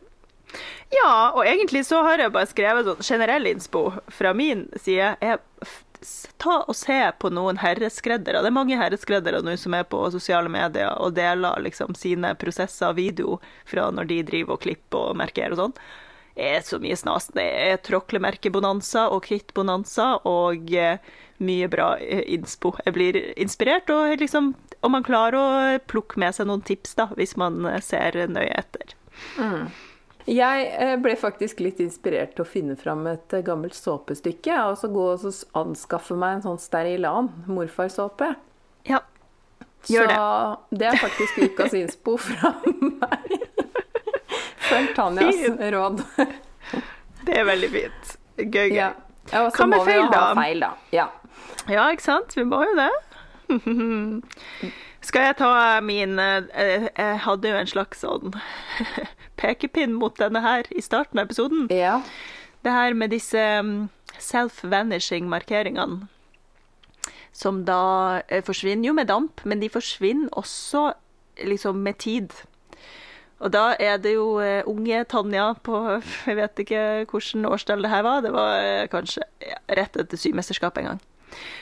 Ja, 0.90 1.32
og 1.34 1.42
egentlig 1.46 1.82
så 1.86 1.98
har 2.06 2.18
jeg 2.22 2.32
bare 2.32 2.46
skrevet 2.48 2.86
sånn 2.86 3.02
generell 3.04 3.48
innspo 3.50 3.88
fra 4.14 4.30
min 4.38 4.66
side. 4.78 5.16
Jeg, 5.20 5.40
ta 6.38 6.60
og 6.68 6.76
se 6.78 6.96
på 7.20 7.30
noen 7.34 7.58
herreskreddere. 7.60 8.40
Det 8.44 8.52
er 8.52 8.54
mange 8.54 8.78
herreskreddere 8.78 9.42
nå 9.44 9.56
som 9.58 9.74
er 9.76 9.84
på 9.90 10.04
sosiale 10.14 10.48
medier 10.52 10.92
og 11.02 11.16
deler 11.18 11.58
liksom 11.66 11.96
sine 11.98 12.30
prosesser 12.38 12.92
og 12.92 13.00
video 13.00 13.40
fra 13.68 13.88
når 13.90 14.08
de 14.12 14.20
driver 14.30 14.56
og 14.56 14.62
klipper 14.64 15.10
og 15.10 15.18
merker 15.18 15.56
og 15.56 15.60
sånn. 15.64 15.76
Er 16.36 16.60
så 16.60 16.76
mye 16.82 16.96
snas. 17.00 17.30
Det 17.32 17.44
er 17.44 17.78
tråklemerkebonanza 17.86 19.06
og 19.14 19.24
krittbonanza 19.24 20.18
og 20.28 20.68
eh, 20.76 21.00
mye 21.38 21.68
bra 21.72 21.94
eh, 21.98 22.22
innspo. 22.36 22.74
Jeg 22.84 22.96
blir 22.96 23.18
inspirert, 23.40 23.90
og 23.92 24.20
liksom, 24.20 24.52
om 24.84 24.96
man 24.96 25.06
klarer 25.06 25.38
å 25.40 25.48
plukke 25.88 26.20
med 26.20 26.36
seg 26.36 26.50
noen 26.50 26.64
tips 26.66 26.96
da, 26.98 27.08
hvis 27.16 27.36
man 27.40 27.64
eh, 27.68 27.80
ser 27.84 28.18
nøye 28.28 28.52
etter. 28.52 28.96
Jeg 30.26 30.70
eh, 30.74 30.96
ble 30.98 31.14
faktisk 31.18 31.60
litt 31.62 31.80
inspirert 31.82 32.34
til 32.36 32.44
å 32.44 32.48
finne 32.48 32.76
fram 32.78 33.06
et 33.10 33.36
gammelt 33.46 33.76
såpestykke. 33.78 34.60
Og 34.70 34.80
så 34.80 34.90
gå 34.92 35.10
og 35.14 35.26
anskaffe 35.58 36.18
meg 36.18 36.38
en 36.38 36.48
sånn 36.50 36.62
Sterilan 36.62 37.30
morfarsåpe. 37.48 38.34
Ja, 38.86 39.00
gjør 39.90 40.10
det. 40.10 40.16
Så 40.16 40.76
det 40.78 40.90
er 40.90 41.00
faktisk 41.00 41.38
ukas 41.46 41.76
innspo 41.78 42.16
fra 42.26 42.54
meg. 42.64 43.15
Følg 44.76 44.94
Tanjas 44.96 45.40
Fint. 45.40 45.60
råd. 45.74 46.04
Det 47.26 47.34
er 47.40 47.44
veldig 47.48 47.70
fint. 47.72 48.16
Gøy, 48.38 48.68
gøy. 48.70 48.76
Ja. 48.76 48.92
Ja, 49.32 49.40
Og 49.48 49.56
så 49.56 49.66
må 49.66 49.80
vi 49.84 49.96
jo 49.96 50.04
ha 50.06 50.12
da? 50.12 50.24
feil, 50.38 50.60
da. 50.62 50.68
Ja. 50.94 51.08
ikke 51.90 52.04
sant? 52.04 52.36
Vi 52.36 52.44
må 52.46 52.60
jo 52.62 52.76
det. 52.78 52.90
Skal 55.06 55.22
jeg 55.28 55.36
ta 55.38 55.50
min 55.86 56.18
eh, 56.18 56.86
Jeg 56.96 57.18
hadde 57.22 57.50
jo 57.52 57.58
en 57.60 57.68
slags 57.70 58.00
sånn 58.02 58.32
pekepinn 59.40 59.92
mot 59.94 60.16
denne 60.18 60.40
her 60.42 60.66
i 60.74 60.82
starten 60.82 61.18
av 61.22 61.28
episoden. 61.28 61.68
ja. 61.70 62.00
Det 62.66 62.72
her 62.74 62.94
med 62.98 63.12
disse 63.14 63.38
mm, 63.62 63.84
self-vanishing-markeringene. 64.18 66.08
Som 67.36 67.60
da 67.68 68.22
eh, 68.26 68.42
forsvinner 68.42 68.88
jo 68.88 68.94
med 68.96 69.06
damp, 69.06 69.42
men 69.46 69.60
de 69.62 69.68
forsvinner 69.70 70.32
også 70.34 70.88
liksom 71.46 71.78
med 71.84 71.98
tid. 72.02 72.32
Og 73.44 73.52
da 73.52 73.74
er 73.82 73.98
det 74.00 74.14
jo 74.14 74.38
eh, 74.40 74.64
unge 74.68 75.02
Tanja 75.10 75.50
på 75.64 75.76
Jeg 76.28 76.38
vet 76.38 76.62
ikke 76.64 76.84
hvilket 77.04 77.50
årstall 77.50 77.84
det 77.84 77.92
her 77.92 78.06
var. 78.06 78.22
Det 78.24 78.32
var 78.34 78.54
eh, 78.62 78.86
kanskje 78.92 79.26
rett 79.76 79.98
etter 80.00 80.20
symesterskapet 80.20 80.82
en 80.82 80.90
gang. 80.94 81.04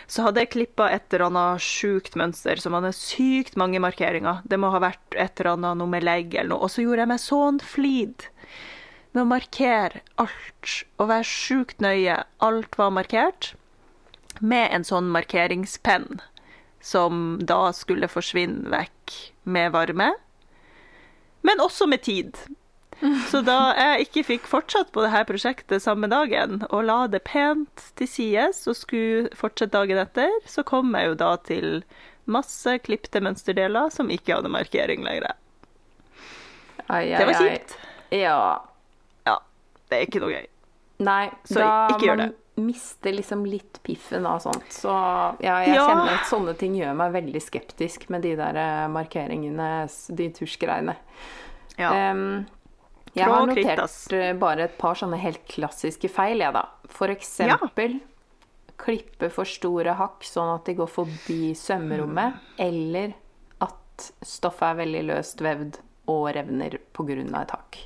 Så 0.06 0.22
hadde 0.22 0.44
jeg 0.44 0.52
klippa 0.52 0.86
et 0.92 1.08
eller 1.10 1.26
annet 1.30 1.64
sjukt 1.64 2.14
mønster 2.20 2.60
som 2.62 2.76
hadde 2.76 2.92
sykt 2.94 3.58
mange 3.58 3.80
markeringer. 3.82 4.44
Det 4.46 4.60
må 4.60 4.70
ha 4.70 4.82
vært 4.84 5.16
et 5.16 5.40
eller 5.40 5.56
annet 5.56 5.80
noe 5.80 5.90
med 5.90 6.06
legg 6.06 6.36
eller 6.36 6.52
noe. 6.52 6.66
Og 6.66 6.70
så 6.70 6.84
gjorde 6.84 7.02
jeg 7.02 7.10
meg 7.10 7.22
sånn 7.24 7.60
flid 7.64 8.28
med 9.14 9.24
å 9.24 9.30
markere 9.30 10.02
alt 10.20 10.76
og 10.98 11.10
være 11.10 11.26
sjukt 11.26 11.82
nøye. 11.82 12.20
Alt 12.44 12.78
var 12.78 12.94
markert 12.94 13.54
med 14.40 14.70
en 14.74 14.86
sånn 14.86 15.10
markeringspenn 15.14 16.20
som 16.84 17.38
da 17.40 17.70
skulle 17.72 18.10
forsvinne 18.12 18.68
vekk 18.72 19.14
med 19.48 19.72
varme, 19.72 20.10
men 21.44 21.60
også 21.62 21.86
med 21.90 22.02
tid. 22.06 22.38
Så 23.28 23.40
da 23.44 23.74
jeg 23.76 24.06
ikke 24.06 24.22
fikk 24.24 24.46
fortsatt 24.48 24.92
på 24.94 25.02
dette 25.04 25.24
prosjektet 25.28 25.82
samme 25.82 26.08
dagen, 26.08 26.62
og 26.70 26.86
la 26.88 27.04
det 27.10 27.20
pent 27.26 27.88
til 27.98 28.08
sides 28.08 28.62
og 28.70 28.78
skulle 28.78 29.32
fortsette 29.36 29.74
dagen 29.74 30.00
etter, 30.00 30.30
så 30.48 30.64
kom 30.66 30.94
jeg 30.96 31.10
jo 31.10 31.16
da 31.20 31.32
til 31.44 31.68
masse 32.24 32.78
klipte 32.86 33.20
mønsterdeler 33.20 33.90
som 33.92 34.12
ikke 34.14 34.38
hadde 34.38 34.52
markering 34.52 35.04
lenger. 35.04 35.34
Ai, 36.88 37.10
ai, 37.12 37.18
Det 37.18 37.26
var 37.28 37.40
kjipt. 37.42 37.76
Ja. 38.14 38.38
Ja, 39.26 39.36
det 39.90 39.98
er 39.98 40.06
ikke 40.06 40.22
noe 40.24 40.32
gøy. 40.38 40.48
Nei, 41.04 41.24
Så 41.44 41.58
da 41.60 41.70
ikke 41.90 42.06
gjør 42.08 42.20
man 42.22 42.34
mister 42.56 43.12
liksom 43.12 43.44
litt 43.46 43.80
piffen 43.82 44.26
av 44.26 44.38
sånt. 44.44 44.68
Så 44.72 44.90
ja, 45.42 45.56
jeg 45.64 45.74
Ja. 45.74 45.86
kjenner 45.88 46.12
at 46.14 46.26
sånne 46.30 46.54
ting 46.58 46.76
gjør 46.78 46.94
meg 46.96 47.12
veldig 47.12 47.42
skeptisk 47.42 48.08
med 48.14 48.22
de 48.22 48.34
der 48.38 48.56
eh, 48.56 48.88
markeringene, 48.88 49.88
de 50.14 50.28
tusjgreiene. 50.30 50.94
Ja. 51.78 52.10
Um, 52.12 52.46
jeg 53.14 53.26
har 53.26 53.46
notert 53.46 54.12
eh, 54.12 54.32
bare 54.38 54.64
et 54.68 54.78
par 54.78 54.94
sånne 54.98 55.18
helt 55.18 55.42
klassiske 55.50 56.08
feil, 56.10 56.38
jeg, 56.42 56.52
da. 56.54 56.64
For 56.90 57.08
eksempel 57.10 58.00
klippe 58.78 59.28
for 59.30 59.46
store 59.46 59.94
hakk 59.98 60.24
sånn 60.26 60.54
at 60.56 60.64
de 60.66 60.74
går 60.74 60.88
forbi 60.90 61.52
sømmerommet, 61.58 62.34
eller 62.58 63.14
at 63.62 64.08
stoffet 64.26 64.72
er 64.72 64.80
veldig 64.82 65.02
løst 65.12 65.42
vevd 65.44 65.78
og 66.10 66.24
revner 66.34 66.78
pga. 66.92 67.42
et 67.42 67.50
hakk. 67.54 67.78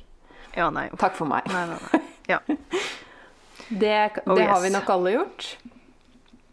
ja, 0.57 0.69
nei. 0.69 0.89
Takk 0.97 1.13
for 1.15 1.25
meg. 1.29 1.45
Nei, 1.47 1.65
nei, 1.69 1.77
nei. 1.93 2.01
Ja. 2.29 2.39
Det, 3.69 3.79
det 4.15 4.23
Oh, 4.25 4.39
har 4.41 4.61
vi 4.63 4.69
nok 4.73 4.89
alle 4.89 5.11
gjort. 5.13 5.57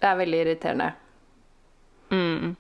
Det 0.00 0.04
er 0.10 0.16
veldig 0.20 0.40
irriterende. 0.44 0.92
Mm. 2.12 2.56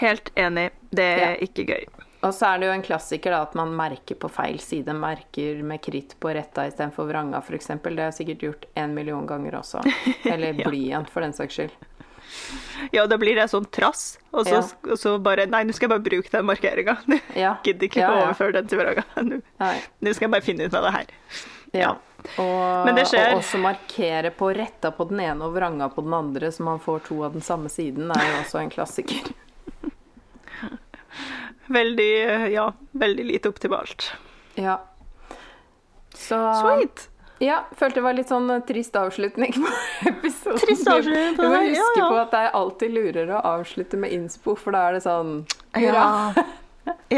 Helt 0.00 0.30
enig. 0.38 0.70
Det 0.90 1.04
er 1.04 1.18
Ja. 1.34 1.36
ikke 1.46 1.66
gøy. 1.66 1.84
Og 2.22 2.34
så 2.36 2.46
er 2.54 2.58
det 2.60 2.66
jo 2.68 2.72
en 2.72 2.82
klassiker 2.82 3.30
da, 3.32 3.42
at 3.42 3.54
man 3.54 3.74
merker 3.74 4.14
på 4.14 4.28
feil 4.30 4.58
side. 4.60 4.92
Merker 4.92 5.62
med 5.64 5.80
kritt 5.82 6.14
på 6.20 6.32
retta 6.34 6.66
istedenfor 6.68 7.08
vranga, 7.08 7.38
f.eks. 7.40 7.66
Det 7.66 7.96
har 7.98 8.10
jeg 8.12 8.18
sikkert 8.18 8.38
gjort 8.44 8.64
en 8.76 8.94
million 8.94 9.26
ganger 9.26 9.52
også. 9.60 9.80
Eller 10.24 10.52
Ja. 10.54 10.68
blyant, 10.68 11.08
for 11.10 11.20
den 11.22 11.32
saks 11.32 11.54
skyld. 11.54 11.70
Ja, 12.92 13.06
da 13.06 13.16
blir 13.18 13.34
det 13.34 13.48
sånn 13.50 13.66
trass, 13.72 14.18
og 14.32 14.46
så, 14.46 14.60
Ja. 14.60 14.92
og 14.92 14.98
så 14.98 15.18
bare 15.20 15.46
Nei, 15.46 15.64
nå 15.64 15.72
skal 15.74 15.88
jeg 15.88 15.96
bare 15.98 16.10
bruke 16.10 16.30
den 16.30 16.46
markeringa. 16.46 16.98
Ja. 17.34 17.56
Gidder 17.64 17.88
ikke 17.88 18.06
å 18.06 18.20
overføre 18.26 18.52
den 18.52 18.68
til 18.68 18.78
vranga. 18.78 19.04
Nå 19.16 19.40
nå 20.00 20.14
skal 20.14 20.28
jeg 20.28 20.30
bare 20.30 20.40
finne 20.46 20.64
ut 20.68 20.74
av 20.74 20.84
det 20.84 20.92
her. 20.92 21.06
Ja. 21.72 21.96
Og, 22.38 22.86
det 22.96 23.04
og 23.08 23.38
også 23.38 23.58
markere 23.62 24.30
på 24.34 24.50
retta 24.56 24.90
på 24.94 25.06
den 25.10 25.20
ene 25.24 25.46
og 25.46 25.54
vranga 25.56 25.88
på 25.92 26.02
den 26.04 26.14
andre, 26.14 26.50
så 26.52 26.64
man 26.66 26.80
får 26.82 27.04
to 27.08 27.22
av 27.26 27.32
den 27.36 27.44
samme 27.44 27.70
siden, 27.72 28.10
er 28.12 28.26
jo 28.32 28.40
også 28.42 28.60
en 28.62 28.72
klassiker. 28.72 29.30
Veldig, 31.70 32.06
eh, 32.30 32.46
ja, 32.50 32.64
veldig 32.98 33.24
lite 33.24 33.48
optimalt. 33.48 34.08
Ja. 34.58 34.80
Så 36.14 36.38
Sweet! 36.58 37.04
Ja, 37.40 37.60
følte 37.72 38.00
det 38.00 38.04
var 38.04 38.16
litt 38.18 38.28
sånn 38.28 38.50
trist 38.68 38.96
avslutning 38.98 39.54
på 39.54 39.70
episoden. 40.10 40.58
Trist 40.60 40.88
avslutning 40.90 41.36
på 41.38 41.46
Du 41.46 41.48
må 41.48 41.54
ja 41.54 41.60
her, 41.62 41.68
ja, 41.70 41.84
huske 41.84 42.00
ja. 42.02 42.08
på 42.10 42.18
at 42.20 42.34
det 42.34 42.40
er 42.42 42.50
alltid 42.58 42.92
lurere 42.96 43.38
å 43.38 43.44
avslutte 43.54 44.00
med 44.02 44.12
innspo, 44.12 44.56
for 44.58 44.74
da 44.76 44.82
er 44.88 44.98
det 44.98 45.04
sånn 45.06 45.30
Ja. 45.78 46.34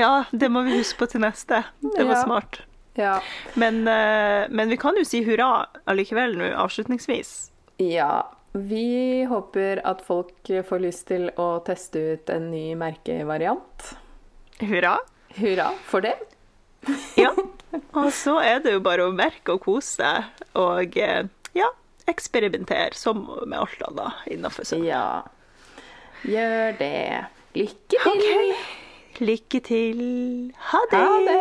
ja, 0.02 0.12
det 0.30 0.52
må 0.52 0.62
vi 0.68 0.76
huske 0.78 1.00
på 1.00 1.08
til 1.14 1.24
neste. 1.24 1.64
Det 1.80 2.04
var 2.04 2.20
Ja. 2.20 2.22
smart. 2.22 2.60
Ja. 2.98 3.16
Men, 3.54 3.82
eh, 3.88 4.48
men 4.50 4.68
vi 4.68 4.76
kan 4.76 4.96
jo 4.98 5.04
si 5.08 5.22
hurra 5.24 5.66
allikevel 5.88 6.36
nå, 6.38 6.52
avslutningsvis. 6.66 7.50
ja. 7.78 8.28
Vi 8.52 9.24
håper 9.24 9.78
at 9.88 10.02
folk 10.04 10.44
får 10.68 10.80
lyst 10.82 11.06
til 11.08 11.30
å 11.40 11.62
teste 11.64 11.96
ut 11.98 12.28
en 12.28 12.50
ny 12.52 12.74
merkevariant. 12.76 13.86
Hurra. 14.60 14.98
Hurra 15.38 15.70
for 15.88 16.04
det. 16.04 16.12
Ja. 17.16 17.30
Og 17.96 18.10
så 18.12 18.34
er 18.44 18.60
det 18.60 18.74
jo 18.74 18.82
bare 18.84 19.06
å 19.08 19.14
merke 19.16 19.54
og 19.54 19.62
kose 19.64 20.02
seg, 20.02 20.42
og 20.52 20.98
eh, 21.00 21.24
ja, 21.56 21.70
eksperimentere 22.12 22.92
som 22.92 23.22
med 23.46 23.56
alt 23.56 23.86
annet 23.88 24.28
innenfor 24.34 24.68
seg. 24.68 24.84
Ja. 24.84 25.22
Gjør 26.28 26.76
det. 26.76 27.24
Lykke 27.56 28.02
til. 28.04 28.12
Okay. 28.12 28.52
Lykke 29.24 29.62
til. 29.64 30.04
Ha 30.68 30.82
det. 30.92 31.00
Ha 31.00 31.16
det. 31.30 31.40